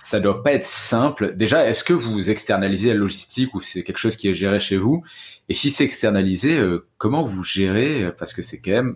ça 0.09 0.19
doit 0.19 0.43
pas 0.43 0.53
être 0.53 0.65
simple. 0.65 1.35
Déjà, 1.35 1.69
est-ce 1.69 1.83
que 1.83 1.93
vous 1.93 2.31
externalisez 2.31 2.87
la 2.89 2.95
logistique 2.95 3.53
ou 3.53 3.61
c'est 3.61 3.83
quelque 3.83 3.99
chose 3.99 4.15
qui 4.15 4.27
est 4.27 4.33
géré 4.33 4.59
chez 4.59 4.77
vous? 4.77 5.03
Et 5.49 5.53
si 5.53 5.69
c'est 5.69 5.83
externalisé, 5.83 6.57
euh, 6.57 6.87
comment 6.97 7.21
vous 7.21 7.43
gérez? 7.43 8.11
Parce 8.17 8.33
que 8.33 8.41
c'est 8.41 8.59
quand 8.59 8.71
même 8.71 8.95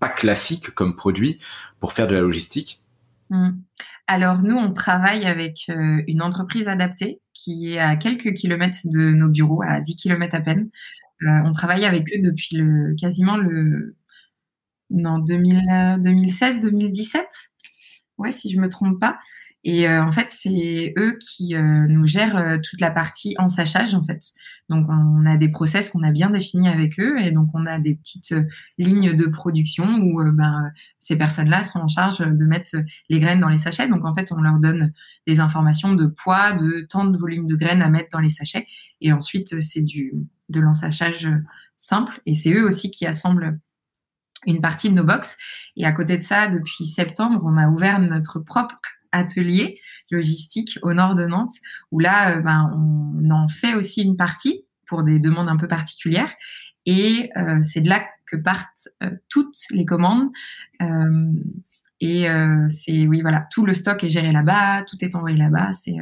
pas 0.00 0.08
classique 0.08 0.70
comme 0.70 0.96
produit 0.96 1.40
pour 1.78 1.92
faire 1.92 2.08
de 2.08 2.14
la 2.14 2.22
logistique. 2.22 2.82
Mmh. 3.28 3.50
Alors 4.06 4.40
nous, 4.40 4.56
on 4.56 4.72
travaille 4.72 5.26
avec 5.26 5.66
euh, 5.68 6.02
une 6.06 6.22
entreprise 6.22 6.68
adaptée 6.68 7.20
qui 7.34 7.74
est 7.74 7.78
à 7.78 7.96
quelques 7.96 8.32
kilomètres 8.32 8.78
de 8.86 9.10
nos 9.10 9.28
bureaux, 9.28 9.62
à 9.62 9.82
10 9.82 9.96
kilomètres 9.96 10.36
à 10.36 10.40
peine. 10.40 10.70
Euh, 11.22 11.40
on 11.44 11.52
travaille 11.52 11.84
avec 11.84 12.04
eux 12.14 12.22
depuis 12.22 12.56
le, 12.56 12.94
quasiment 12.98 13.36
le 13.36 13.94
non 14.88 15.18
2016, 15.18 16.62
2017. 16.62 17.26
Ouais, 18.16 18.32
si 18.32 18.50
je 18.50 18.58
me 18.58 18.70
trompe 18.70 18.98
pas. 18.98 19.18
Et 19.68 19.88
euh, 19.88 20.00
en 20.00 20.12
fait, 20.12 20.30
c'est 20.30 20.94
eux 20.96 21.18
qui 21.18 21.56
euh, 21.56 21.86
nous 21.88 22.06
gèrent 22.06 22.36
euh, 22.36 22.58
toute 22.62 22.80
la 22.80 22.92
partie 22.92 23.34
ensachage, 23.36 23.94
en 23.94 24.04
fait. 24.04 24.22
Donc, 24.68 24.86
on 24.88 25.26
a 25.26 25.36
des 25.36 25.48
process 25.48 25.90
qu'on 25.90 26.04
a 26.04 26.12
bien 26.12 26.30
définis 26.30 26.68
avec 26.68 27.00
eux, 27.00 27.18
et 27.18 27.32
donc 27.32 27.48
on 27.52 27.66
a 27.66 27.80
des 27.80 27.96
petites 27.96 28.32
lignes 28.78 29.16
de 29.16 29.26
production 29.26 29.84
où 29.84 30.22
ben, 30.32 30.70
ces 31.00 31.16
personnes-là 31.16 31.64
sont 31.64 31.80
en 31.80 31.88
charge 31.88 32.18
de 32.20 32.44
mettre 32.44 32.76
les 33.08 33.18
graines 33.18 33.40
dans 33.40 33.48
les 33.48 33.56
sachets. 33.56 33.88
Donc, 33.88 34.04
en 34.04 34.14
fait, 34.14 34.30
on 34.30 34.40
leur 34.40 34.60
donne 34.60 34.92
des 35.26 35.40
informations 35.40 35.94
de 35.94 36.06
poids, 36.06 36.52
de 36.52 36.86
temps 36.88 37.04
de 37.04 37.18
volume 37.18 37.48
de 37.48 37.56
graines 37.56 37.82
à 37.82 37.88
mettre 37.88 38.10
dans 38.12 38.20
les 38.20 38.28
sachets, 38.28 38.68
et 39.00 39.12
ensuite 39.12 39.60
c'est 39.60 39.82
du 39.82 40.12
de 40.48 40.60
l'ensachage 40.60 41.28
simple. 41.76 42.20
Et 42.24 42.34
c'est 42.34 42.52
eux 42.52 42.64
aussi 42.64 42.92
qui 42.92 43.04
assemblent 43.04 43.58
une 44.46 44.60
partie 44.60 44.90
de 44.90 44.94
nos 44.94 45.04
box. 45.04 45.36
Et 45.76 45.84
à 45.84 45.90
côté 45.90 46.16
de 46.16 46.22
ça, 46.22 46.46
depuis 46.46 46.86
septembre, 46.86 47.40
on 47.44 47.56
a 47.56 47.68
ouvert 47.68 47.98
notre 47.98 48.38
propre 48.38 48.76
atelier 49.12 49.80
logistique 50.10 50.78
au 50.82 50.94
nord 50.94 51.14
de 51.14 51.26
Nantes, 51.26 51.54
où 51.90 51.98
là, 51.98 52.40
ben, 52.40 52.70
on 52.74 53.30
en 53.30 53.48
fait 53.48 53.74
aussi 53.74 54.02
une 54.02 54.16
partie 54.16 54.64
pour 54.86 55.02
des 55.02 55.18
demandes 55.18 55.48
un 55.48 55.56
peu 55.56 55.68
particulières. 55.68 56.32
Et 56.84 57.30
c'est 57.62 57.80
de 57.80 57.88
là 57.88 58.06
que 58.26 58.36
partent 58.36 58.88
toutes 59.28 59.56
les 59.70 59.84
commandes. 59.84 60.30
et 62.00 62.28
c'est 62.68 63.06
oui 63.06 63.20
voilà, 63.22 63.46
tout 63.50 63.66
le 63.66 63.72
stock 63.72 64.04
est 64.04 64.10
géré 64.10 64.30
là-bas, 64.30 64.84
tout 64.84 64.96
est 65.00 65.16
envoyé 65.16 65.36
là-bas. 65.36 65.72
C'est 65.72 65.96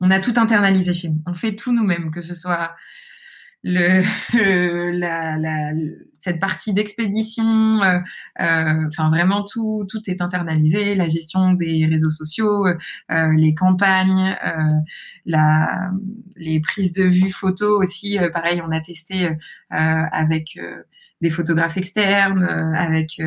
on 0.00 0.10
a 0.10 0.20
tout 0.20 0.34
internalisé 0.36 0.92
chez 0.92 1.08
nous. 1.10 1.22
On 1.26 1.34
fait 1.34 1.54
tout 1.54 1.72
nous-mêmes, 1.72 2.10
que 2.10 2.20
ce 2.20 2.34
soit 2.34 2.74
le, 3.62 4.02
la, 4.98 5.36
la, 5.38 5.72
cette 6.20 6.38
partie 6.40 6.72
d'expédition, 6.72 7.82
euh, 7.82 7.98
euh, 8.40 8.86
enfin 8.88 9.08
vraiment 9.08 9.44
tout, 9.44 9.86
tout 9.88 10.00
est 10.08 10.20
internalisé, 10.20 10.94
la 10.94 11.08
gestion 11.08 11.52
des 11.52 11.86
réseaux 11.86 12.10
sociaux, 12.10 12.66
euh, 12.66 13.32
les 13.36 13.54
campagnes, 13.54 14.36
la, 15.26 15.90
les 16.36 16.60
prises 16.60 16.92
de 16.92 17.04
vue 17.04 17.30
photos 17.30 17.80
aussi. 17.80 18.18
pareil, 18.32 18.62
on 18.64 18.70
a 18.70 18.80
testé 18.80 19.30
avec 19.70 20.58
des 21.20 21.30
photographes 21.30 21.76
externes, 21.76 22.44
avec 22.44 23.20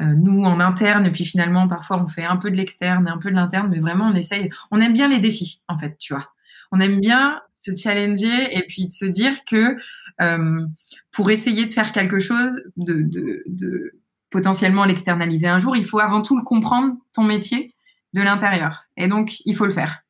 euh, 0.00 0.14
nous 0.16 0.44
en 0.44 0.60
interne 0.60 1.04
et 1.04 1.10
puis 1.10 1.24
finalement 1.24 1.68
parfois 1.68 2.02
on 2.02 2.06
fait 2.06 2.24
un 2.24 2.36
peu 2.36 2.50
de 2.50 2.56
l'externe 2.56 3.06
et 3.06 3.10
un 3.10 3.18
peu 3.18 3.30
de 3.30 3.34
l'interne 3.34 3.68
mais 3.70 3.80
vraiment 3.80 4.06
on 4.06 4.14
essaye 4.14 4.48
on 4.70 4.80
aime 4.80 4.94
bien 4.94 5.08
les 5.08 5.18
défis 5.18 5.62
en 5.68 5.76
fait 5.76 5.98
tu 5.98 6.14
vois 6.14 6.28
on 6.72 6.80
aime 6.80 7.00
bien 7.00 7.40
se 7.60 7.74
challenger 7.74 8.56
et 8.56 8.62
puis 8.62 8.86
de 8.86 8.92
se 8.92 9.04
dire 9.04 9.44
que 9.44 9.76
euh, 10.20 10.66
pour 11.12 11.30
essayer 11.30 11.66
de 11.66 11.72
faire 11.72 11.92
quelque 11.92 12.18
chose 12.18 12.62
de, 12.76 13.02
de, 13.02 13.42
de 13.46 14.00
potentiellement 14.30 14.84
l'externaliser 14.84 15.48
un 15.48 15.58
jour 15.58 15.76
il 15.76 15.84
faut 15.84 15.98
avant 15.98 16.22
tout 16.22 16.36
le 16.36 16.44
comprendre 16.44 16.94
ton 17.14 17.24
métier 17.24 17.74
de 18.14 18.22
l'intérieur 18.22 18.84
et 18.96 19.08
donc 19.08 19.40
il 19.44 19.54
faut 19.54 19.66
le 19.66 19.72
faire 19.72 20.02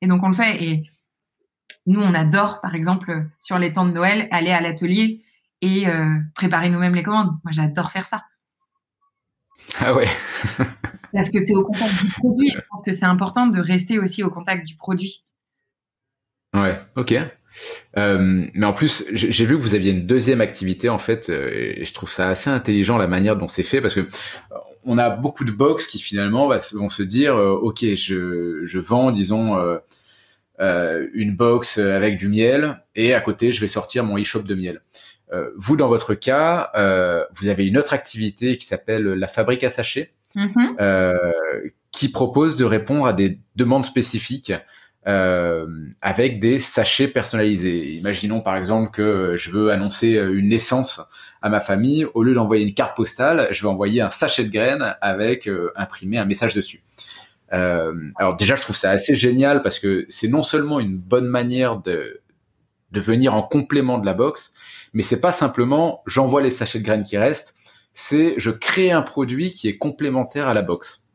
et 0.00 0.06
donc 0.06 0.22
on 0.22 0.28
le 0.28 0.34
fait 0.34 0.62
et 0.62 0.84
nous 1.86 2.00
on 2.00 2.14
adore 2.14 2.60
par 2.60 2.74
exemple 2.74 3.26
sur 3.38 3.58
les 3.58 3.72
temps 3.72 3.86
de 3.86 3.92
Noël 3.92 4.28
aller 4.30 4.50
à 4.50 4.60
l'atelier 4.60 5.22
et 5.60 5.88
euh, 5.88 6.18
préparer 6.34 6.70
nous-mêmes 6.70 6.94
les 6.94 7.02
commandes 7.02 7.30
moi 7.44 7.52
j'adore 7.52 7.90
faire 7.90 8.06
ça 8.06 8.24
ah 9.80 9.94
ouais. 9.94 10.08
Parce 11.12 11.30
que 11.30 11.38
tu 11.38 11.52
es 11.52 11.56
au 11.56 11.64
contact 11.64 12.04
du 12.04 12.10
produit. 12.10 12.50
Je 12.54 12.60
pense 12.70 12.82
que 12.82 12.92
c'est 12.92 13.06
important 13.06 13.46
de 13.46 13.58
rester 13.58 13.98
aussi 13.98 14.22
au 14.22 14.30
contact 14.30 14.66
du 14.66 14.76
produit. 14.76 15.24
Ouais, 16.54 16.76
ok. 16.96 17.14
Euh, 17.96 18.46
mais 18.54 18.66
en 18.66 18.72
plus, 18.72 19.04
j'ai 19.12 19.44
vu 19.44 19.56
que 19.56 19.62
vous 19.62 19.74
aviez 19.74 19.90
une 19.90 20.06
deuxième 20.06 20.40
activité 20.40 20.88
en 20.88 20.98
fait, 20.98 21.28
euh, 21.28 21.50
et 21.52 21.84
je 21.84 21.92
trouve 21.92 22.12
ça 22.12 22.28
assez 22.28 22.50
intelligent 22.50 22.98
la 22.98 23.08
manière 23.08 23.36
dont 23.36 23.48
c'est 23.48 23.64
fait 23.64 23.80
parce 23.80 23.94
que 23.94 24.00
euh, 24.00 24.04
on 24.84 24.96
a 24.96 25.10
beaucoup 25.10 25.44
de 25.44 25.50
box 25.50 25.88
qui 25.88 25.98
finalement 25.98 26.48
vont 26.72 26.88
se 26.88 27.02
dire, 27.02 27.36
ok, 27.36 27.84
je, 27.96 28.62
je 28.64 28.78
vends, 28.78 29.10
disons, 29.10 29.58
une 30.60 31.36
box 31.36 31.78
avec 31.78 32.16
du 32.16 32.28
miel 32.28 32.80
et 32.94 33.12
à 33.12 33.20
côté 33.20 33.52
je 33.52 33.60
vais 33.60 33.68
sortir 33.68 34.04
mon 34.04 34.18
e-shop 34.18 34.42
de 34.42 34.54
miel. 34.54 34.80
Euh, 35.32 35.50
vous, 35.56 35.76
dans 35.76 35.88
votre 35.88 36.14
cas, 36.14 36.70
euh, 36.74 37.24
vous 37.32 37.48
avez 37.48 37.66
une 37.66 37.76
autre 37.76 37.92
activité 37.92 38.56
qui 38.56 38.66
s'appelle 38.66 39.04
la 39.04 39.26
fabrique 39.26 39.64
à 39.64 39.68
sachets, 39.68 40.12
mm-hmm. 40.34 40.76
euh, 40.80 41.70
qui 41.92 42.10
propose 42.10 42.56
de 42.56 42.64
répondre 42.64 43.06
à 43.06 43.12
des 43.12 43.38
demandes 43.56 43.84
spécifiques 43.84 44.52
avec 46.00 46.38
des 46.38 46.58
sachets 46.58 47.08
personnalisés. 47.08 47.94
Imaginons 47.96 48.40
par 48.40 48.56
exemple 48.56 48.90
que 48.90 49.34
je 49.36 49.50
veux 49.50 49.70
annoncer 49.70 50.16
une 50.16 50.50
naissance 50.50 51.00
à 51.40 51.48
ma 51.48 51.60
famille. 51.60 52.06
Au 52.14 52.22
lieu 52.22 52.34
d'envoyer 52.34 52.64
une 52.64 52.74
carte 52.74 52.94
postale, 52.96 53.48
je 53.50 53.62
vais 53.62 53.68
envoyer 53.68 54.02
un 54.02 54.10
sachet 54.10 54.44
de 54.44 54.50
graines 54.50 54.96
avec 55.00 55.48
imprimé 55.76 56.18
un 56.18 56.26
message 56.26 56.54
dessus. 56.54 56.82
alors 57.50 58.36
déjà, 58.36 58.54
je 58.54 58.62
trouve 58.62 58.76
ça 58.76 58.90
assez 58.90 59.16
génial 59.16 59.62
parce 59.62 59.78
que 59.78 60.04
c'est 60.10 60.28
non 60.28 60.42
seulement 60.42 60.78
une 60.78 60.98
bonne 60.98 61.26
manière 61.26 61.78
de, 61.78 62.20
de 62.92 63.00
venir 63.00 63.34
en 63.34 63.42
complément 63.42 63.98
de 63.98 64.06
la 64.06 64.14
box, 64.14 64.54
mais 64.92 65.02
c'est 65.02 65.20
pas 65.20 65.32
simplement 65.32 66.02
j'envoie 66.06 66.42
les 66.42 66.50
sachets 66.50 66.78
de 66.78 66.84
graines 66.84 67.02
qui 67.02 67.18
restent, 67.18 67.54
c'est 67.92 68.34
je 68.38 68.50
crée 68.50 68.90
un 68.90 69.02
produit 69.02 69.52
qui 69.52 69.68
est 69.68 69.78
complémentaire 69.78 70.48
à 70.48 70.54
la 70.54 70.62
box. 70.62 71.07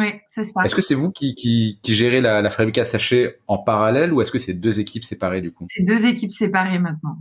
Oui, 0.00 0.12
c'est 0.26 0.44
ça. 0.44 0.64
Est-ce 0.64 0.74
que 0.74 0.80
c'est 0.80 0.94
vous 0.94 1.12
qui, 1.12 1.34
qui, 1.34 1.78
qui, 1.82 1.94
gérez 1.94 2.22
la, 2.22 2.40
la 2.40 2.50
fabrique 2.50 2.78
à 2.78 2.86
sachets 2.86 3.38
en 3.46 3.58
parallèle 3.58 4.12
ou 4.12 4.22
est-ce 4.22 4.30
que 4.30 4.38
c'est 4.38 4.54
deux 4.54 4.80
équipes 4.80 5.04
séparées 5.04 5.42
du 5.42 5.52
coup? 5.52 5.66
C'est 5.68 5.84
deux 5.84 6.06
équipes 6.06 6.30
séparées 6.30 6.78
maintenant. 6.78 7.18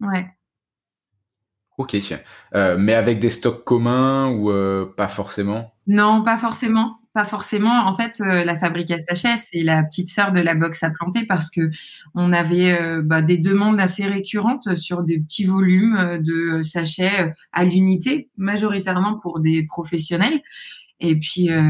Ouais. 0.00 0.26
Ok. 1.78 1.96
Euh, 2.54 2.76
mais 2.76 2.94
avec 2.94 3.20
des 3.20 3.30
stocks 3.30 3.62
communs 3.62 4.32
ou 4.32 4.50
euh, 4.50 4.92
pas 4.96 5.06
forcément? 5.06 5.72
Non, 5.86 6.24
pas 6.24 6.36
forcément 6.36 6.98
pas 7.14 7.24
forcément. 7.24 7.84
En 7.88 7.96
fait, 7.96 8.20
euh, 8.20 8.44
la 8.44 8.54
fabrique 8.54 8.92
à 8.92 8.98
sachets, 8.98 9.36
c'est 9.38 9.64
la 9.64 9.82
petite 9.82 10.08
sœur 10.08 10.30
de 10.30 10.38
la 10.38 10.54
box 10.54 10.84
à 10.84 10.90
planter 10.90 11.26
parce 11.26 11.50
que 11.50 11.68
on 12.14 12.32
avait 12.32 12.80
euh, 12.80 13.02
bah, 13.02 13.22
des 13.22 13.38
demandes 13.38 13.80
assez 13.80 14.04
récurrentes 14.04 14.76
sur 14.76 15.02
des 15.02 15.18
petits 15.18 15.44
volumes 15.44 16.20
de 16.22 16.62
sachets 16.62 17.34
à 17.52 17.64
l'unité, 17.64 18.30
majoritairement 18.36 19.16
pour 19.20 19.40
des 19.40 19.64
professionnels 19.64 20.42
et 21.00 21.18
puis 21.18 21.50
euh, 21.50 21.62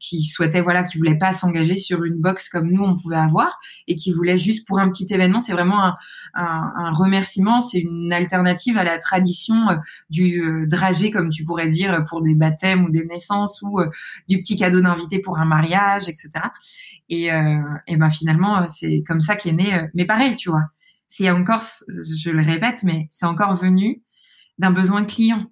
qui 0.00 0.22
souhaitait 0.24 0.62
voilà 0.62 0.82
qui 0.82 0.96
voulait 0.96 1.18
pas 1.18 1.32
s'engager 1.32 1.76
sur 1.76 2.04
une 2.04 2.18
box 2.18 2.48
comme 2.48 2.70
nous 2.70 2.82
on 2.82 2.94
pouvait 2.94 3.16
avoir 3.16 3.58
et 3.86 3.94
qui 3.94 4.12
voulait 4.12 4.38
juste 4.38 4.66
pour 4.66 4.78
un 4.78 4.88
petit 4.90 5.06
événement 5.12 5.40
c'est 5.40 5.52
vraiment 5.52 5.84
un, 5.84 5.96
un, 6.34 6.72
un 6.76 6.92
remerciement 6.92 7.60
c'est 7.60 7.78
une 7.78 8.12
alternative 8.12 8.78
à 8.78 8.84
la 8.84 8.98
tradition 8.98 9.68
euh, 9.70 9.76
du 10.08 10.42
euh, 10.42 10.66
dragé 10.66 11.10
comme 11.10 11.30
tu 11.30 11.44
pourrais 11.44 11.68
dire 11.68 12.04
pour 12.08 12.22
des 12.22 12.34
baptêmes 12.34 12.84
ou 12.84 12.90
des 12.90 13.04
naissances 13.04 13.60
ou 13.62 13.80
euh, 13.80 13.90
du 14.28 14.38
petit 14.38 14.56
cadeau 14.56 14.80
d'invité 14.80 15.18
pour 15.18 15.38
un 15.38 15.44
mariage 15.44 16.08
etc 16.08 16.30
et, 17.10 17.30
et 17.86 17.96
ben 17.96 18.10
finalement 18.10 18.68
c'est 18.68 19.02
comme 19.06 19.22
ça 19.22 19.34
qu'est 19.34 19.52
né 19.52 19.88
mais 19.94 20.04
pareil 20.04 20.36
tu 20.36 20.50
vois. 20.50 20.64
C'est 21.06 21.30
encore 21.30 21.62
je 21.88 22.28
le 22.28 22.42
répète 22.42 22.82
mais 22.82 23.08
c'est 23.10 23.24
encore 23.24 23.54
venu 23.54 24.02
d'un 24.58 24.72
besoin 24.72 25.06
client 25.06 25.46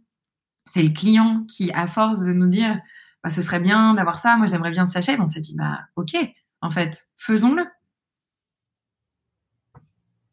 c'est 0.67 0.83
le 0.83 0.91
client 0.91 1.45
qui, 1.49 1.71
à 1.73 1.87
force 1.87 2.21
de 2.25 2.33
nous 2.33 2.49
dire, 2.49 2.79
bah, 3.23 3.31
ce 3.31 3.43
serait 3.43 3.61
bien 3.61 3.95
d'avoir 3.95 4.19
ça, 4.19 4.37
moi 4.37 4.47
j'aimerais 4.47 4.71
bien 4.71 4.87
ce 4.87 4.93
sachet, 4.93 5.17
on 5.19 5.27
s'est 5.27 5.41
dit, 5.41 5.55
bah 5.57 5.81
ok, 5.97 6.17
en 6.61 6.71
fait, 6.71 7.09
faisons-le. 7.17 7.65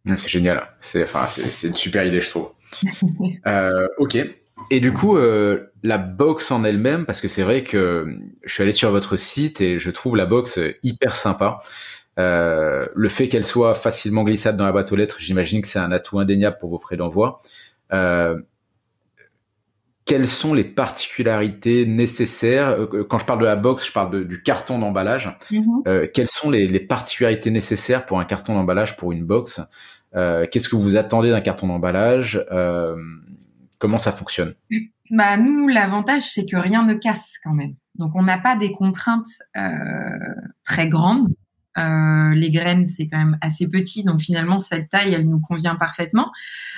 C'est 0.05 0.27
génial, 0.27 0.67
c'est 0.81 1.05
une 1.63 1.75
super 1.75 2.03
idée, 2.03 2.19
je 2.19 2.29
trouve. 2.29 2.49
euh, 3.47 3.87
ok. 3.97 4.17
Et 4.69 4.79
du 4.79 4.91
coup, 4.91 5.17
euh, 5.17 5.71
la 5.81 5.97
box 5.97 6.51
en 6.51 6.63
elle-même, 6.63 7.05
parce 7.05 7.21
que 7.21 7.27
c'est 7.27 7.43
vrai 7.43 7.63
que 7.63 8.19
je 8.43 8.53
suis 8.53 8.63
allé 8.63 8.71
sur 8.71 8.91
votre 8.91 9.15
site 9.15 9.61
et 9.61 9.79
je 9.79 9.91
trouve 9.91 10.15
la 10.15 10.25
box 10.25 10.59
hyper 10.83 11.15
sympa. 11.15 11.59
Euh, 12.19 12.85
le 12.93 13.09
fait 13.09 13.27
qu'elle 13.27 13.45
soit 13.45 13.73
facilement 13.73 14.23
glissable 14.23 14.57
dans 14.57 14.65
la 14.65 14.71
boîte 14.71 14.91
aux 14.91 14.95
lettres, 14.95 15.17
j'imagine 15.19 15.61
que 15.61 15.67
c'est 15.67 15.79
un 15.79 15.91
atout 15.91 16.19
indéniable 16.19 16.57
pour 16.59 16.69
vos 16.69 16.77
frais 16.77 16.97
d'envoi. 16.97 17.39
Euh, 17.91 18.39
quelles 20.13 20.27
sont 20.27 20.53
les 20.53 20.63
particularités 20.63 21.87
nécessaires 21.87 22.67
euh, 22.67 23.03
Quand 23.03 23.17
je 23.17 23.25
parle 23.25 23.39
de 23.39 23.45
la 23.45 23.55
box, 23.55 23.87
je 23.87 23.91
parle 23.91 24.27
du 24.27 24.43
carton 24.43 24.77
d'emballage. 24.77 25.35
Mm-hmm. 25.49 25.87
Euh, 25.87 26.07
quelles 26.13 26.29
sont 26.29 26.51
les, 26.51 26.79
particularités 26.79 27.49
nécessaires 27.49 28.05
pour 28.05 28.19
un 28.19 28.25
carton 28.25 28.53
d'emballage 28.53 28.95
pour 28.95 29.11
une 29.11 29.25
box 29.25 29.59
euh, 30.13 30.45
Qu'est-ce 30.51 30.69
que 30.69 30.75
vous 30.75 30.97
attendez 30.97 31.31
d'un 31.31 31.41
carton 31.41 31.65
d'emballage? 31.65 32.45
Comment 33.79 33.97
ça 33.97 34.11
fonctionne? 34.11 34.53
Bah 35.09 35.35
nous, 35.35 35.67
l'avantage 35.67 36.21
c'est 36.21 36.45
que 36.45 36.57
rien 36.57 36.85
ne 36.85 36.93
casse 36.93 37.39
quand 37.43 37.53
même. 37.53 37.73
Donc 37.95 38.11
on 38.13 38.21
n'a 38.21 38.37
pas 38.37 38.55
des 38.55 38.71
contraintes 38.71 39.41
très 40.63 40.87
grandes. 40.87 41.33
Euh, 41.77 42.33
les 42.35 42.51
graines, 42.51 42.85
c'est 42.85 43.07
quand 43.07 43.17
même 43.17 43.37
assez 43.41 43.67
petit, 43.67 44.03
donc 44.03 44.21
finalement 44.21 44.59
cette 44.59 44.89
taille, 44.89 45.13
elle 45.13 45.25
nous 45.25 45.39
convient 45.39 45.75
parfaitement. 45.75 46.31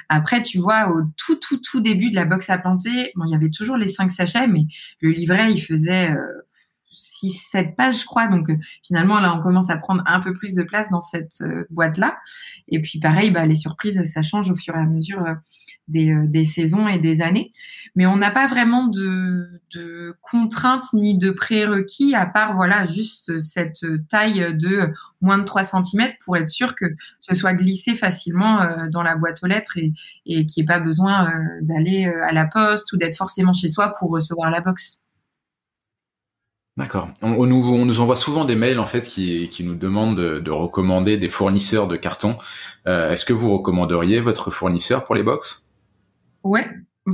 Après, 0.09 0.41
tu 0.41 0.57
vois, 0.57 0.89
au 0.89 1.01
tout 1.17 1.35
tout 1.35 1.59
tout 1.59 1.81
début 1.81 2.09
de 2.09 2.15
la 2.15 2.25
box 2.25 2.49
à 2.49 2.57
planter, 2.57 3.11
bon, 3.15 3.25
il 3.27 3.31
y 3.31 3.35
avait 3.35 3.49
toujours 3.49 3.77
les 3.77 3.87
cinq 3.87 4.11
sachets, 4.11 4.47
mais 4.47 4.67
le 5.01 5.09
livret, 5.09 5.51
il 5.51 5.59
faisait 5.59 6.11
euh, 6.11 6.44
6 6.95 7.29
7 7.51 7.75
pages, 7.75 8.01
je 8.01 8.05
crois. 8.05 8.27
Donc 8.27 8.49
euh, 8.49 8.57
finalement, 8.83 9.19
là, 9.19 9.33
on 9.35 9.41
commence 9.41 9.69
à 9.69 9.77
prendre 9.77 10.03
un 10.05 10.19
peu 10.19 10.33
plus 10.33 10.55
de 10.55 10.63
place 10.63 10.89
dans 10.89 11.01
cette 11.01 11.41
euh, 11.41 11.65
boîte-là. 11.69 12.17
Et 12.67 12.81
puis 12.81 12.99
pareil, 12.99 13.31
bah, 13.31 13.45
les 13.45 13.55
surprises, 13.55 14.03
ça 14.05 14.21
change 14.21 14.49
au 14.49 14.55
fur 14.55 14.75
et 14.75 14.79
à 14.79 14.85
mesure 14.85 15.23
euh, 15.25 15.33
des, 15.87 16.45
saisons 16.45 16.87
et 16.87 16.97
des 16.97 17.21
années. 17.21 17.51
Mais 17.95 18.05
on 18.05 18.17
n'a 18.17 18.31
pas 18.31 18.47
vraiment 18.47 18.87
de, 18.87 19.61
de, 19.73 20.15
contraintes 20.21 20.91
ni 20.93 21.17
de 21.17 21.29
prérequis, 21.29 22.15
à 22.15 22.25
part 22.25 22.55
voilà 22.55 22.85
juste 22.85 23.39
cette 23.39 23.85
taille 24.09 24.57
de 24.57 24.91
moins 25.21 25.37
de 25.37 25.43
3 25.43 25.63
cm 25.63 26.13
pour 26.23 26.37
être 26.37 26.49
sûr 26.49 26.75
que 26.75 26.85
ce 27.19 27.35
soit 27.35 27.53
glissé 27.53 27.93
facilement 27.93 28.67
dans 28.91 29.03
la 29.03 29.15
boîte 29.15 29.43
aux 29.43 29.47
lettres 29.47 29.77
et, 29.77 29.93
et 30.25 30.45
qu'il 30.45 30.63
n'y 30.63 30.65
ait 30.65 30.73
pas 30.73 30.79
besoin 30.79 31.31
d'aller 31.61 32.05
à 32.05 32.33
la 32.33 32.45
poste 32.45 32.91
ou 32.91 32.97
d'être 32.97 33.15
forcément 33.15 33.53
chez 33.53 33.69
soi 33.69 33.93
pour 33.99 34.09
recevoir 34.09 34.49
la 34.49 34.61
box. 34.61 35.04
D'accord. 36.77 37.09
On, 37.21 37.45
nous, 37.45 37.99
envoie 37.99 38.17
souvent 38.17 38.43
des 38.43 38.55
mails 38.55 38.79
en 38.79 38.85
fait 38.85 39.07
qui, 39.07 39.63
nous 39.63 39.75
demandent 39.75 40.19
de, 40.19 40.51
recommander 40.51 41.17
des 41.17 41.29
fournisseurs 41.29 41.87
de 41.87 41.95
cartons. 41.95 42.37
Euh, 42.85 43.11
est-ce 43.11 43.23
que 43.23 43.33
vous 43.33 43.57
recommanderiez 43.57 44.19
votre 44.19 44.51
fournisseur 44.51 45.05
pour 45.05 45.15
les 45.15 45.23
box? 45.23 45.65
Ouais, 46.43 46.67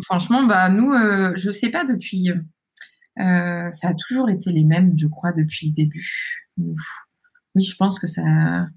Franchement, 0.04 0.44
bah 0.44 0.70
nous, 0.70 0.94
euh, 0.94 1.34
je 1.36 1.52
sais 1.52 1.70
pas 1.70 1.84
depuis. 1.84 2.30
Euh, 2.30 3.72
ça 3.72 3.90
a 3.90 3.94
toujours 3.94 4.30
été 4.30 4.52
les 4.54 4.64
mêmes, 4.64 4.94
je 4.98 5.08
crois, 5.08 5.34
depuis 5.34 5.68
le 5.68 5.74
début. 5.74 6.46
Oui, 6.58 7.64
je 7.64 7.76
pense 7.76 8.00
que 8.00 8.08
ça, 8.08 8.68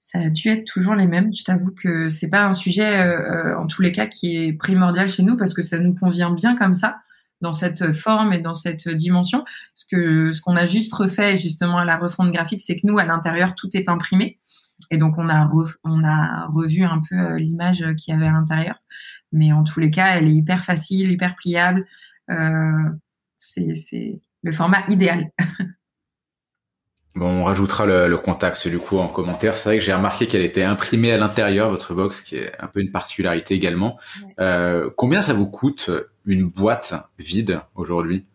ça 0.00 0.18
a 0.18 0.28
dû 0.28 0.48
être 0.48 0.64
toujours 0.64 0.96
les 0.96 1.06
mêmes. 1.06 1.30
Je 1.34 1.44
t'avoue 1.44 1.70
que 1.70 2.08
c'est 2.08 2.28
pas 2.28 2.44
un 2.44 2.52
sujet, 2.52 3.06
euh, 3.06 3.56
en 3.56 3.68
tous 3.68 3.82
les 3.82 3.92
cas, 3.92 4.06
qui 4.06 4.36
est 4.36 4.52
primordial 4.52 5.08
chez 5.08 5.22
nous 5.22 5.36
parce 5.36 5.54
que 5.54 5.62
ça 5.62 5.78
nous 5.78 5.94
convient 5.94 6.32
bien 6.32 6.56
comme 6.56 6.74
ça, 6.74 6.98
dans 7.42 7.52
cette 7.52 7.92
forme 7.92 8.32
et 8.32 8.38
dans 8.38 8.54
cette 8.54 8.88
dimension. 8.88 9.44
Parce 9.74 9.84
que 9.90 10.32
ce 10.32 10.40
qu'on 10.40 10.56
a 10.56 10.66
juste 10.66 10.94
refait 10.94 11.36
justement 11.36 11.78
à 11.78 11.84
la 11.84 11.96
refonte 11.96 12.32
graphique, 12.32 12.62
c'est 12.62 12.76
que 12.76 12.86
nous, 12.86 12.98
à 12.98 13.04
l'intérieur, 13.04 13.54
tout 13.54 13.68
est 13.74 13.88
imprimé. 13.88 14.38
Et 14.90 14.96
donc, 14.96 15.18
on 15.18 15.28
a, 15.28 15.48
on 15.84 16.04
a 16.04 16.46
revu 16.46 16.84
un 16.84 17.02
peu 17.08 17.36
l'image 17.36 17.84
qu'il 17.96 18.14
y 18.14 18.16
avait 18.16 18.28
à 18.28 18.32
l'intérieur. 18.32 18.76
Mais 19.32 19.52
en 19.52 19.64
tous 19.64 19.80
les 19.80 19.90
cas, 19.90 20.16
elle 20.16 20.28
est 20.28 20.34
hyper 20.34 20.64
facile, 20.64 21.10
hyper 21.10 21.36
pliable. 21.36 21.86
Euh, 22.30 22.90
c'est 23.36 24.20
le 24.42 24.52
format 24.52 24.84
idéal. 24.88 25.30
Bon, 27.14 27.28
on 27.28 27.44
rajoutera 27.44 27.84
le, 27.84 28.16
contact 28.16 28.66
du 28.68 28.78
coup 28.78 28.98
en 28.98 29.06
commentaire. 29.06 29.54
C'est 29.54 29.68
vrai 29.68 29.78
que 29.78 29.84
j'ai 29.84 29.92
remarqué 29.92 30.26
qu'elle 30.26 30.44
était 30.44 30.62
imprimée 30.62 31.12
à 31.12 31.18
l'intérieur 31.18 31.68
votre 31.70 31.94
box, 31.94 32.22
qui 32.22 32.36
est 32.36 32.52
un 32.58 32.68
peu 32.68 32.80
une 32.80 32.90
particularité 32.90 33.54
également. 33.54 33.98
Euh, 34.40 34.88
combien 34.96 35.20
ça 35.20 35.34
vous 35.34 35.46
coûte 35.46 35.90
une 36.24 36.48
boîte 36.48 36.94
vide 37.18 37.60
aujourd'hui? 37.74 38.26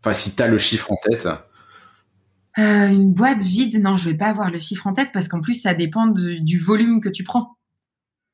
Enfin, 0.00 0.14
si 0.14 0.34
tu 0.34 0.42
as 0.42 0.46
le 0.46 0.58
chiffre 0.58 0.90
en 0.92 0.96
tête. 1.02 1.28
Euh, 2.58 2.88
une 2.88 3.12
boîte 3.12 3.42
vide, 3.42 3.82
non, 3.82 3.96
je 3.96 4.08
vais 4.08 4.16
pas 4.16 4.28
avoir 4.28 4.50
le 4.50 4.58
chiffre 4.58 4.86
en 4.86 4.92
tête 4.94 5.10
parce 5.12 5.28
qu'en 5.28 5.40
plus 5.40 5.60
ça 5.60 5.74
dépend 5.74 6.06
du 6.06 6.58
volume 6.58 7.00
que 7.00 7.10
tu 7.10 7.22
prends. 7.22 7.58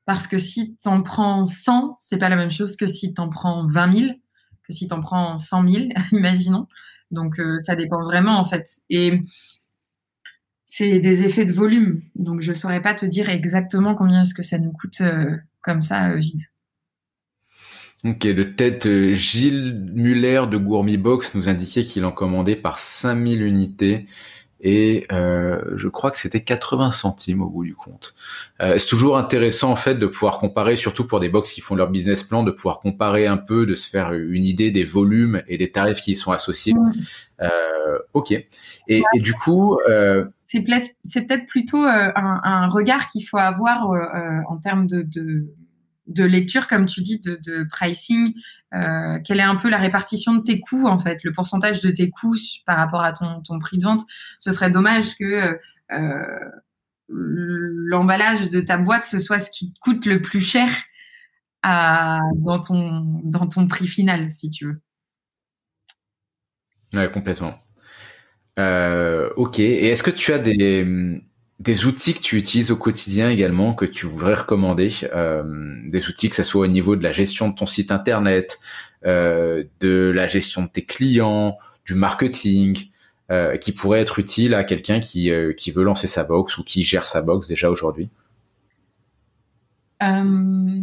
Parce 0.05 0.27
que 0.27 0.39
si 0.39 0.77
tu 0.77 0.89
en 0.89 1.03
prends 1.03 1.45
100, 1.45 1.97
c'est 1.99 2.19
pas 2.19 2.29
la 2.29 2.37
même 2.37 2.51
chose 2.51 2.77
que 2.77 2.87
si 2.87 3.15
tu 3.15 3.21
en 3.21 3.29
prends 3.29 3.67
20 3.67 3.97
000, 3.97 4.13
que 4.63 4.73
si 4.73 4.89
tu 4.89 4.95
en 4.95 5.01
prends 5.01 5.37
100 5.37 5.69
000, 5.69 5.85
imaginons. 6.13 6.67
Donc, 7.11 7.39
euh, 7.39 7.59
ça 7.59 7.77
dépend 7.77 8.03
vraiment, 8.03 8.39
en 8.39 8.45
fait. 8.45 8.67
Et 8.89 9.21
c'est 10.65 10.99
des 10.99 11.23
effets 11.23 11.45
de 11.45 11.53
volume. 11.53 12.03
Donc, 12.15 12.41
je 12.43 12.53
saurais 12.53 12.83
pas 12.83 12.95
te 12.95 13.07
dire 13.07 13.29
exactement 13.29 13.95
combien 13.95 14.23
est-ce 14.23 14.35
que 14.35 14.43
ça 14.43 14.59
nous 14.59 14.73
coûte 14.73 15.01
euh, 15.01 15.37
comme 15.61 15.83
ça, 15.83 16.11
euh, 16.11 16.17
vide. 16.17 16.43
Ok, 18.05 18.25
le 18.25 18.57
tête 18.57 18.89
Gilles 19.13 19.91
Muller 19.93 20.45
de 20.51 20.57
Gourmi 20.57 20.97
Box 20.97 21.35
nous 21.35 21.51
indiquait 21.51 21.83
qu'il 21.83 22.05
en 22.07 22.13
commandait 22.13 22.57
par 22.57 22.79
5000 22.79 23.43
unités 23.43 24.07
et 24.63 25.07
euh, 25.11 25.63
je 25.77 25.89
crois 25.89 26.11
que 26.11 26.19
c'était 26.19 26.43
80 26.43 26.91
centimes 26.91 27.43
au 27.43 27.49
bout 27.49 27.65
du 27.65 27.75
compte. 27.75 28.15
Euh, 28.61 28.77
c'est 28.79 28.87
toujours 28.87 29.17
intéressant 29.17 29.71
en 29.71 29.77
fait 29.77 29.95
de 29.95 30.07
pouvoir 30.07 30.39
comparer, 30.39 30.77
surtout 30.77 31.07
pour 31.07 31.19
des 31.21 31.29
box 31.29 31.53
qui 31.53 31.61
font 31.61 31.75
leur 31.75 31.91
business 31.91 32.23
plan, 32.23 32.43
de 32.43 32.51
pouvoir 32.51 32.81
comparer 32.81 33.27
un 33.27 33.39
peu, 33.39 33.65
de 33.65 33.75
se 33.75 33.89
faire 33.89 34.13
une 34.13 34.45
idée 34.45 34.71
des 34.71 34.85
volumes 34.85 35.43
et 35.49 35.57
des 35.57 35.73
tarifs 35.73 36.01
qui 36.01 36.13
y 36.13 36.17
sont 36.17 36.33
associés. 36.33 36.75
Euh, 37.41 37.99
ok. 38.13 38.33
Et, 38.33 39.03
et, 39.15 39.21
du 39.21 39.33
coup, 39.33 39.79
euh, 39.89 40.27
c'est 40.45 40.63
peut-être 40.63 41.47
plutôt 41.47 41.85
euh, 41.85 42.13
un, 42.15 42.41
un, 42.43 42.69
regard 42.69 43.07
qu'il 43.07 43.25
faut 43.25 43.39
avoir 43.39 43.89
en 44.49 44.59
termes 44.59 44.87
de, 44.87 45.03
de 45.03 45.47
de 46.11 46.25
lecture, 46.25 46.67
comme 46.67 46.87
tu 46.87 47.01
dis, 47.01 47.21
de, 47.21 47.67
pricing, 47.71 48.35
euh, 48.75 49.19
quelle 49.25 49.39
est 49.39 49.45
un 49.45 49.57
peu 49.57 49.71
la 49.71 49.79
répartition 49.79 50.35
de 50.35 50.43
tes 50.43 50.61
coûts, 50.61 50.87
en 50.87 50.99
fait, 50.99 51.25
le 51.25 51.33
pourcentage 51.33 51.81
de 51.81 51.91
tes 51.91 52.11
coûts 52.11 52.37
par 52.67 52.77
rapport 52.77 53.03
à 53.03 53.13
ton, 53.13 53.41
ton 53.41 53.59
prix 53.59 53.79
de 53.79 53.85
vente. 53.85 54.03
Ce 54.39 54.51
serait 54.53 54.71
dommage 54.71 55.17
que 55.17 55.59
euh, 55.93 56.51
l'emballage 57.09 58.51
de 58.51 58.61
ta 58.61 58.77
boîte, 58.77 59.05
ce 59.05 59.19
soit 59.19 59.39
ce 59.39 59.51
qui 59.51 59.73
te 59.73 59.79
coûte 59.81 60.07
le 60.07 60.21
plus 60.21 60.41
cher 60.41 60.69
à, 61.63 62.21
dans, 62.37 62.61
ton, 62.61 63.21
dans 63.25 63.47
ton 63.47 63.67
prix 63.67 63.87
final, 63.87 64.31
si 64.31 64.51
tu 64.51 64.67
veux. 64.67 64.81
Ouais, 66.93 67.11
complètement. 67.11 67.55
Euh, 68.59 69.31
ok. 69.37 69.61
Et 69.61 69.89
est-ce 69.89 70.03
que 70.03 70.11
tu 70.11 70.33
as 70.33 70.39
des, 70.39 71.23
des 71.61 71.85
outils 71.85 72.15
que 72.15 72.21
tu 72.21 72.39
utilises 72.39 72.71
au 72.71 72.77
quotidien 72.77 73.29
également, 73.29 73.75
que 73.75 73.85
tu 73.85 74.07
voudrais 74.07 74.35
recommander, 74.35 74.93
euh, 75.15 75.45
des 75.87 76.09
outils 76.09 76.31
que 76.31 76.37
ce 76.37 76.43
soit 76.43 76.63
au 76.63 76.67
niveau 76.67 76.97
de 76.97 77.03
la 77.03 77.13
gestion 77.13 77.51
de 77.51 77.55
ton 77.55 77.67
site 77.67 77.93
internet, 77.93 78.59
euh, 79.05 79.65
de 79.81 80.11
la 80.15 80.27
gestion 80.27 80.63
de 80.63 80.69
tes 80.69 80.85
clients, 80.85 81.59
du 81.85 81.95
marketing, 81.95 82.89
euh, 83.31 83.59
qui 83.59 83.73
pourraient 83.73 84.01
être 84.01 84.19
utiles 84.19 84.55
à 84.55 84.65
quelqu'un 84.65 85.01
qui, 85.01 85.31
euh, 85.31 85.53
qui 85.53 85.71
veut 85.71 85.85
lancer 85.85 86.07
sa 86.07 86.25
box 86.25 86.57
ou 86.59 86.65
qui 86.65 86.83
gère 86.83 87.07
sa 87.07 87.23
box 87.23 87.47
déjà 87.47 87.71
aujourd'hui? 87.71 88.09
Euh, 90.03 90.83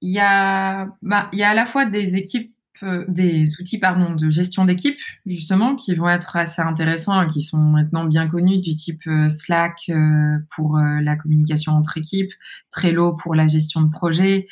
Il 0.00 0.12
y, 0.12 0.20
a, 0.20 0.86
bah, 1.02 1.28
y 1.32 1.42
a 1.42 1.50
à 1.50 1.54
la 1.54 1.66
fois 1.66 1.84
des 1.84 2.16
équipes 2.16 2.54
des 2.82 3.60
outils 3.60 3.78
pardon, 3.78 4.14
de 4.14 4.30
gestion 4.30 4.64
d'équipe, 4.64 4.98
justement, 5.26 5.74
qui 5.74 5.94
vont 5.94 6.08
être 6.08 6.36
assez 6.36 6.62
intéressants 6.62 7.26
qui 7.26 7.42
sont 7.42 7.58
maintenant 7.58 8.04
bien 8.04 8.28
connus, 8.28 8.58
du 8.58 8.74
type 8.74 9.02
euh, 9.06 9.28
Slack 9.28 9.82
euh, 9.88 10.38
pour 10.50 10.76
euh, 10.76 11.00
la 11.00 11.16
communication 11.16 11.72
entre 11.72 11.98
équipes, 11.98 12.32
Trello 12.70 13.14
pour 13.14 13.34
la 13.34 13.48
gestion 13.48 13.82
de 13.82 13.90
projet, 13.90 14.46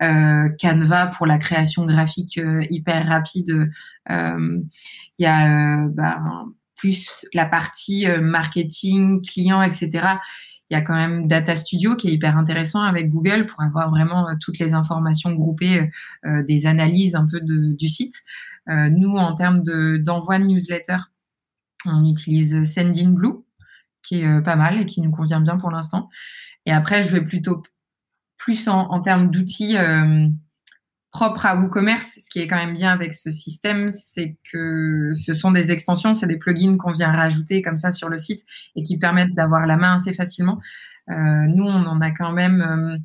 Canva 0.00 1.06
pour 1.16 1.26
la 1.26 1.38
création 1.38 1.86
graphique 1.86 2.40
hyper 2.70 3.06
rapide. 3.06 3.70
Il 4.10 4.64
y 5.20 5.26
a 5.26 5.86
bah, 5.90 6.18
plus 6.74 7.24
la 7.32 7.46
partie 7.46 8.08
marketing, 8.20 9.22
client, 9.24 9.62
etc 9.62 10.16
il 10.72 10.74
y 10.74 10.78
a 10.78 10.80
quand 10.80 10.94
même 10.94 11.28
Data 11.28 11.54
Studio 11.54 11.96
qui 11.96 12.08
est 12.08 12.12
hyper 12.12 12.38
intéressant 12.38 12.80
avec 12.80 13.10
Google 13.10 13.44
pour 13.44 13.60
avoir 13.60 13.90
vraiment 13.90 14.26
euh, 14.30 14.32
toutes 14.40 14.58
les 14.58 14.72
informations 14.72 15.34
groupées, 15.34 15.80
euh, 15.80 15.86
euh, 16.24 16.42
des 16.42 16.66
analyses 16.66 17.14
un 17.14 17.26
peu 17.26 17.42
du 17.42 17.88
site. 17.88 18.22
nous, 18.66 19.16
en 19.18 19.34
termes 19.34 19.62
d'envoi 19.62 20.38
de, 20.38 20.44
newsletter, 20.44 20.96
on 21.84 22.08
utilise 22.08 22.64
Sendinblue, 22.64 23.44
qui 24.02 24.22
est 24.22 24.40
pas 24.40 24.56
mal 24.56 24.80
et 24.80 24.86
qui 24.86 25.02
nous 25.02 25.10
convient 25.10 25.42
bien 25.42 25.58
pour 25.58 25.70
l'instant. 25.70 26.08
Et 26.64 26.72
après, 26.72 27.02
je 27.02 27.08
vais 27.10 27.20
plutôt 27.20 27.62
plus 28.38 28.66
en, 28.68 29.00
termes 29.00 29.30
d'outils 29.30 29.76
propre 31.12 31.44
à 31.44 31.54
WooCommerce, 31.56 32.18
ce 32.20 32.30
qui 32.30 32.40
est 32.40 32.46
quand 32.46 32.56
même 32.56 32.72
bien 32.72 32.90
avec 32.90 33.12
ce 33.12 33.30
système, 33.30 33.90
c'est 33.90 34.38
que 34.50 35.10
ce 35.14 35.34
sont 35.34 35.52
des 35.52 35.70
extensions, 35.70 36.14
c'est 36.14 36.26
des 36.26 36.38
plugins 36.38 36.78
qu'on 36.78 36.90
vient 36.90 37.12
rajouter 37.12 37.60
comme 37.60 37.76
ça 37.76 37.92
sur 37.92 38.08
le 38.08 38.16
site 38.16 38.44
et 38.76 38.82
qui 38.82 38.98
permettent 38.98 39.34
d'avoir 39.34 39.66
la 39.66 39.76
main 39.76 39.96
assez 39.96 40.14
facilement. 40.14 40.58
Euh, 41.10 41.14
nous, 41.14 41.64
on 41.64 41.84
en 41.84 42.00
a 42.00 42.10
quand 42.12 42.32
même 42.32 42.62
euh, 42.62 42.98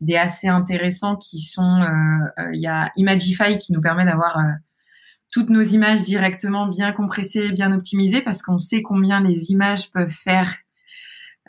des 0.00 0.16
assez 0.16 0.48
intéressants 0.48 1.14
qui 1.16 1.38
sont, 1.38 1.82
euh, 1.82 2.50
il 2.52 2.60
y 2.60 2.66
a 2.66 2.90
Imagify 2.96 3.56
qui 3.58 3.72
nous 3.72 3.80
permet 3.80 4.04
d'avoir 4.04 4.38
toutes 5.30 5.48
nos 5.48 5.62
images 5.62 6.02
directement 6.02 6.66
bien 6.66 6.92
compressées, 6.92 7.52
bien 7.52 7.72
optimisées, 7.72 8.22
parce 8.22 8.42
qu'on 8.42 8.58
sait 8.58 8.82
combien 8.82 9.22
les 9.22 9.52
images 9.52 9.90
peuvent 9.92 10.10
faire 10.10 10.52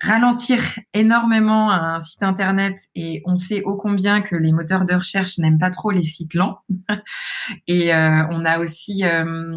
ralentir 0.04 0.60
énormément 0.93 1.72
un 1.72 1.99
site 2.01 2.24
internet 2.24 2.89
et 2.93 3.22
on 3.26 3.38
sait 3.38 3.64
ô 3.64 3.78
combien 3.78 4.22
que 4.22 4.36
les 4.36 4.51
moteurs 4.51 4.84
de 4.84 4.93
recherche 4.93 5.38
n'aiment 5.38 5.58
pas 5.58 5.70
trop 5.70 5.91
les 5.91 6.04
sites 6.04 6.34
lents. 6.34 6.60
et 7.68 7.93
euh, 7.93 8.26
on 8.30 8.43
a 8.43 8.60
aussi 8.60 9.06
euh, 9.06 9.56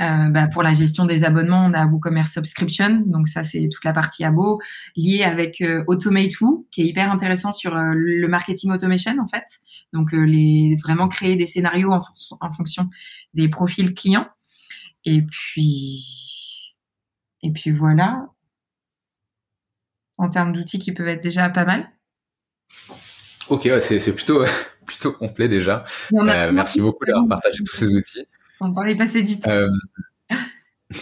euh, 0.00 0.28
bah, 0.30 0.48
pour 0.48 0.62
la 0.62 0.72
gestion 0.72 1.04
des 1.04 1.24
abonnements, 1.24 1.66
on 1.66 1.74
a 1.74 1.84
WooCommerce 1.84 2.32
Subscription, 2.32 3.02
donc 3.04 3.28
ça 3.28 3.42
c'est 3.42 3.68
toute 3.70 3.84
la 3.84 3.92
partie 3.92 4.24
abo 4.24 4.60
liée 4.96 5.24
avec 5.24 5.62
Automate 5.86 6.40
Woo, 6.40 6.66
qui 6.70 6.80
est 6.80 6.86
hyper 6.86 7.12
intéressant 7.12 7.52
sur 7.52 7.74
le 7.74 8.26
marketing 8.28 8.72
automation 8.72 9.12
en 9.20 9.28
fait. 9.28 9.44
Donc 9.92 10.12
les 10.12 10.74
vraiment 10.82 11.08
créer 11.08 11.36
des 11.36 11.46
scénarios 11.46 11.92
en, 11.92 12.00
en 12.40 12.50
fonction 12.50 12.88
des 13.34 13.48
profils 13.48 13.94
clients. 13.94 14.28
Et 15.04 15.22
puis 15.22 16.02
et 17.42 17.52
puis 17.52 17.70
voilà 17.70 18.26
en 20.18 20.28
termes 20.28 20.52
d'outils 20.52 20.78
qui 20.78 20.92
peuvent 20.92 21.08
être 21.08 21.22
déjà 21.22 21.48
pas 21.48 21.64
mal. 21.64 21.90
Ok, 23.48 23.68
c'est 23.80 24.14
plutôt, 24.14 24.44
plutôt 24.86 25.12
complet 25.12 25.48
déjà. 25.48 25.84
Euh, 26.12 26.52
merci 26.52 26.80
beaucoup 26.80 27.04
d'avoir 27.04 27.28
partagé 27.28 27.62
tous 27.64 27.76
ces 27.76 27.94
outils. 27.94 28.26
On 28.60 28.72
parlait 28.72 28.96
passer 28.96 29.22
du 29.22 29.38
temps. 29.38 29.50
Euh, 29.50 29.68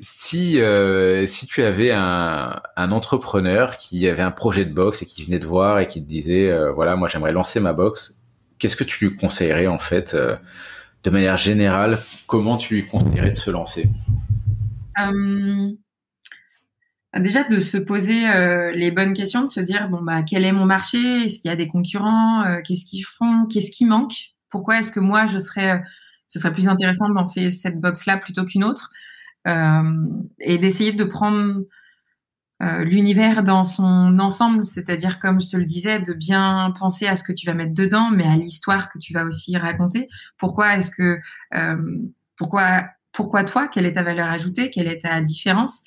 si, 0.00 0.60
euh, 0.60 1.26
si 1.26 1.46
tu 1.46 1.62
avais 1.62 1.92
un, 1.92 2.60
un, 2.76 2.92
entrepreneur 2.92 3.76
qui 3.76 4.06
avait 4.08 4.22
un 4.22 4.30
projet 4.30 4.64
de 4.64 4.72
box 4.72 5.02
et 5.02 5.06
qui 5.06 5.24
venait 5.24 5.40
te 5.40 5.46
voir 5.46 5.78
et 5.78 5.86
qui 5.86 6.02
te 6.02 6.08
disait, 6.08 6.52
voilà, 6.74 6.96
moi 6.96 7.08
j'aimerais 7.08 7.32
lancer 7.32 7.60
ma 7.60 7.72
box, 7.72 8.22
qu'est-ce 8.58 8.76
que 8.76 8.84
tu 8.84 9.08
lui 9.08 9.16
conseillerais 9.16 9.68
en 9.68 9.78
fait, 9.78 10.16
de 11.04 11.10
manière 11.10 11.36
générale, 11.36 11.98
comment 12.26 12.56
tu 12.56 12.74
lui 12.74 12.86
conseillerais 12.86 13.30
de 13.30 13.36
se 13.36 13.50
lancer? 13.50 13.88
Déjà 17.18 17.44
de 17.44 17.58
se 17.58 17.76
poser 17.76 18.26
euh, 18.26 18.72
les 18.72 18.90
bonnes 18.90 19.12
questions, 19.12 19.44
de 19.44 19.50
se 19.50 19.60
dire 19.60 19.90
bon 19.90 20.00
bah 20.00 20.22
quel 20.22 20.46
est 20.46 20.52
mon 20.52 20.64
marché, 20.64 21.24
est-ce 21.24 21.40
qu'il 21.40 21.50
y 21.50 21.52
a 21.52 21.56
des 21.56 21.68
concurrents, 21.68 22.42
euh, 22.46 22.60
qu'est-ce 22.64 22.86
qu'ils 22.86 23.04
font, 23.04 23.46
qu'est-ce 23.46 23.70
qui 23.70 23.84
manque, 23.84 24.14
pourquoi 24.48 24.78
est-ce 24.78 24.90
que 24.90 25.00
moi 25.00 25.26
je 25.26 25.38
serais, 25.38 25.72
euh, 25.72 25.78
ce 26.26 26.38
serait 26.38 26.54
plus 26.54 26.68
intéressant 26.68 27.10
de 27.10 27.14
lancer 27.14 27.50
cette 27.50 27.78
box 27.78 28.06
là 28.06 28.16
plutôt 28.16 28.46
qu'une 28.46 28.64
autre, 28.64 28.90
et 29.44 30.56
d'essayer 30.56 30.92
de 30.92 31.04
prendre 31.04 31.64
l'univers 32.60 33.42
dans 33.42 33.64
son 33.64 34.20
ensemble, 34.20 34.64
c'est-à-dire 34.64 35.18
comme 35.18 35.40
je 35.40 35.50
te 35.50 35.56
le 35.56 35.64
disais, 35.64 35.98
de 35.98 36.12
bien 36.12 36.72
penser 36.78 37.08
à 37.08 37.16
ce 37.16 37.24
que 37.24 37.32
tu 37.32 37.44
vas 37.46 37.54
mettre 37.54 37.74
dedans, 37.74 38.10
mais 38.10 38.24
à 38.24 38.36
l'histoire 38.36 38.88
que 38.88 38.98
tu 38.98 39.12
vas 39.12 39.24
aussi 39.24 39.56
raconter. 39.56 40.08
Pourquoi 40.38 40.76
est-ce 40.76 40.92
que 40.92 41.18
pourquoi 42.36 42.84
pourquoi 43.12 43.44
toi? 43.44 43.66
Quelle 43.68 43.84
est 43.84 43.94
ta 43.94 44.04
valeur 44.04 44.28
ajoutée? 44.28 44.70
Quelle 44.70 44.86
est 44.86 45.02
ta 45.02 45.20
différence? 45.20 45.82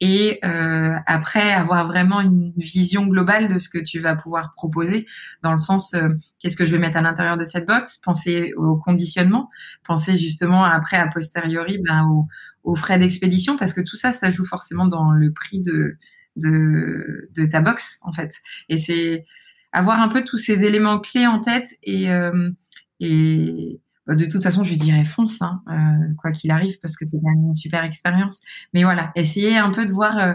Et 0.00 0.38
euh, 0.44 0.96
après, 1.06 1.52
avoir 1.52 1.86
vraiment 1.86 2.20
une 2.20 2.52
vision 2.56 3.06
globale 3.06 3.52
de 3.52 3.58
ce 3.58 3.68
que 3.68 3.78
tu 3.78 4.00
vas 4.00 4.16
pouvoir 4.16 4.54
proposer, 4.54 5.06
dans 5.42 5.52
le 5.52 5.58
sens 5.58 5.94
qu'est-ce 6.38 6.56
que 6.56 6.64
je 6.64 6.72
vais 6.72 6.78
mettre 6.78 6.96
à 6.96 7.02
l'intérieur 7.02 7.36
de 7.36 7.44
cette 7.44 7.66
box 7.66 7.98
Penser 7.98 8.52
au 8.56 8.76
conditionnement, 8.76 9.50
penser 9.86 10.16
justement 10.16 10.64
après 10.64 10.96
a 10.96 11.06
posteriori 11.08 11.78
ben, 11.78 12.06
au, 12.08 12.26
aux 12.64 12.76
frais 12.76 12.98
d'expédition, 12.98 13.56
parce 13.56 13.74
que 13.74 13.82
tout 13.82 13.96
ça, 13.96 14.10
ça 14.10 14.30
joue 14.30 14.44
forcément 14.44 14.86
dans 14.86 15.10
le 15.10 15.32
prix 15.32 15.60
de 15.60 15.96
de, 16.36 17.28
de 17.36 17.46
ta 17.46 17.60
box 17.60 17.98
en 18.02 18.12
fait. 18.12 18.36
Et 18.68 18.78
c'est 18.78 19.24
avoir 19.72 20.00
un 20.00 20.08
peu 20.08 20.22
tous 20.22 20.38
ces 20.38 20.64
éléments 20.64 21.00
clés 21.00 21.26
en 21.26 21.40
tête 21.40 21.76
et, 21.82 22.10
euh, 22.10 22.50
et 22.98 23.80
de 24.14 24.26
toute 24.26 24.42
façon, 24.42 24.64
je 24.64 24.74
dirais 24.74 25.04
fonce, 25.04 25.42
hein, 25.42 25.62
euh, 25.68 26.14
quoi 26.18 26.32
qu'il 26.32 26.50
arrive, 26.50 26.78
parce 26.80 26.96
que 26.96 27.06
c'est 27.06 27.18
une 27.22 27.54
super 27.54 27.84
expérience. 27.84 28.40
Mais 28.74 28.82
voilà, 28.84 29.12
essayer 29.14 29.56
un 29.56 29.70
peu 29.70 29.86
de 29.86 29.92
voir 29.92 30.18
euh, 30.18 30.34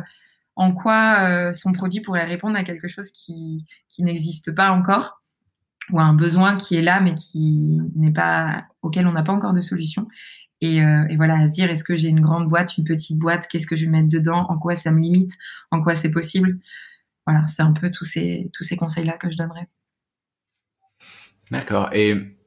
en 0.56 0.74
quoi 0.74 1.52
son 1.54 1.74
produit 1.74 2.00
pourrait 2.00 2.24
répondre 2.24 2.56
à 2.56 2.64
quelque 2.64 2.88
chose 2.88 3.12
qui, 3.12 3.66
n'existe 4.00 4.54
pas 4.54 4.72
encore 4.72 5.22
ou 5.92 6.00
à 6.00 6.04
un 6.04 6.14
besoin 6.14 6.58
qui 6.58 6.76
est 6.76 6.82
là 6.82 7.00
mais 7.00 7.14
qui 7.14 7.80
n'est 7.94 8.12
pas 8.12 8.64
auquel 8.82 9.06
on 9.06 9.12
n'a 9.12 9.22
pas 9.22 9.34
encore 9.34 9.54
de 9.54 9.62
solution 9.62 10.08
et, 10.62 10.82
euh, 10.82 11.06
et, 11.10 11.18
voilà, 11.18 11.38
à 11.38 11.48
se 11.48 11.54
dire, 11.54 11.70
est-ce 11.70 11.84
que 11.84 11.96
j'ai 11.96 12.08
une 12.08 12.22
grande 12.22 12.48
boîte, 12.48 12.78
une 12.78 12.86
petite 12.86 13.20
boîte, 13.20 13.48
qu'est-ce 13.48 13.68
que 13.68 13.76
je 13.76 13.86
vais 13.86 13.92
mettre 13.92 14.10
dedans, 14.10 14.46
en 14.50 14.58
quoi 14.58 14.76
ça 14.76 14.92
me 14.92 15.00
limite, 15.00 15.32
en 15.72 15.82
quoi 15.82 15.96
c'est 15.96 16.12
possible? 16.12 16.60
Voilà, 17.28 17.46
c'est 17.48 17.62
un 17.62 17.74
peu 17.74 17.92
tous 17.92 18.06
ces, 18.06 18.50
tous 18.54 18.64
ces 18.64 18.78
conseils-là 18.78 19.14
que 19.14 19.30
je 19.30 19.38
donnerais. 19.38 19.68
D'accord. 21.52 21.90
Et 21.94 22.38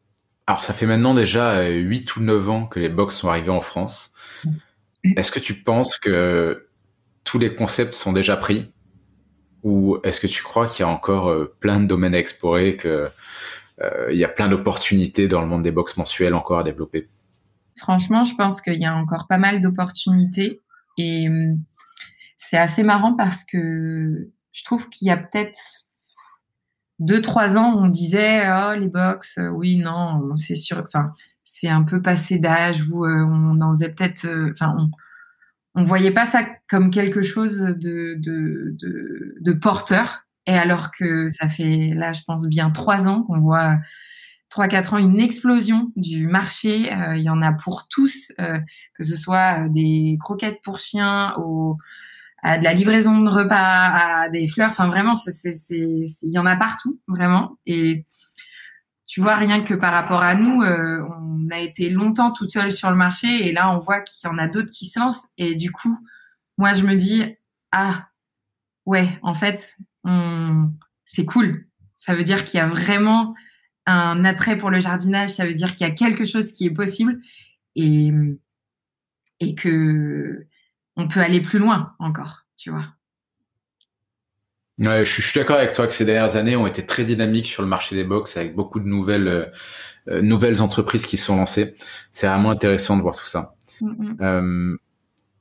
alors, 0.49 0.65
ça 0.65 0.73
fait 0.73 0.87
maintenant 0.87 1.13
déjà 1.13 1.69
8 1.69 2.17
ou 2.17 2.23
9 2.23 2.49
ans 2.49 2.67
que 2.67 2.81
les 2.81 2.89
box 2.89 3.15
sont 3.15 3.29
arrivés 3.29 3.51
en 3.51 3.61
France. 3.61 4.15
Mm. 4.45 5.13
Est-ce 5.19 5.31
que 5.31 5.41
tu 5.41 5.63
penses 5.63 5.99
que 5.99 6.71
tous 7.23 7.39
les 7.39 7.55
concepts 7.55 7.95
sont 7.95 8.15
déjà 8.15 8.35
pris? 8.35 8.73
Ou 9.63 9.99
est-ce 10.05 10.21
que 10.21 10.27
tu 10.27 10.43
crois 10.43 10.67
qu'il 10.67 10.87
y 10.87 10.89
a 10.89 10.89
encore 10.89 11.29
euh, 11.29 11.55
plein 11.61 11.81
de 11.81 11.85
domaines 11.85 12.15
à 12.15 12.19
explorer, 12.19 12.79
qu'il 12.79 12.89
euh, 12.89 14.13
y 14.15 14.25
a 14.25 14.29
plein 14.29 14.49
d'opportunités 14.49 15.29
dans 15.29 15.43
le 15.43 15.47
monde 15.47 15.65
des 15.65 15.71
box 15.71 15.99
mensuels 15.99 16.33
encore 16.33 16.61
à 16.61 16.65
développer? 16.65 17.09
Franchement, 17.77 18.25
je 18.25 18.35
pense 18.35 18.63
qu'il 18.63 18.81
y 18.81 18.87
a 18.87 18.95
encore 18.95 19.27
pas 19.29 19.37
mal 19.37 19.61
d'opportunités 19.61 20.63
et 20.97 21.29
hum, 21.29 21.59
c'est 22.39 22.57
assez 22.57 22.85
marrant 22.85 23.15
parce 23.15 23.45
que 23.45 24.31
je 24.53 24.65
trouve 24.65 24.89
qu'il 24.89 25.09
y 25.09 25.11
a 25.11 25.19
peut-être 25.19 25.88
deux, 26.99 27.21
trois 27.21 27.57
ans, 27.57 27.75
on 27.77 27.89
disait 27.89 28.49
oh, 28.51 28.75
les 28.75 28.89
box, 28.89 29.39
euh, 29.39 29.49
oui, 29.49 29.77
non, 29.77 30.37
c'est 30.37 30.57
sûr, 30.57 30.83
enfin, 30.85 31.13
c'est 31.45 31.69
un 31.69 31.83
peu 31.83 32.03
passé 32.03 32.39
d'âge 32.39 32.83
où 32.91 33.05
euh, 33.05 33.25
on 33.29 33.61
en 33.61 33.71
faisait 33.73 33.91
peut-être, 33.91 34.27
euh, 34.27 34.51
enfin, 34.53 34.75
on, 34.77 34.91
on 35.81 35.85
voyait 35.85 36.11
pas 36.11 36.27
ça 36.27 36.45
comme 36.69 36.91
quelque 36.91 37.23
chose 37.23 37.61
de, 37.61 38.15
de, 38.19 38.75
de, 38.81 39.37
de 39.41 39.53
porteur. 39.53 40.25
Et 40.47 40.57
alors 40.57 40.91
que 40.91 41.29
ça 41.29 41.49
fait 41.49 41.93
là, 41.95 42.13
je 42.13 42.23
pense 42.27 42.47
bien 42.47 42.71
trois 42.71 43.07
ans 43.07 43.23
qu'on 43.23 43.39
voit 43.39 43.79
3-4 44.51 44.95
ans 44.95 44.99
une 44.99 45.21
explosion 45.21 45.93
du 45.95 46.27
marché. 46.27 46.91
Il 47.15 47.23
y 47.23 47.29
en 47.29 47.43
a 47.43 47.53
pour 47.53 47.87
tous, 47.89 48.33
que 48.39 49.05
ce 49.05 49.15
soit 49.15 49.69
des 49.69 50.17
croquettes 50.19 50.63
pour 50.63 50.79
chiens, 50.79 51.35
au, 51.37 51.77
de 52.45 52.65
la 52.65 52.73
livraison 52.73 53.21
de 53.21 53.29
repas, 53.29 54.25
à 54.25 54.29
des 54.29 54.47
fleurs. 54.49 54.71
Enfin, 54.71 54.89
vraiment, 54.89 55.15
il 55.71 56.07
y 56.23 56.39
en 56.39 56.47
a 56.47 56.57
partout, 56.57 57.01
vraiment. 57.09 57.59
Et 57.67 58.05
tu 59.07 59.21
vois, 59.21 59.37
rien 59.37 59.63
que 59.63 59.75
par 59.75 59.93
rapport 59.93 60.23
à 60.23 60.35
nous, 60.35 60.63
on 60.63 61.51
a 61.51 61.59
été 61.59 61.91
longtemps 61.91 62.31
toute 62.31 62.51
seule 62.51 62.73
sur 62.73 62.91
le 62.91 62.97
marché 62.97 63.49
et 63.49 63.53
là, 63.53 63.73
on 63.75 63.79
voit 63.79 64.03
qu'il 64.03 64.29
y 64.29 64.33
en 64.33 64.39
a 64.39 64.47
d'autres 64.47 64.71
qui 64.71 64.87
se 64.87 65.01
lancent. 65.01 65.29
Et 65.39 65.55
du 65.55 65.73
coup, 65.73 65.99
moi, 66.59 66.75
je 66.75 66.83
me 66.83 66.95
dis, 66.95 67.25
ah, 67.73 68.09
ouais, 68.87 69.19
en 69.23 69.35
fait, 69.35 69.77
c'est 71.05 71.25
cool. 71.25 71.67
Ça 71.97 72.15
veut 72.15 72.25
dire 72.25 72.45
qu'il 72.45 72.59
y 72.59 72.61
a 72.61 72.67
vraiment 72.67 73.35
un 73.87 74.25
attrait 74.25 74.59
pour 74.59 74.71
le 74.71 74.81
jardinage, 74.81 75.31
ça 75.31 75.47
veut 75.47 75.55
dire 75.55 75.75
qu'il 75.75 75.87
y 75.87 75.91
a 75.91 75.95
quelque 75.95 76.25
chose 76.25 76.53
qui 76.53 76.67
est 76.67 76.71
possible 76.71 77.21
et, 77.75 78.13
et 79.41 79.55
que 79.55 80.47
on 80.99 81.07
peut 81.07 81.21
aller 81.21 81.41
plus 81.41 81.61
loin 81.61 81.95
encore, 82.01 82.45
tu 82.57 82.71
vois. 82.71 82.85
je 84.79 85.05
suis, 85.05 85.39
d'accord 85.39 85.57
avec 85.57 85.73
toi 85.73 85.87
que 85.87 85.95
ces 85.95 86.05
dernières 86.05 86.37
années 86.37 86.57
ont 86.57 86.67
été 86.67 86.85
très 86.85 87.05
dynamiques 87.05 87.47
sur 87.47 87.63
le 87.63 87.69
marché 87.69 87.95
des 87.95 88.05
box 88.05 88.37
avec 88.37 88.55
beaucoup 88.55 88.81
de 88.81 88.87
nouvelles, 88.87 89.29
euh, 89.29 89.47
euh, 90.09 90.21
nouvelles 90.21 90.61
entreprises 90.61 91.07
qui 91.07 91.17
sont 91.17 91.37
lancées. 91.37 91.77
C'est 92.11 92.27
vraiment 92.27 92.51
intéressant 92.51 92.97
de 92.97 93.03
voir 93.03 93.17
tout 93.17 93.27
ça. 93.27 93.55
Euh, 94.21 94.77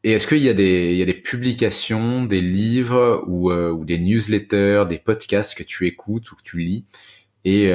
et 0.04 0.12
est-ce 0.12 0.28
qu'il 0.28 0.38
y, 0.38 0.50
a 0.50 0.54
des, 0.54 0.92
il 0.92 0.98
y 0.98 1.02
a 1.02 1.06
des 1.06 1.16
publications, 1.16 2.26
des 2.26 2.40
livres 2.40 3.24
ou, 3.26 3.52
ou 3.52 3.84
des 3.84 3.98
newsletters, 3.98 4.84
des 4.88 5.00
podcasts 5.00 5.58
que 5.58 5.64
tu 5.64 5.88
écoutes 5.88 6.32
ou 6.32 6.36
que 6.36 6.44
tu 6.44 6.60
lis 6.60 6.86
et, 7.46 7.72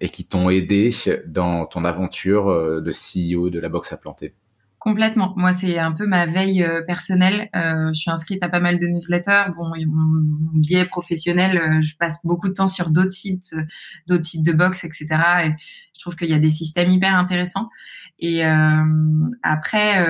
et 0.00 0.08
qui 0.08 0.26
t'ont 0.26 0.50
aidé 0.50 0.90
dans 1.26 1.64
ton 1.66 1.84
aventure 1.84 2.82
de 2.82 2.90
CEO 2.90 3.50
de 3.50 3.60
la 3.60 3.68
boxe 3.68 3.92
à 3.92 3.96
planter? 3.96 4.34
Complètement. 4.80 5.34
Moi, 5.36 5.52
c'est 5.52 5.78
un 5.78 5.92
peu 5.92 6.06
ma 6.06 6.24
veille 6.24 6.64
euh, 6.64 6.82
personnelle. 6.82 7.48
je 7.54 7.92
suis 7.92 8.10
inscrite 8.10 8.42
à 8.42 8.48
pas 8.48 8.60
mal 8.60 8.78
de 8.78 8.86
newsletters. 8.86 9.52
Bon, 9.54 9.70
mon, 9.86 10.58
biais 10.58 10.86
professionnel, 10.86 11.80
je 11.82 11.94
passe 11.96 12.24
beaucoup 12.24 12.48
de 12.48 12.54
temps 12.54 12.66
sur 12.66 12.90
d'autres 12.90 13.12
sites, 13.12 13.54
d'autres 14.08 14.24
sites 14.24 14.44
de 14.44 14.52
boxe, 14.52 14.84
etc. 14.84 15.06
Et 15.44 15.50
je 15.94 16.00
trouve 16.00 16.16
qu'il 16.16 16.30
y 16.30 16.34
a 16.34 16.38
des 16.38 16.48
systèmes 16.48 16.90
hyper 16.90 17.14
intéressants. 17.14 17.68
Et 18.18 18.42
après, 19.42 20.04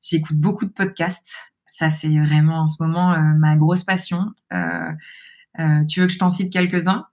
j'écoute 0.00 0.36
beaucoup 0.36 0.64
de 0.64 0.72
podcasts. 0.72 1.52
Ça, 1.66 1.90
c'est 1.90 2.16
vraiment 2.16 2.60
en 2.60 2.66
ce 2.66 2.82
moment 2.82 3.16
ma 3.38 3.56
grosse 3.56 3.84
passion. 3.84 4.32
tu 4.50 6.00
veux 6.00 6.06
que 6.06 6.12
je 6.12 6.18
t'en 6.18 6.30
cite 6.30 6.52
quelques-uns 6.52 7.06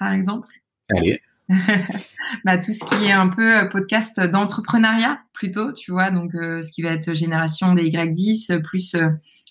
par 0.00 0.12
exemple? 0.12 0.48
Allez. 0.88 1.20
bah, 2.44 2.58
tout 2.58 2.72
ce 2.72 2.84
qui 2.84 3.06
est 3.06 3.12
un 3.12 3.28
peu 3.28 3.58
euh, 3.58 3.64
podcast 3.64 4.20
d'entrepreneuriat 4.20 5.18
plutôt, 5.32 5.72
tu 5.72 5.90
vois, 5.90 6.10
donc 6.10 6.34
euh, 6.34 6.62
ce 6.62 6.70
qui 6.70 6.82
va 6.82 6.90
être 6.90 7.14
génération 7.14 7.74
des 7.74 7.88
Y10 7.88 8.62
plus 8.62 8.94
euh, 8.94 9.08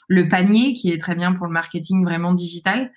le 0.07 0.27
panier 0.27 0.73
qui 0.73 0.91
est 0.91 0.97
très 0.97 1.15
bien 1.15 1.33
pour 1.33 1.45
le 1.45 1.51
marketing 1.51 2.03
vraiment 2.03 2.33
digital. 2.33 2.91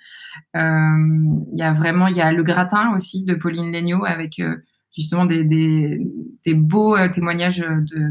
Il 0.54 1.46
y 1.52 1.62
a 1.62 1.72
vraiment, 1.72 2.06
il 2.06 2.16
y 2.16 2.22
a 2.22 2.32
le 2.32 2.42
gratin 2.42 2.92
aussi 2.94 3.24
de 3.24 3.34
Pauline 3.34 3.70
Legnaud 3.70 4.06
avec 4.06 4.40
justement 4.96 5.26
des, 5.26 5.44
des, 5.44 6.54
beaux 6.54 6.96
témoignages 7.08 7.62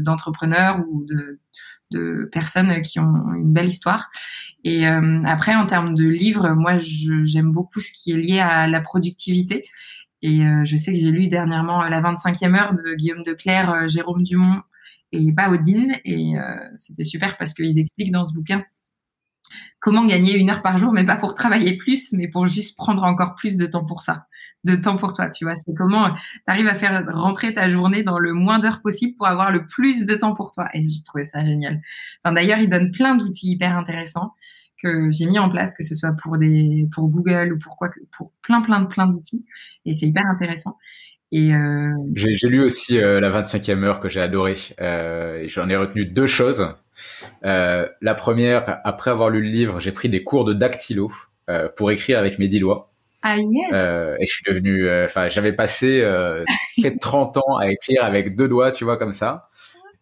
d'entrepreneurs 0.02 0.84
ou 0.88 1.04
de, 1.90 2.28
personnes 2.30 2.80
qui 2.82 3.00
ont 3.00 3.34
une 3.34 3.52
belle 3.52 3.66
histoire. 3.66 4.08
Et 4.62 4.86
après, 4.86 5.56
en 5.56 5.66
termes 5.66 5.96
de 5.96 6.06
livres, 6.06 6.50
moi, 6.50 6.78
j'aime 6.78 7.50
beaucoup 7.50 7.80
ce 7.80 7.90
qui 7.90 8.12
est 8.12 8.16
lié 8.16 8.38
à 8.38 8.68
la 8.68 8.80
productivité. 8.80 9.64
Et 10.22 10.46
euh, 10.46 10.64
je 10.64 10.76
sais 10.76 10.92
que 10.92 10.98
j'ai 10.98 11.10
lu 11.10 11.28
dernièrement 11.28 11.82
La 11.82 12.00
25e 12.00 12.54
heure 12.54 12.74
de 12.74 12.94
Guillaume 12.94 13.22
Declerc, 13.24 13.72
euh, 13.72 13.88
Jérôme 13.88 14.24
Dumont 14.24 14.62
et 15.12 15.30
Baudine. 15.32 15.96
Et 16.04 16.34
c'était 16.76 17.02
super 17.02 17.36
parce 17.36 17.52
qu'ils 17.52 17.78
expliquent 17.78 18.12
dans 18.12 18.24
ce 18.24 18.32
bouquin 18.32 18.64
comment 19.78 20.06
gagner 20.06 20.36
une 20.36 20.48
heure 20.48 20.62
par 20.62 20.78
jour, 20.78 20.92
mais 20.92 21.04
pas 21.04 21.16
pour 21.16 21.34
travailler 21.34 21.76
plus, 21.76 22.12
mais 22.12 22.28
pour 22.28 22.46
juste 22.46 22.78
prendre 22.78 23.02
encore 23.02 23.34
plus 23.34 23.58
de 23.58 23.66
temps 23.66 23.84
pour 23.84 24.00
ça 24.00 24.26
de 24.64 24.76
temps 24.76 24.96
pour 24.96 25.12
toi, 25.12 25.28
tu 25.28 25.44
vois. 25.44 25.54
C'est 25.54 25.74
comment 25.74 26.14
tu 26.46 26.68
à 26.68 26.74
faire 26.74 27.04
rentrer 27.12 27.54
ta 27.54 27.70
journée 27.70 28.02
dans 28.02 28.18
le 28.18 28.32
moins 28.32 28.58
d'heures 28.58 28.80
possible 28.80 29.16
pour 29.16 29.26
avoir 29.26 29.50
le 29.50 29.66
plus 29.66 30.06
de 30.06 30.14
temps 30.14 30.34
pour 30.34 30.50
toi. 30.50 30.68
Et 30.74 30.82
j'ai 30.82 31.02
trouvé 31.02 31.24
ça 31.24 31.44
génial. 31.44 31.80
Enfin, 32.24 32.34
d'ailleurs, 32.34 32.58
il 32.58 32.68
donne 32.68 32.90
plein 32.90 33.16
d'outils 33.16 33.52
hyper 33.52 33.76
intéressants 33.76 34.34
que 34.82 35.10
j'ai 35.10 35.26
mis 35.26 35.38
en 35.38 35.48
place, 35.48 35.76
que 35.76 35.84
ce 35.84 35.94
soit 35.94 36.12
pour 36.22 36.38
des, 36.38 36.88
pour 36.94 37.08
Google 37.08 37.52
ou 37.54 37.58
pour 37.58 37.76
quoi, 37.76 37.90
pour 38.16 38.32
plein, 38.42 38.60
plein 38.62 38.84
plein 38.84 39.06
d'outils. 39.06 39.44
Et 39.86 39.92
c'est 39.92 40.06
hyper 40.06 40.24
intéressant. 40.26 40.76
Et 41.32 41.54
euh... 41.54 41.94
j'ai, 42.14 42.48
lu 42.48 42.62
aussi 42.62 43.00
euh, 43.00 43.18
la 43.18 43.30
25e 43.30 43.82
heure 43.84 44.00
que 44.00 44.10
j'ai 44.10 44.20
adoré. 44.20 44.56
Euh, 44.80 45.44
j'en 45.48 45.68
ai 45.70 45.76
retenu 45.76 46.04
deux 46.04 46.26
choses. 46.26 46.74
La 47.42 48.14
première, 48.16 48.80
après 48.84 49.10
avoir 49.10 49.30
lu 49.30 49.40
le 49.40 49.48
livre, 49.48 49.80
j'ai 49.80 49.92
pris 49.92 50.08
des 50.10 50.22
cours 50.22 50.44
de 50.44 50.52
dactylo 50.52 51.10
pour 51.76 51.90
écrire 51.90 52.18
avec 52.18 52.38
mes 52.38 52.48
dix 52.48 52.60
doigts. 52.60 52.90
Ah 53.22 53.36
yes. 53.36 53.72
Et 54.20 54.26
je 54.26 54.32
suis 54.32 54.44
devenu, 54.46 54.88
enfin, 55.04 55.28
j'avais 55.28 55.52
passé 55.52 56.02
près 56.78 56.90
de 56.90 56.98
30 57.00 57.38
ans 57.38 57.56
à 57.58 57.70
écrire 57.70 58.04
avec 58.04 58.36
deux 58.36 58.48
doigts, 58.48 58.70
tu 58.70 58.84
vois, 58.84 58.98
comme 58.98 59.12
ça. 59.12 59.48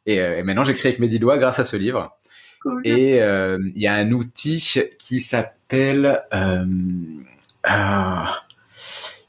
Et, 0.07 0.17
et 0.17 0.43
maintenant, 0.43 0.65
j'écris 0.65 0.89
avec 0.89 0.99
mes 0.99 1.09
dix 1.09 1.21
doigts 1.21 1.39
grâce 1.39 1.61
à 1.61 1.65
ce 1.65 1.77
livre. 1.77 2.19
Et 2.85 3.17
il 3.17 3.81
y 3.81 3.87
a 3.87 3.95
un 3.95 4.13
outil 4.13 4.63
qui 4.99 5.21
s'appelle, 5.21 6.23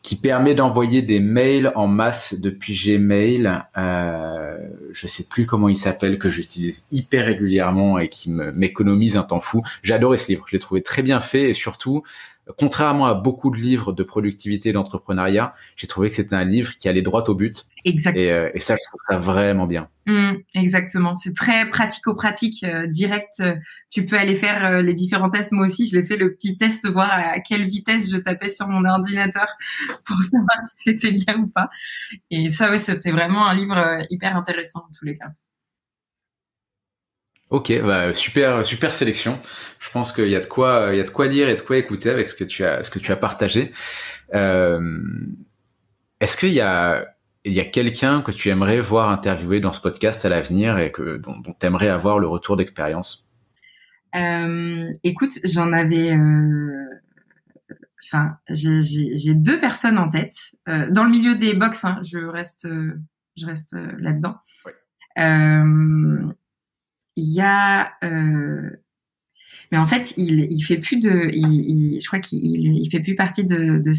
qui 0.02 0.16
permet 0.16 0.56
d'envoyer 0.56 1.02
des 1.02 1.20
mails 1.20 1.72
en 1.76 1.88
masse 1.88 2.40
depuis 2.40 2.74
Gmail. 2.74 3.64
Euh, 3.78 4.58
je 4.92 5.08
sais 5.08 5.24
plus 5.24 5.46
comment 5.46 5.70
il 5.70 5.78
s'appelle, 5.78 6.18
que 6.18 6.30
j'utilise 6.30 6.88
hyper 6.92 7.26
régulièrement 7.26 8.00
et 8.00 8.10
qui 8.10 8.32
m'économise 8.32 9.16
un 9.16 9.24
temps 9.24 9.40
fou. 9.40 9.64
J'ai 9.84 9.94
adoré 9.94 10.18
ce 10.18 10.30
livre, 10.30 10.46
je 10.48 10.56
l'ai 10.56 10.60
trouvé 10.60 10.82
très 10.82 11.04
bien 11.04 11.22
fait 11.22 11.50
et 11.50 11.54
surtout, 11.54 12.04
contrairement 12.58 13.06
à 13.06 13.14
beaucoup 13.14 13.52
de 13.52 13.58
livres 13.58 13.94
de 13.94 14.04
productivité 14.04 14.70
et 14.70 14.74
d'entrepreneuriat, 14.74 15.54
j'ai 15.76 15.88
trouvé 15.88 16.10
que 16.10 16.16
c'était 16.16 16.36
un 16.36 16.46
livre 16.46 16.78
qui 16.78 16.90
allait 16.90 17.02
droit 17.02 17.24
au 17.28 17.36
but. 17.36 17.66
Exactement. 17.86 18.24
Et, 18.24 18.32
euh, 18.32 18.50
et 18.54 18.60
ça, 18.60 18.76
je 18.76 18.82
trouve 18.88 19.00
ça 19.08 19.18
vraiment 19.18 19.68
bien. 19.68 19.88
Mmh, 20.08 20.38
exactement. 20.56 21.14
C'est 21.14 21.34
très 21.34 21.70
pratico-pratique, 21.70 22.64
euh, 22.64 22.88
direct. 22.88 23.40
Euh, 23.40 23.56
tu 23.92 24.06
peux 24.06 24.18
aller 24.18 24.36
faire 24.36 24.82
les 24.82 24.94
différents 24.94 25.30
tests. 25.30 25.52
Moi 25.52 25.66
aussi, 25.66 25.88
je 25.88 25.98
l'ai 25.98 26.04
fait 26.04 26.18
le 26.18 26.34
petit 26.34 26.58
test, 26.58 26.88
voir 26.88 27.12
à 27.12 27.40
quelle 27.40 27.68
vitesse 27.68 28.12
je 28.12 28.18
tapais 28.18 28.50
sur 28.50 28.68
mon 28.68 28.86
ordinateur 28.86 29.48
pour 30.06 30.18
savoir 30.24 30.58
si 30.74 30.94
c'était 30.94 31.12
bien 31.12 31.38
ou 31.38 31.48
pas. 31.48 31.70
Et 32.32 32.50
ça, 32.50 32.72
oui, 32.72 32.80
c'était 32.80 33.12
vraiment 33.12 33.48
un 33.48 33.54
livre 33.54 34.00
hyper 34.10 34.36
intéressant 34.36 34.80
en 34.80 34.92
tous 34.98 35.06
les 35.06 35.18
cas. 35.18 35.28
Ok, 37.52 37.74
bah, 37.84 38.14
super, 38.14 38.66
super 38.66 38.94
sélection. 38.94 39.38
Je 39.80 39.92
pense 39.92 40.14
qu'il 40.14 40.30
y 40.30 40.38
a 40.38 40.40
de 40.40 40.46
quoi, 40.46 40.92
il 40.94 40.98
y 40.98 41.02
a 41.02 41.04
de 41.04 41.10
quoi 41.10 41.28
lire 41.28 41.50
et 41.50 41.56
de 41.56 41.60
quoi 41.60 41.78
écouter 41.78 42.10
avec 42.10 42.30
ce 42.30 42.36
que 42.36 42.46
tu 42.46 42.64
as, 42.64 42.82
ce 42.82 42.90
que 42.90 42.98
tu 42.98 43.12
as 43.12 43.18
partagé. 43.18 43.74
Euh, 44.34 45.02
Est-ce 46.22 46.38
qu'il 46.38 46.54
y 46.54 46.62
a, 46.62 47.14
il 47.44 47.52
y 47.52 47.60
a 47.60 47.66
quelqu'un 47.66 48.22
que 48.22 48.32
tu 48.32 48.48
aimerais 48.48 48.80
voir 48.80 49.10
interviewer 49.10 49.60
dans 49.60 49.74
ce 49.74 49.82
podcast 49.82 50.24
à 50.24 50.30
l'avenir 50.30 50.80
et 50.80 50.94
que 50.94 51.18
dont, 51.18 51.38
dont 51.40 51.54
tu 51.60 51.68
aimerais 51.68 51.90
avoir 51.90 52.20
le 52.20 52.28
retour 52.28 52.56
d'expérience? 52.56 53.30
Euh, 54.16 54.88
Écoute, 55.04 55.34
j'en 55.44 55.74
avais. 55.74 56.14
Euh... 56.18 56.86
Enfin, 58.06 58.38
j'ai 58.50 59.34
deux 59.34 59.60
personnes 59.60 59.98
en 59.98 60.08
tête 60.08 60.56
euh, 60.70 60.90
dans 60.90 61.04
le 61.04 61.12
milieu 61.12 61.36
des 61.36 61.54
box. 61.54 61.84
Hein, 61.84 62.00
je 62.04 62.20
reste, 62.20 62.66
je 63.36 63.46
reste 63.46 63.76
là-dedans. 64.00 64.38
Ouais. 64.66 64.74
Il 67.16 67.34
y 67.34 67.42
a 67.42 67.94
euh, 68.04 68.70
mais 69.72 69.78
en 69.78 69.86
fait 69.86 70.14
il 70.18 70.48
il 70.50 70.62
fait 70.62 70.78
plus 70.78 70.98
de 70.98 71.30
il, 71.34 72.00
je 72.02 72.08
crois 72.08 72.20
qu'il 72.20 72.40
il 72.78 72.90
fait 72.90 73.00
plus 73.00 73.16
partie 73.16 73.44
de, 73.46 73.78
de 73.78 73.92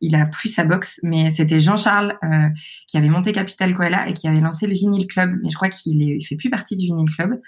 il 0.00 0.14
a 0.14 0.26
plus 0.26 0.48
sa 0.48 0.64
box 0.64 1.00
mais 1.02 1.30
c'était 1.30 1.60
Jean-Charles 1.60 2.18
euh, 2.24 2.48
qui 2.86 2.96
avait 2.96 3.08
monté 3.08 3.32
Capital 3.32 3.74
Koala 3.74 4.08
et 4.08 4.12
qui 4.12 4.28
avait 4.28 4.40
lancé 4.40 4.66
le 4.66 4.74
Vinyl 4.74 5.06
Club. 5.06 5.38
Mais 5.42 5.50
je 5.50 5.56
crois 5.56 5.68
qu'il 5.68 6.02
il 6.02 6.24
fait 6.24 6.36
plus 6.36 6.50
partie 6.50 6.76
du 6.76 6.86
Vinyl 6.86 7.08
Club. 7.08 7.40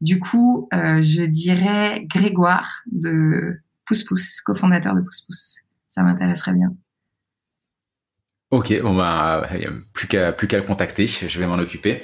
Du 0.00 0.18
coup 0.18 0.68
euh, 0.74 1.02
je 1.02 1.22
dirais 1.22 2.04
Grégoire 2.06 2.82
de 2.90 3.60
Pousse 3.86 4.04
Pousse 4.04 4.40
cofondateur 4.40 4.94
de 4.94 5.00
Pousse 5.00 5.22
Pousse. 5.22 5.56
Ça 5.88 6.02
m'intéresserait 6.02 6.52
bien. 6.52 6.74
Ok, 8.50 8.80
bon 8.80 8.94
bah, 8.94 9.48
il 9.52 9.58
n'y 9.58 9.66
a 9.66 9.72
plus 9.92 10.06
qu'à 10.06 10.32
plus 10.32 10.46
qu'à 10.46 10.58
le 10.58 10.62
contacter, 10.62 11.06
je 11.06 11.38
vais 11.38 11.46
m'en 11.46 11.58
occuper. 11.58 12.02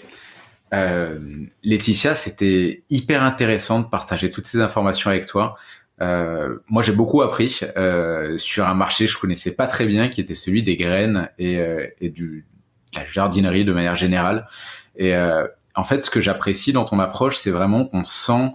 Euh, 0.72 1.18
Laetitia, 1.62 2.14
c'était 2.14 2.84
hyper 2.88 3.22
intéressant 3.22 3.80
de 3.80 3.86
partager 3.86 4.30
toutes 4.30 4.46
ces 4.46 4.60
informations 4.60 5.10
avec 5.10 5.26
toi. 5.26 5.56
Euh, 6.00 6.58
moi, 6.68 6.82
j'ai 6.82 6.92
beaucoup 6.92 7.22
appris 7.22 7.60
euh, 7.76 8.38
sur 8.38 8.66
un 8.66 8.74
marché 8.74 9.06
que 9.06 9.12
je 9.12 9.18
connaissais 9.18 9.54
pas 9.54 9.66
très 9.66 9.86
bien, 9.86 10.08
qui 10.08 10.20
était 10.20 10.34
celui 10.34 10.62
des 10.62 10.76
graines 10.76 11.28
et, 11.38 11.58
euh, 11.58 11.86
et 12.00 12.08
du, 12.08 12.46
de 12.92 12.98
la 12.98 13.04
jardinerie 13.04 13.64
de 13.64 13.72
manière 13.72 13.96
générale. 13.96 14.46
Et 14.96 15.14
euh, 15.14 15.46
en 15.74 15.82
fait, 15.82 16.04
ce 16.04 16.10
que 16.10 16.20
j'apprécie 16.20 16.72
dans 16.72 16.84
ton 16.84 16.98
approche, 16.98 17.36
c'est 17.36 17.50
vraiment 17.50 17.84
qu'on 17.84 18.04
sent 18.04 18.52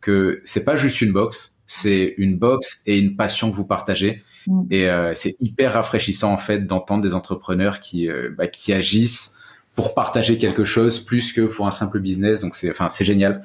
que 0.00 0.40
c'est 0.44 0.64
pas 0.64 0.76
juste 0.76 1.00
une 1.00 1.12
box, 1.12 1.60
c'est 1.66 2.14
une 2.18 2.38
box 2.38 2.82
et 2.86 2.98
une 2.98 3.16
passion 3.16 3.50
que 3.50 3.56
vous 3.56 3.66
partagez. 3.66 4.22
Mm. 4.46 4.62
Et 4.70 4.88
euh, 4.90 5.12
c'est 5.14 5.36
hyper 5.40 5.74
rafraîchissant 5.74 6.32
en 6.32 6.38
fait 6.38 6.66
d'entendre 6.66 7.02
des 7.02 7.14
entrepreneurs 7.14 7.80
qui 7.80 8.08
bah, 8.36 8.46
qui 8.46 8.72
agissent 8.72 9.36
pour 9.80 9.94
partager 9.94 10.36
quelque 10.36 10.66
chose 10.66 11.00
plus 11.00 11.32
que 11.32 11.40
pour 11.40 11.66
un 11.66 11.70
simple 11.70 12.00
business. 12.00 12.40
Donc 12.40 12.54
c'est, 12.54 12.70
enfin, 12.70 12.90
c'est 12.90 13.04
génial. 13.06 13.42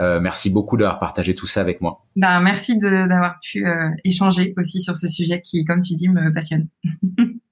Euh, 0.00 0.20
merci 0.20 0.50
beaucoup 0.50 0.76
d'avoir 0.76 1.00
partagé 1.00 1.34
tout 1.34 1.46
ça 1.46 1.62
avec 1.62 1.80
moi. 1.80 2.04
Ben, 2.14 2.40
merci 2.40 2.78
d'avoir 2.78 3.40
pu 3.40 3.66
euh, 3.66 3.88
échanger 4.04 4.52
aussi 4.58 4.82
sur 4.82 4.96
ce 4.96 5.08
sujet 5.08 5.40
qui, 5.40 5.64
comme 5.64 5.80
tu 5.80 5.94
dis, 5.94 6.10
me 6.10 6.30
passionne. 6.30 6.68